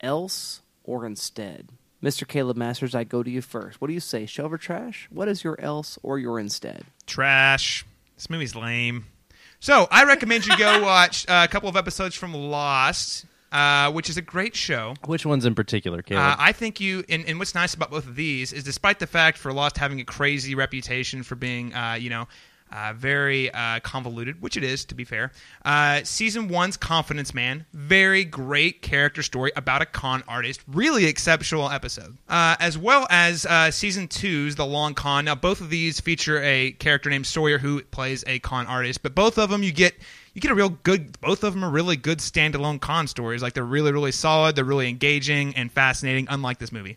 else 0.00 0.62
or 0.82 1.06
instead. 1.06 1.68
Mr. 2.02 2.26
Caleb 2.26 2.56
Masters, 2.56 2.92
I 2.92 3.04
go 3.04 3.22
to 3.22 3.30
you 3.30 3.40
first. 3.40 3.80
What 3.80 3.86
do 3.86 3.94
you 3.94 4.00
say, 4.00 4.26
shell 4.26 4.48
for 4.48 4.58
trash? 4.58 5.06
What 5.12 5.28
is 5.28 5.44
your 5.44 5.60
else 5.60 5.96
or 6.02 6.18
your 6.18 6.40
instead? 6.40 6.86
Trash. 7.06 7.86
This 8.16 8.28
movie's 8.28 8.56
lame. 8.56 9.06
So 9.60 9.86
I 9.92 10.06
recommend 10.06 10.44
you 10.44 10.58
go 10.58 10.82
watch 10.82 11.24
uh, 11.28 11.46
a 11.48 11.48
couple 11.48 11.68
of 11.68 11.76
episodes 11.76 12.16
from 12.16 12.34
Lost, 12.34 13.26
uh, 13.52 13.92
which 13.92 14.10
is 14.10 14.16
a 14.16 14.22
great 14.22 14.56
show. 14.56 14.94
Which 15.06 15.24
ones 15.24 15.44
in 15.46 15.54
particular, 15.54 16.02
Caleb? 16.02 16.24
Uh, 16.24 16.36
I 16.36 16.50
think 16.50 16.80
you, 16.80 17.04
and, 17.08 17.24
and 17.26 17.38
what's 17.38 17.54
nice 17.54 17.74
about 17.74 17.92
both 17.92 18.08
of 18.08 18.16
these 18.16 18.52
is, 18.52 18.64
despite 18.64 18.98
the 18.98 19.06
fact 19.06 19.38
for 19.38 19.52
Lost 19.52 19.78
having 19.78 20.00
a 20.00 20.04
crazy 20.04 20.56
reputation 20.56 21.22
for 21.22 21.36
being, 21.36 21.72
uh, 21.72 21.94
you 21.94 22.10
know, 22.10 22.26
uh, 22.72 22.92
very 22.94 23.52
uh, 23.52 23.80
convoluted, 23.80 24.40
which 24.40 24.56
it 24.56 24.64
is, 24.64 24.84
to 24.86 24.94
be 24.94 25.04
fair. 25.04 25.30
Uh, 25.64 26.00
season 26.04 26.48
one's 26.48 26.76
Confidence 26.76 27.34
Man, 27.34 27.66
very 27.72 28.24
great 28.24 28.82
character 28.82 29.22
story 29.22 29.52
about 29.54 29.82
a 29.82 29.86
con 29.86 30.22
artist, 30.26 30.62
really 30.66 31.04
exceptional 31.04 31.70
episode. 31.70 32.16
Uh, 32.28 32.56
as 32.58 32.78
well 32.78 33.06
as 33.10 33.46
uh, 33.46 33.70
season 33.70 34.08
two's 34.08 34.56
The 34.56 34.66
Long 34.66 34.94
Con. 34.94 35.26
Now, 35.26 35.34
both 35.34 35.60
of 35.60 35.70
these 35.70 36.00
feature 36.00 36.42
a 36.42 36.72
character 36.72 37.10
named 37.10 37.26
Sawyer 37.26 37.58
who 37.58 37.82
plays 37.82 38.24
a 38.26 38.38
con 38.38 38.66
artist, 38.66 39.02
but 39.02 39.14
both 39.14 39.38
of 39.38 39.50
them 39.50 39.62
you 39.62 39.72
get 39.72 39.94
you 40.34 40.40
get 40.40 40.50
a 40.50 40.54
real 40.54 40.70
good 40.70 41.20
both 41.20 41.44
of 41.44 41.52
them 41.52 41.64
are 41.64 41.70
really 41.70 41.96
good 41.96 42.18
standalone 42.18 42.80
con 42.80 43.06
stories 43.06 43.42
like 43.42 43.52
they're 43.52 43.64
really 43.64 43.92
really 43.92 44.12
solid 44.12 44.56
they're 44.56 44.64
really 44.64 44.88
engaging 44.88 45.54
and 45.56 45.70
fascinating 45.70 46.26
unlike 46.30 46.58
this 46.58 46.72
movie 46.72 46.96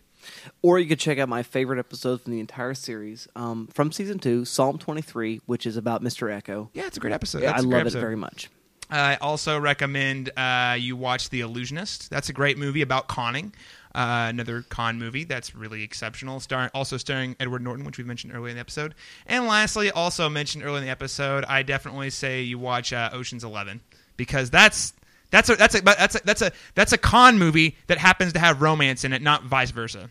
Or 0.62 0.78
you 0.78 0.86
could 0.86 0.98
check 1.00 1.18
out 1.18 1.28
my 1.28 1.42
favorite 1.42 1.78
episode 1.78 2.22
from 2.22 2.32
the 2.32 2.40
entire 2.40 2.74
series 2.74 3.28
um, 3.36 3.68
from 3.68 3.92
season 3.92 4.18
two, 4.18 4.44
Psalm 4.44 4.78
23, 4.78 5.40
which 5.46 5.66
is 5.66 5.76
about 5.76 6.02
Mr. 6.02 6.28
Eko. 6.28 6.68
yeah 6.74 6.86
it's 6.86 6.96
a 6.96 7.00
great 7.00 7.12
episode 7.12 7.44
I 7.44 7.58
love 7.60 7.70
great 7.70 7.86
it 7.86 7.92
very 7.92 8.16
much. 8.16 8.50
I 8.88 9.16
also 9.16 9.58
recommend 9.58 10.30
uh, 10.36 10.76
you 10.78 10.96
watch 10.96 11.30
The 11.30 11.40
Illusionist. 11.40 12.08
That's 12.08 12.28
a 12.28 12.32
great 12.32 12.56
movie 12.56 12.82
about 12.82 13.08
conning. 13.08 13.52
Uh, 13.94 14.26
another 14.28 14.62
con 14.68 14.98
movie 14.98 15.24
that's 15.24 15.54
really 15.54 15.82
exceptional. 15.82 16.38
Starring, 16.38 16.70
also 16.74 16.96
starring 16.98 17.34
Edward 17.40 17.62
Norton, 17.62 17.84
which 17.84 17.96
we 17.98 18.04
mentioned 18.04 18.34
earlier 18.34 18.50
in 18.50 18.54
the 18.56 18.60
episode. 18.60 18.94
And 19.26 19.46
lastly, 19.46 19.90
also 19.90 20.28
mentioned 20.28 20.64
earlier 20.64 20.78
in 20.78 20.84
the 20.84 20.90
episode, 20.90 21.44
I 21.46 21.62
definitely 21.62 22.10
say 22.10 22.42
you 22.42 22.58
watch 22.58 22.92
uh, 22.92 23.08
Ocean's 23.12 23.42
Eleven 23.42 23.80
because 24.16 24.50
that's 24.50 24.92
that's 25.30 25.48
a 25.48 25.56
that's 25.56 25.74
a 25.74 25.80
that's 25.82 26.14
a 26.14 26.20
that's 26.24 26.42
a 26.42 26.52
that's 26.74 26.92
a 26.92 26.98
con 26.98 27.38
movie 27.38 27.76
that 27.86 27.98
happens 27.98 28.32
to 28.34 28.38
have 28.38 28.62
romance 28.62 29.04
in 29.04 29.12
it, 29.12 29.22
not 29.22 29.44
vice 29.44 29.70
versa. 29.70 30.10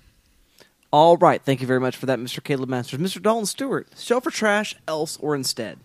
All 0.92 1.18
right. 1.18 1.42
Thank 1.42 1.62
you 1.62 1.68
very 1.68 1.80
much 1.80 1.98
for 1.98 2.06
that, 2.06 2.20
Mr. 2.20 2.42
Caleb 2.42 2.70
Masters. 2.70 3.00
Mr. 3.00 3.22
Dalton 3.22 3.46
Stewart, 3.46 3.88
shell 3.98 4.22
for 4.22 4.32
trash, 4.32 4.76
else 4.88 5.18
or 5.18 5.36
instead. 5.36 5.80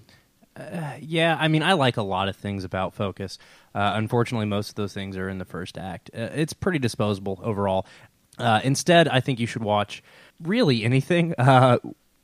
Yeah, 1.00 1.38
I 1.40 1.48
mean, 1.48 1.62
I 1.62 1.72
like 1.72 1.96
a 1.96 2.02
lot 2.02 2.28
of 2.28 2.36
things 2.36 2.64
about 2.64 2.94
Focus. 2.94 3.38
Uh, 3.74 3.92
unfortunately, 3.94 4.46
most 4.46 4.68
of 4.68 4.74
those 4.74 4.92
things 4.92 5.16
are 5.16 5.28
in 5.28 5.38
the 5.38 5.44
first 5.44 5.78
act. 5.78 6.10
Uh, 6.14 6.28
it's 6.34 6.52
pretty 6.52 6.78
disposable 6.78 7.40
overall. 7.42 7.86
Uh, 8.38 8.60
instead, 8.64 9.08
I 9.08 9.20
think 9.20 9.38
you 9.38 9.46
should 9.46 9.62
watch 9.62 10.02
really 10.42 10.84
anything, 10.84 11.34
uh, 11.38 11.78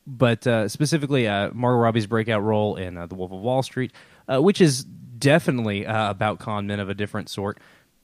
but 0.07 0.47
uh, 0.47 0.69
specifically 0.69 1.29
uh, 1.29 1.51
Margot 1.53 1.79
Robbie's 1.79 2.07
breakout 2.07 2.43
role 2.43 2.77
in 2.77 2.97
uh, 2.97 3.07
The 3.07 3.15
Wolf 3.15 3.33
of 3.33 3.41
Wall 3.41 3.63
Street, 3.63 3.93
uh, 4.29 4.41
which 4.41 4.61
is 4.61 4.87
definitely 5.19 5.87
uh, 5.87 6.11
about 6.11 6.39
con 6.39 6.67
men 6.67 6.81
of 6.81 6.89
a 6.89 6.95
different 6.95 7.29
sort. 7.29 7.59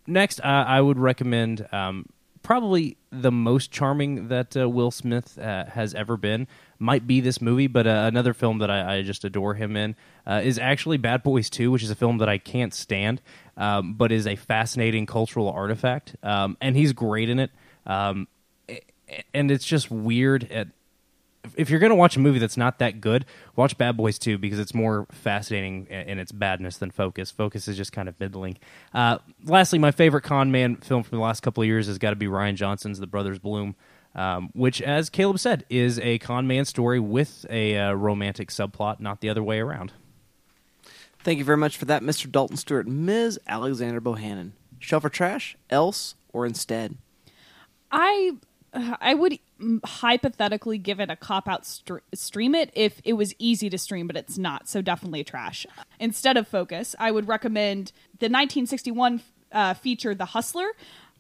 Next, 0.07 0.41
uh, 0.41 0.65
I 0.67 0.81
would 0.81 0.99
recommend 0.99 1.67
um, 1.73 2.07
probably 2.43 2.97
the 3.11 3.31
most 3.31 3.71
charming 3.71 4.29
that 4.29 4.57
uh, 4.57 4.69
Will 4.69 4.91
Smith 4.91 5.39
uh, 5.39 5.67
has 5.67 5.95
ever 5.95 6.17
been. 6.17 6.49
Might 6.79 7.07
be 7.07 7.21
this 7.21 7.41
movie, 7.41 7.69
but 7.69 7.87
uh, 7.87 8.05
another 8.07 8.35
film 8.35 8.59
that 8.59 8.71
I, 8.71 8.97
I 8.99 9.03
just 9.03 9.25
adore 9.25 9.55
him 9.55 9.77
in 9.77 9.95
uh, 10.27 10.41
is 10.43 10.59
actually 10.59 10.97
Bad 10.97 11.23
Boys 11.23 11.49
2, 11.49 11.71
which 11.71 11.83
is 11.83 11.91
a 11.91 11.95
film 11.95 12.19
that 12.19 12.29
I 12.29 12.39
can't 12.39 12.75
stand, 12.75 13.21
um, 13.57 13.95
but 13.95 14.11
is 14.11 14.27
a 14.27 14.37
fascinating 14.37 15.07
cultural 15.07 15.49
artifact. 15.49 16.17
Um, 16.23 16.57
and 16.61 16.77
he's 16.77 16.93
great 16.93 17.29
in 17.29 17.39
it. 17.39 17.51
Um, 17.87 18.27
and 19.35 19.51
it's 19.51 19.65
just 19.65 19.91
weird 19.91 20.51
at 20.51 20.69
if- 21.45 21.55
if 21.57 21.71
you're 21.71 21.81
going 21.81 21.91
to 21.91 21.97
watch 21.97 22.17
a 22.17 22.21
movie 22.21 22.39
that's 22.39 22.57
not 22.57 22.79
that 22.79 23.01
good, 23.01 23.25
watch 23.57 23.77
Bad 23.79 23.97
Boys 23.97 24.19
2 24.19 24.39
because 24.39 24.59
it's 24.59 24.75
more 24.75 25.07
fascinating 25.11 25.87
in 25.87 26.19
its 26.19 26.33
badness 26.33 26.77
than 26.79 26.91
Focus. 26.91 27.31
Focus 27.31 27.69
is 27.69 27.77
just 27.77 27.93
kind 27.93 28.09
of 28.09 28.19
middling. 28.21 28.59
Uh, 28.95 29.19
lastly, 29.45 29.79
my 29.79 29.91
favorite 29.91 30.23
con 30.23 30.51
man 30.53 30.77
film 30.77 31.03
from 31.03 31.19
the 31.19 31.25
last 31.25 31.41
couple 31.41 31.63
of 31.63 31.67
years 31.67 31.87
has 31.87 31.99
got 31.99 32.11
to 32.11 32.17
be 32.17 32.27
Rian 32.27 32.55
Johnson's 32.55 32.99
The 33.01 33.07
Brothers 33.07 33.39
Bloom, 33.39 33.75
um, 34.15 34.51
which, 34.55 34.81
as 34.83 35.11
Caleb 35.11 35.39
said, 35.39 35.65
is 35.69 35.99
a 36.01 36.19
con 36.19 36.47
man 36.47 36.65
story 36.65 37.01
with 37.01 37.45
a 37.51 37.77
uh, 37.79 37.93
romantic 37.93 38.51
subplot, 38.51 39.01
not 39.01 39.21
the 39.21 39.29
other 39.29 39.43
way 39.43 39.59
around. 39.59 39.93
Thank 41.25 41.39
you 41.39 41.45
very 41.45 41.57
much 41.59 41.77
for 41.77 41.85
that, 41.85 42.03
Mr. 42.03 42.31
Dalton 42.31 42.57
Stewart. 42.57 42.87
Ms. 42.87 43.39
Alexandra 43.47 44.01
Bohannon, 44.01 44.51
shell 44.81 44.99
for 45.01 45.09
trash, 45.09 45.57
else 45.71 46.15
or 46.33 46.45
instead. 46.47 46.97
I 47.93 48.33
I 49.01 49.15
would 49.15 49.39
hypothetically 49.85 50.79
give 50.79 51.01
it 51.01 51.11
a 51.11 51.17
cop 51.17 51.49
out 51.49 51.67
str- 51.67 51.99
stream 52.15 52.55
it 52.55 52.71
if 52.75 53.01
it 53.05 53.15
was 53.15 53.35
easy 53.39 53.71
to 53.71 53.79
stream, 53.79 54.07
but 54.07 54.17
it's 54.17 54.39
not. 54.39 54.69
So 54.69 54.83
definitely 54.83 55.25
trash. 55.25 55.67
Instead 56.01 56.37
of 56.37 56.49
Focus, 56.49 56.95
I 56.99 57.11
would 57.11 57.29
recommend 57.29 57.93
the 58.19 58.27
1961 58.27 59.23
uh, 59.53 59.75
feature, 59.75 60.15
The 60.15 60.27
Hustler, 60.27 60.69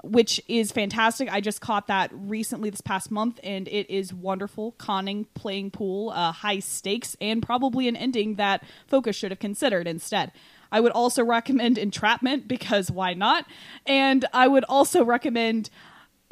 which 0.02 0.40
is 0.48 0.72
fantastic. 0.72 1.32
I 1.32 1.40
just 1.40 1.60
caught 1.60 1.86
that 1.86 2.10
recently 2.12 2.70
this 2.70 2.80
past 2.80 3.10
month, 3.10 3.38
and 3.44 3.68
it 3.68 3.88
is 3.88 4.12
wonderful. 4.12 4.72
Conning, 4.72 5.26
playing 5.34 5.70
pool, 5.70 6.10
uh, 6.10 6.32
high 6.32 6.58
stakes, 6.58 7.16
and 7.20 7.42
probably 7.42 7.86
an 7.86 7.96
ending 7.96 8.36
that 8.36 8.64
Focus 8.86 9.14
should 9.14 9.30
have 9.30 9.38
considered 9.38 9.86
instead. 9.86 10.32
I 10.72 10.80
would 10.80 10.92
also 10.92 11.22
recommend 11.22 11.76
Entrapment 11.78 12.48
because 12.48 12.90
why 12.90 13.12
not? 13.12 13.46
And 13.86 14.24
I 14.32 14.48
would 14.48 14.64
also 14.64 15.04
recommend 15.04 15.70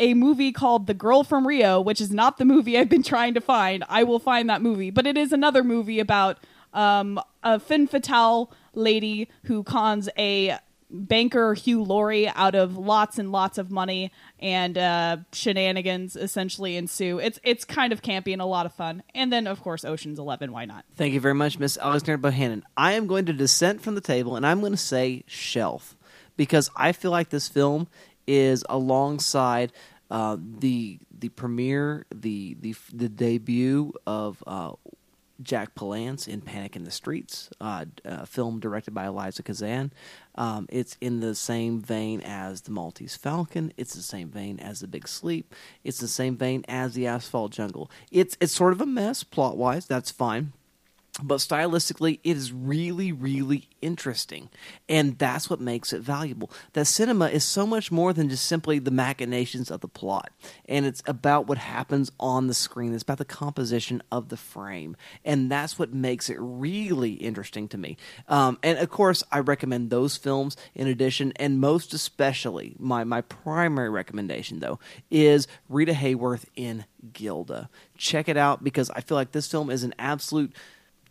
a 0.00 0.14
movie 0.14 0.50
called 0.50 0.88
The 0.88 0.94
Girl 0.94 1.22
from 1.22 1.46
Rio, 1.46 1.80
which 1.80 2.00
is 2.00 2.10
not 2.10 2.38
the 2.38 2.44
movie 2.44 2.76
I've 2.76 2.88
been 2.88 3.02
trying 3.04 3.34
to 3.34 3.40
find. 3.40 3.84
I 3.88 4.02
will 4.02 4.18
find 4.18 4.50
that 4.50 4.62
movie, 4.62 4.90
but 4.90 5.06
it 5.06 5.16
is 5.16 5.32
another 5.32 5.62
movie 5.62 6.00
about 6.00 6.38
um, 6.72 7.20
a 7.44 7.60
femme 7.60 7.86
fatale 7.86 8.50
lady 8.74 9.28
who 9.44 9.62
cons 9.62 10.08
a 10.18 10.58
banker 10.92 11.54
Hugh 11.54 11.84
Laurie 11.84 12.28
out 12.28 12.54
of 12.54 12.76
lots 12.76 13.18
and 13.18 13.30
lots 13.30 13.58
of 13.58 13.70
money, 13.70 14.10
and 14.40 14.76
uh, 14.76 15.18
shenanigans 15.32 16.16
essentially 16.16 16.76
ensue. 16.76 17.18
It's 17.18 17.38
it's 17.44 17.64
kind 17.64 17.92
of 17.92 18.02
campy 18.02 18.32
and 18.32 18.42
a 18.42 18.46
lot 18.46 18.66
of 18.66 18.72
fun. 18.72 19.02
And 19.14 19.32
then 19.32 19.46
of 19.46 19.60
course 19.62 19.84
Ocean's 19.84 20.18
Eleven. 20.18 20.50
Why 20.50 20.64
not? 20.64 20.84
Thank 20.96 21.14
you 21.14 21.20
very 21.20 21.34
much, 21.34 21.58
Miss 21.58 21.78
Alexandra 21.78 22.30
Bohannon. 22.30 22.62
I 22.76 22.92
am 22.92 23.06
going 23.06 23.26
to 23.26 23.32
dissent 23.32 23.82
from 23.82 23.94
the 23.94 24.00
table 24.00 24.34
and 24.36 24.46
I'm 24.46 24.60
going 24.60 24.72
to 24.72 24.78
say 24.78 25.24
shelf 25.26 25.96
because 26.36 26.70
I 26.74 26.92
feel 26.92 27.10
like 27.10 27.28
this 27.28 27.48
film 27.48 27.86
is 28.26 28.64
alongside 28.68 29.72
uh, 30.10 30.36
the 30.40 30.98
the 31.16 31.28
premiere, 31.28 32.06
the 32.14 32.56
the 32.60 32.74
the 32.92 33.08
debut 33.08 33.92
of 34.06 34.42
uh, 34.46 34.72
Jack 35.42 35.74
Palance 35.74 36.28
in 36.28 36.40
Panic 36.40 36.76
in 36.76 36.84
the 36.84 36.90
Streets, 36.90 37.50
uh, 37.60 37.84
a 38.04 38.26
film 38.26 38.60
directed 38.60 38.92
by 38.92 39.06
Elia 39.06 39.42
Kazan. 39.42 39.92
Um, 40.34 40.66
it's 40.70 40.96
in 41.00 41.20
the 41.20 41.34
same 41.34 41.80
vein 41.80 42.20
as 42.22 42.62
The 42.62 42.70
Maltese 42.70 43.16
Falcon. 43.16 43.72
It's 43.76 43.94
the 43.94 44.02
same 44.02 44.28
vein 44.30 44.58
as 44.58 44.80
The 44.80 44.88
Big 44.88 45.08
Sleep. 45.08 45.54
It's 45.84 45.98
the 45.98 46.08
same 46.08 46.36
vein 46.36 46.64
as 46.68 46.94
The 46.94 47.06
Asphalt 47.06 47.52
Jungle. 47.52 47.90
It's 48.10 48.36
it's 48.40 48.52
sort 48.52 48.72
of 48.72 48.80
a 48.80 48.86
mess 48.86 49.22
plot 49.24 49.56
wise. 49.56 49.86
That's 49.86 50.10
fine 50.10 50.52
but 51.22 51.38
stylistically 51.38 52.20
it 52.24 52.36
is 52.36 52.52
really 52.52 53.12
really 53.12 53.68
interesting. 53.82 54.48
And 54.88 55.18
that's 55.18 55.48
what 55.48 55.60
makes 55.60 55.92
it 55.92 56.00
valuable. 56.00 56.50
That 56.72 56.86
cinema 56.86 57.28
is 57.28 57.44
so 57.44 57.66
much 57.66 57.90
more 57.90 58.12
than 58.12 58.28
just 58.28 58.44
simply 58.44 58.78
the 58.78 58.90
machinations 58.90 59.70
of 59.70 59.80
the 59.80 59.88
plot. 59.88 60.32
And 60.66 60.86
it's 60.86 61.02
about 61.06 61.46
what 61.46 61.58
happens 61.58 62.10
on 62.18 62.46
the 62.46 62.54
screen. 62.54 62.94
It's 62.94 63.02
about 63.02 63.18
the 63.18 63.24
composition 63.24 64.02
of 64.10 64.28
the 64.28 64.36
frame. 64.36 64.96
And 65.24 65.50
that's 65.50 65.78
what 65.78 65.92
makes 65.92 66.28
it 66.30 66.36
really 66.40 67.12
interesting 67.12 67.68
to 67.68 67.78
me. 67.78 67.96
Um, 68.28 68.58
and 68.62 68.78
of 68.78 68.90
course 68.90 69.22
i 69.32 69.38
recommend 69.38 69.90
those 69.90 70.16
films 70.16 70.56
in 70.74 70.86
addition. 70.86 71.32
And 71.36 71.60
most 71.60 71.94
especially 71.94 72.76
my, 72.78 73.04
my 73.04 73.20
primary 73.20 73.90
recommendation 73.90 74.60
though 74.60 74.78
is 75.10 75.46
rita 75.68 75.92
hayworth 75.92 76.44
in 76.56 76.84
gilda. 77.12 77.68
Check 77.96 78.28
it 78.28 78.36
out 78.36 78.62
because 78.64 78.90
i 78.90 79.00
feel 79.00 79.16
like 79.16 79.32
this 79.32 79.50
film 79.50 79.70
is 79.70 79.84
an 79.84 79.94
absolute 79.98 80.52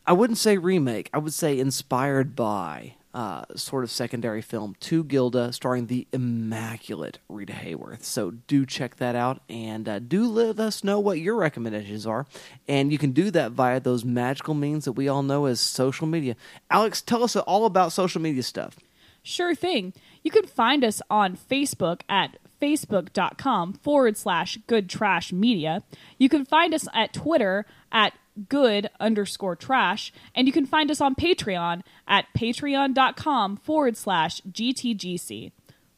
I 0.05 0.13
wouldn't 0.13 0.37
say 0.37 0.57
remake. 0.57 1.09
I 1.13 1.17
would 1.17 1.33
say 1.33 1.59
inspired 1.59 2.35
by 2.35 2.95
uh, 3.13 3.43
sort 3.55 3.83
of 3.83 3.91
secondary 3.91 4.41
film 4.41 4.75
to 4.79 5.03
Gilda, 5.03 5.51
starring 5.51 5.87
the 5.87 6.07
immaculate 6.13 7.19
Rita 7.27 7.53
Hayworth. 7.53 8.03
So 8.03 8.31
do 8.31 8.65
check 8.65 8.97
that 8.97 9.15
out 9.15 9.41
and 9.49 9.89
uh, 9.89 9.99
do 9.99 10.27
let 10.27 10.59
us 10.59 10.83
know 10.83 10.99
what 10.99 11.19
your 11.19 11.35
recommendations 11.35 12.05
are. 12.05 12.27
And 12.67 12.91
you 12.91 12.97
can 12.97 13.11
do 13.11 13.31
that 13.31 13.51
via 13.51 13.79
those 13.79 14.05
magical 14.05 14.53
means 14.53 14.85
that 14.85 14.93
we 14.93 15.07
all 15.07 15.23
know 15.23 15.45
as 15.45 15.59
social 15.59 16.07
media. 16.07 16.35
Alex, 16.69 17.01
tell 17.01 17.23
us 17.23 17.35
all 17.35 17.65
about 17.65 17.91
social 17.91 18.21
media 18.21 18.43
stuff. 18.43 18.77
Sure 19.23 19.55
thing. 19.55 19.93
You 20.23 20.31
can 20.31 20.45
find 20.45 20.83
us 20.83 21.01
on 21.09 21.35
Facebook 21.35 22.01
at 22.07 22.37
facebook.com 22.61 23.73
forward 23.73 24.17
slash 24.17 24.57
good 24.67 24.89
trash 24.89 25.31
media. 25.31 25.83
You 26.17 26.29
can 26.29 26.45
find 26.45 26.73
us 26.73 26.87
at 26.93 27.13
Twitter 27.13 27.65
at 27.91 28.13
good 28.47 28.89
underscore 28.99 29.55
trash. 29.55 30.13
And 30.33 30.47
you 30.47 30.53
can 30.53 30.65
find 30.65 30.89
us 30.89 31.01
on 31.01 31.15
Patreon 31.15 31.81
at 32.07 32.25
patreon.com 32.37 33.57
forward 33.57 33.97
slash 33.97 34.41
GTGC. 34.41 35.51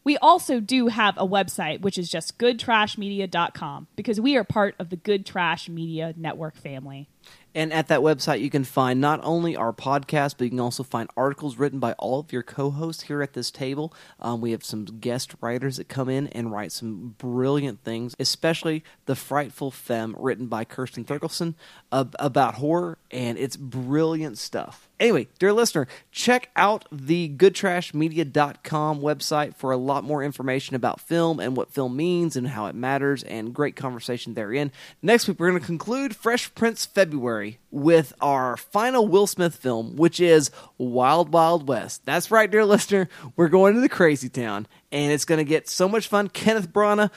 We 0.04 0.18
also 0.18 0.60
do 0.60 0.88
have 0.88 1.16
a 1.18 1.28
website, 1.28 1.82
which 1.82 1.98
is 1.98 2.10
just 2.10 2.39
goodtrashmedia.com, 2.39 3.88
because 3.96 4.20
we 4.20 4.36
are 4.36 4.44
part 4.44 4.74
of 4.80 4.89
the 4.89 4.96
Good 4.96 5.26
Trash 5.28 5.70
Media 5.70 6.14
Network 6.18 6.56
family. 6.56 7.08
And 7.54 7.74
at 7.74 7.88
that 7.89 7.99
website, 7.99 8.41
you 8.41 8.49
can 8.49 8.64
find 8.64 9.02
not 9.02 9.20
only 9.24 9.56
our 9.56 9.74
podcast, 9.74 10.36
but 10.38 10.45
you 10.45 10.52
can 10.52 10.60
also 10.60 10.84
find 10.84 11.10
articles 11.18 11.58
written 11.58 11.80
by 11.80 11.93
all 11.93 12.20
of 12.20 12.32
your 12.32 12.43
co 12.43 12.70
hosts 12.70 13.04
here 13.04 13.22
at 13.22 13.34
this 13.34 13.52
table. 13.52 13.93
Um, 14.20 14.39
we 14.39 14.52
have 14.52 14.64
some 14.64 14.86
guest 14.86 15.36
writers 15.41 15.78
that 15.78 15.89
come 15.89 16.08
in 16.08 16.28
and 16.28 16.52
write 16.52 16.72
some 16.72 17.16
brilliant 17.18 17.84
things, 17.84 18.16
especially 18.20 18.84
The 19.06 19.16
Frightful 19.16 19.72
Femme, 19.72 20.16
written 20.18 20.47
by 20.47 20.64
Kirsten 20.64 21.04
Thurkelson, 21.04 21.56
ab- 21.91 22.16
about 22.20 22.56
horror, 22.56 22.97
and 23.10 23.38
it's 23.38 23.58
brilliant 23.58 24.38
stuff. 24.38 24.88
Anyway, 25.02 25.28
dear 25.39 25.52
listener, 25.52 25.88
check 26.12 26.52
out 26.56 26.86
the 26.91 27.28
goodtrashmedia.com 27.36 29.02
website 29.02 29.56
for 29.56 29.72
a 29.72 29.78
lot 29.78 30.04
more 30.04 30.22
information 30.24 30.76
about 30.76 31.02
film 31.02 31.39
and 31.39 31.58
what 31.58 31.74
film 31.74 31.95
means 31.95 32.36
and 32.36 32.49
how 32.49 32.68
it 32.68 32.76
matters 32.76 33.24
and 33.24 33.52
great 33.52 33.76
conversation 33.76 34.36
therein. 34.36 34.72
Next 35.02 35.28
week, 35.28 35.39
we're 35.39 35.49
going 35.49 35.60
to 35.60 35.66
conclude 35.66 36.16
Fresh 36.16 36.54
Prince 36.54 36.86
February 36.86 37.58
with 37.72 38.14
our 38.22 38.56
final 38.56 39.08
Will 39.08 39.26
Smith 39.26 39.56
film, 39.56 39.95
which 39.95 40.20
is 40.20 40.52
Wild 40.78 41.34
Wild 41.34 41.68
West. 41.68 42.06
That's 42.06 42.30
right, 42.30 42.52
dear 42.52 42.64
listener. 42.64 43.10
We're 43.36 43.47
going 43.47 43.74
to 43.74 43.82
the 43.82 43.89
crazy 43.89 44.30
town, 44.30 44.68
and 44.91 45.12
it's 45.12 45.26
going 45.26 45.39
to 45.39 45.43
get 45.43 45.68
so 45.68 45.89
much 45.89 46.10
fun. 46.10 46.30
Kenneth 46.30 46.72
Branagh, 46.72 47.10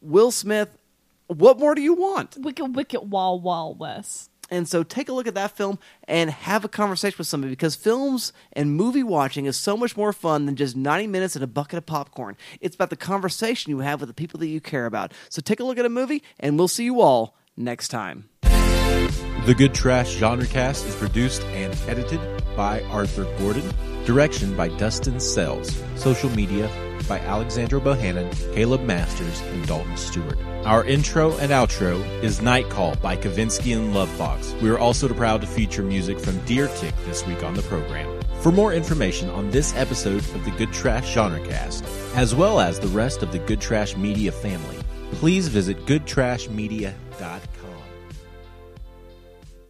Will 0.00 0.32
Smith. 0.32 0.76
What 1.28 1.60
more 1.60 1.76
do 1.76 1.80
you 1.80 1.94
want? 1.94 2.38
Wicked, 2.40 2.74
wicked, 2.74 3.02
wall, 3.02 3.38
wall, 3.38 3.72
west. 3.72 4.31
And 4.52 4.68
so 4.68 4.82
take 4.82 5.08
a 5.08 5.14
look 5.14 5.26
at 5.26 5.34
that 5.34 5.56
film 5.56 5.78
and 6.06 6.28
have 6.28 6.62
a 6.62 6.68
conversation 6.68 7.16
with 7.16 7.26
somebody 7.26 7.52
because 7.52 7.74
films 7.74 8.34
and 8.52 8.76
movie 8.76 9.02
watching 9.02 9.46
is 9.46 9.56
so 9.56 9.78
much 9.78 9.96
more 9.96 10.12
fun 10.12 10.44
than 10.44 10.56
just 10.56 10.76
90 10.76 11.06
minutes 11.06 11.34
and 11.34 11.42
a 11.42 11.46
bucket 11.46 11.78
of 11.78 11.86
popcorn. 11.86 12.36
It's 12.60 12.74
about 12.74 12.90
the 12.90 12.96
conversation 12.96 13.70
you 13.70 13.78
have 13.78 14.00
with 14.00 14.10
the 14.10 14.14
people 14.14 14.38
that 14.40 14.48
you 14.48 14.60
care 14.60 14.84
about. 14.84 15.14
So 15.30 15.40
take 15.40 15.60
a 15.60 15.64
look 15.64 15.78
at 15.78 15.86
a 15.86 15.88
movie 15.88 16.22
and 16.38 16.58
we'll 16.58 16.68
see 16.68 16.84
you 16.84 17.00
all 17.00 17.34
next 17.56 17.88
time. 17.88 18.28
The 18.42 19.54
Good 19.56 19.72
Trash 19.72 20.10
Genre 20.10 20.46
Cast 20.46 20.84
is 20.84 20.96
produced 20.96 21.42
and 21.44 21.74
edited 21.88 22.20
by 22.54 22.82
Arthur 22.90 23.24
Gordon. 23.38 23.72
Direction 24.04 24.54
by 24.54 24.68
Dustin 24.68 25.18
Sells. 25.18 25.82
Social 25.96 26.28
media 26.28 26.68
by 27.08 27.18
Alexandra 27.20 27.80
Bohannon, 27.80 28.30
Caleb 28.54 28.82
Masters, 28.82 29.40
and 29.40 29.66
Dalton 29.66 29.96
Stewart. 29.96 30.38
Our 30.64 30.84
intro 30.84 31.36
and 31.38 31.50
outro 31.50 32.02
is 32.22 32.40
Night 32.40 32.68
Call 32.70 32.94
by 32.96 33.16
Kavinsky 33.16 33.76
and 33.76 33.94
Lovefoxxx. 33.94 34.60
We 34.62 34.70
are 34.70 34.78
also 34.78 35.08
proud 35.12 35.40
to 35.40 35.46
feature 35.46 35.82
music 35.82 36.18
from 36.20 36.38
Deer 36.44 36.68
Tick 36.76 36.94
this 37.06 37.26
week 37.26 37.42
on 37.42 37.54
the 37.54 37.62
program. 37.62 38.20
For 38.42 38.52
more 38.52 38.72
information 38.72 39.28
on 39.30 39.50
this 39.50 39.74
episode 39.76 40.18
of 40.34 40.44
the 40.44 40.50
Good 40.52 40.72
Trash 40.72 41.12
Genre 41.12 41.44
Cast, 41.46 41.84
as 42.14 42.34
well 42.34 42.60
as 42.60 42.78
the 42.80 42.88
rest 42.88 43.22
of 43.22 43.32
the 43.32 43.38
Good 43.38 43.60
Trash 43.60 43.96
Media 43.96 44.30
family, 44.32 44.78
please 45.12 45.48
visit 45.48 45.84
goodtrashmedia.com. 45.86 46.92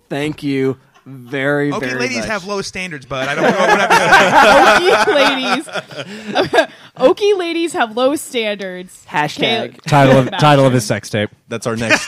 Thank 0.09 0.43
you 0.43 0.79
very, 1.07 1.71
much. 1.71 1.79
Okay, 1.79 1.89
very 1.89 2.01
ladies 2.01 2.19
much. 2.19 2.29
have 2.29 2.45
low 2.45 2.63
standards, 2.63 3.07
but 3.07 3.29
I 3.29 3.35
don't 3.35 3.45
know 3.45 3.59
what 3.59 3.81
I'm 3.81 5.67
Okie 5.67 6.55
ladies. 6.55 6.67
Okie 6.97 7.37
ladies 7.39 7.73
have 7.73 7.97
low 7.97 8.17
standards. 8.17 9.05
Hashtag. 9.09 9.81
Title 9.83 10.19
of 10.19 10.31
title 10.33 10.67
of 10.67 10.73
his 10.73 10.85
sex 10.85 11.09
tape. 11.09 11.31
That's 11.49 11.67
our 11.67 11.77
next. 11.77 12.07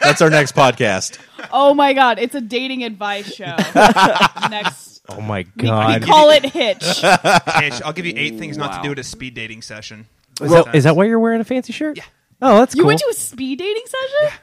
that's 0.00 0.20
our 0.20 0.28
next 0.30 0.54
podcast. 0.54 1.18
Oh 1.52 1.72
my 1.74 1.92
god, 1.94 2.18
it's 2.18 2.34
a 2.34 2.40
dating 2.40 2.84
advice 2.84 3.32
show. 3.32 3.44
Next, 4.50 5.00
Oh 5.08 5.20
my 5.20 5.38
we, 5.56 5.62
we 5.62 5.68
god! 5.68 6.02
call 6.02 6.30
it 6.30 6.44
Hitch. 6.44 6.84
Hitch. 7.00 7.82
I'll 7.82 7.92
give 7.92 8.04
you 8.06 8.14
eight 8.16 8.38
things 8.38 8.56
not 8.58 8.76
to 8.76 8.82
do 8.86 8.92
at 8.92 8.98
a 8.98 9.04
speed 9.04 9.34
dating 9.34 9.62
session. 9.62 10.06
is, 10.40 10.50
that, 10.50 10.74
is 10.74 10.84
that 10.84 10.96
why 10.96 11.04
you're 11.04 11.20
wearing 11.20 11.40
a 11.40 11.44
fancy 11.44 11.72
shirt? 11.72 11.96
Yeah. 11.96 12.04
Oh, 12.42 12.58
that's 12.58 12.74
You 12.74 12.82
cool. 12.82 12.88
went 12.88 13.00
to 13.00 13.08
a 13.10 13.14
speed 13.14 13.58
dating 13.58 13.84
session? 13.86 14.38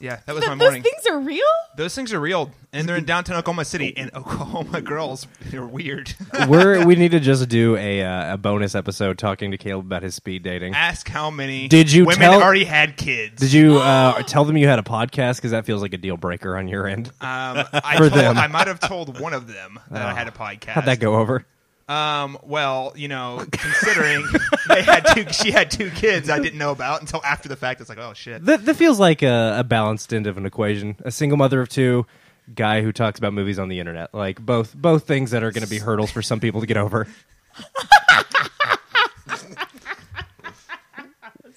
Yeah, 0.00 0.20
that 0.26 0.34
was 0.34 0.44
Th- 0.44 0.48
my 0.50 0.54
morning. 0.54 0.82
those 0.82 0.90
things 0.92 1.06
are 1.06 1.18
real? 1.18 1.44
Those 1.76 1.94
things 1.94 2.12
are 2.12 2.20
real, 2.20 2.50
and 2.72 2.88
they're 2.88 2.96
in 2.96 3.04
downtown 3.06 3.36
Oklahoma 3.38 3.64
City. 3.64 3.96
And 3.96 4.14
Oklahoma 4.14 4.80
girls, 4.80 5.26
they're 5.46 5.66
weird. 5.66 6.14
We're 6.48 6.84
we 6.86 6.94
need 6.96 7.10
to 7.12 7.20
just 7.20 7.48
do 7.48 7.76
a 7.76 8.02
uh, 8.02 8.34
a 8.34 8.36
bonus 8.36 8.74
episode 8.74 9.18
talking 9.18 9.50
to 9.50 9.58
Caleb 9.58 9.86
about 9.86 10.02
his 10.02 10.14
speed 10.14 10.42
dating. 10.42 10.74
Ask 10.74 11.08
how 11.08 11.30
many 11.30 11.68
Did 11.68 11.90
you 11.92 12.04
women 12.04 12.20
tell- 12.30 12.42
already 12.42 12.64
had 12.64 12.96
kids. 12.96 13.40
Did 13.40 13.52
you 13.52 13.78
uh, 13.78 14.22
tell 14.26 14.44
them 14.44 14.56
you 14.56 14.68
had 14.68 14.78
a 14.78 14.82
podcast? 14.82 15.36
Because 15.36 15.50
that 15.50 15.64
feels 15.66 15.82
like 15.82 15.94
a 15.94 15.98
deal 15.98 16.16
breaker 16.16 16.56
on 16.56 16.68
your 16.68 16.86
end. 16.86 17.08
Um, 17.20 17.64
I 17.72 17.94
For 17.96 18.08
told, 18.08 18.12
them. 18.12 18.38
I 18.38 18.46
might 18.46 18.66
have 18.66 18.80
told 18.80 19.18
one 19.20 19.32
of 19.34 19.46
them 19.46 19.78
that 19.90 20.02
I 20.02 20.14
had 20.14 20.28
a 20.28 20.32
podcast. 20.32 20.70
How'd 20.70 20.84
that 20.84 21.00
go 21.00 21.16
over? 21.16 21.44
Um, 21.88 22.36
well, 22.42 22.92
you 22.96 23.08
know, 23.08 23.44
considering 23.52 24.24
they 24.68 24.82
had 24.82 25.06
two, 25.14 25.26
she 25.32 25.50
had 25.50 25.70
two 25.70 25.90
kids 25.90 26.28
I 26.28 26.38
didn't 26.38 26.58
know 26.58 26.70
about 26.70 27.00
until 27.00 27.22
after 27.24 27.48
the 27.48 27.56
fact. 27.56 27.80
It's 27.80 27.88
like, 27.88 27.98
oh 27.98 28.12
shit. 28.12 28.44
That, 28.44 28.64
that 28.66 28.74
feels 28.74 29.00
like 29.00 29.22
a, 29.22 29.56
a 29.60 29.64
balanced 29.64 30.12
end 30.12 30.26
of 30.26 30.36
an 30.36 30.44
equation. 30.44 30.96
A 31.04 31.10
single 31.10 31.38
mother 31.38 31.60
of 31.62 31.68
two, 31.70 32.06
guy 32.54 32.82
who 32.82 32.92
talks 32.92 33.18
about 33.18 33.32
movies 33.32 33.58
on 33.58 33.68
the 33.68 33.80
internet. 33.80 34.12
Like 34.14 34.38
both 34.44 34.74
both 34.74 35.06
things 35.06 35.30
that 35.30 35.42
are 35.42 35.50
going 35.50 35.64
to 35.64 35.70
be 35.70 35.78
hurdles 35.78 36.10
for 36.10 36.20
some 36.20 36.40
people 36.40 36.60
to 36.60 36.66
get 36.66 36.76
over. 36.76 37.06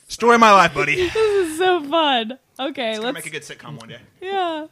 Story 0.08 0.36
of 0.36 0.42
my 0.42 0.52
life, 0.52 0.74
buddy. 0.74 1.10
This 1.14 1.52
is 1.52 1.58
so 1.58 1.84
fun. 1.84 2.38
Okay, 2.60 2.94
Gonna 2.94 3.06
let's 3.06 3.16
make 3.16 3.26
a 3.26 3.30
good 3.30 3.42
sitcom 3.44 3.80
one 3.80 3.90
day. 3.90 4.00
yeah. 4.22 4.68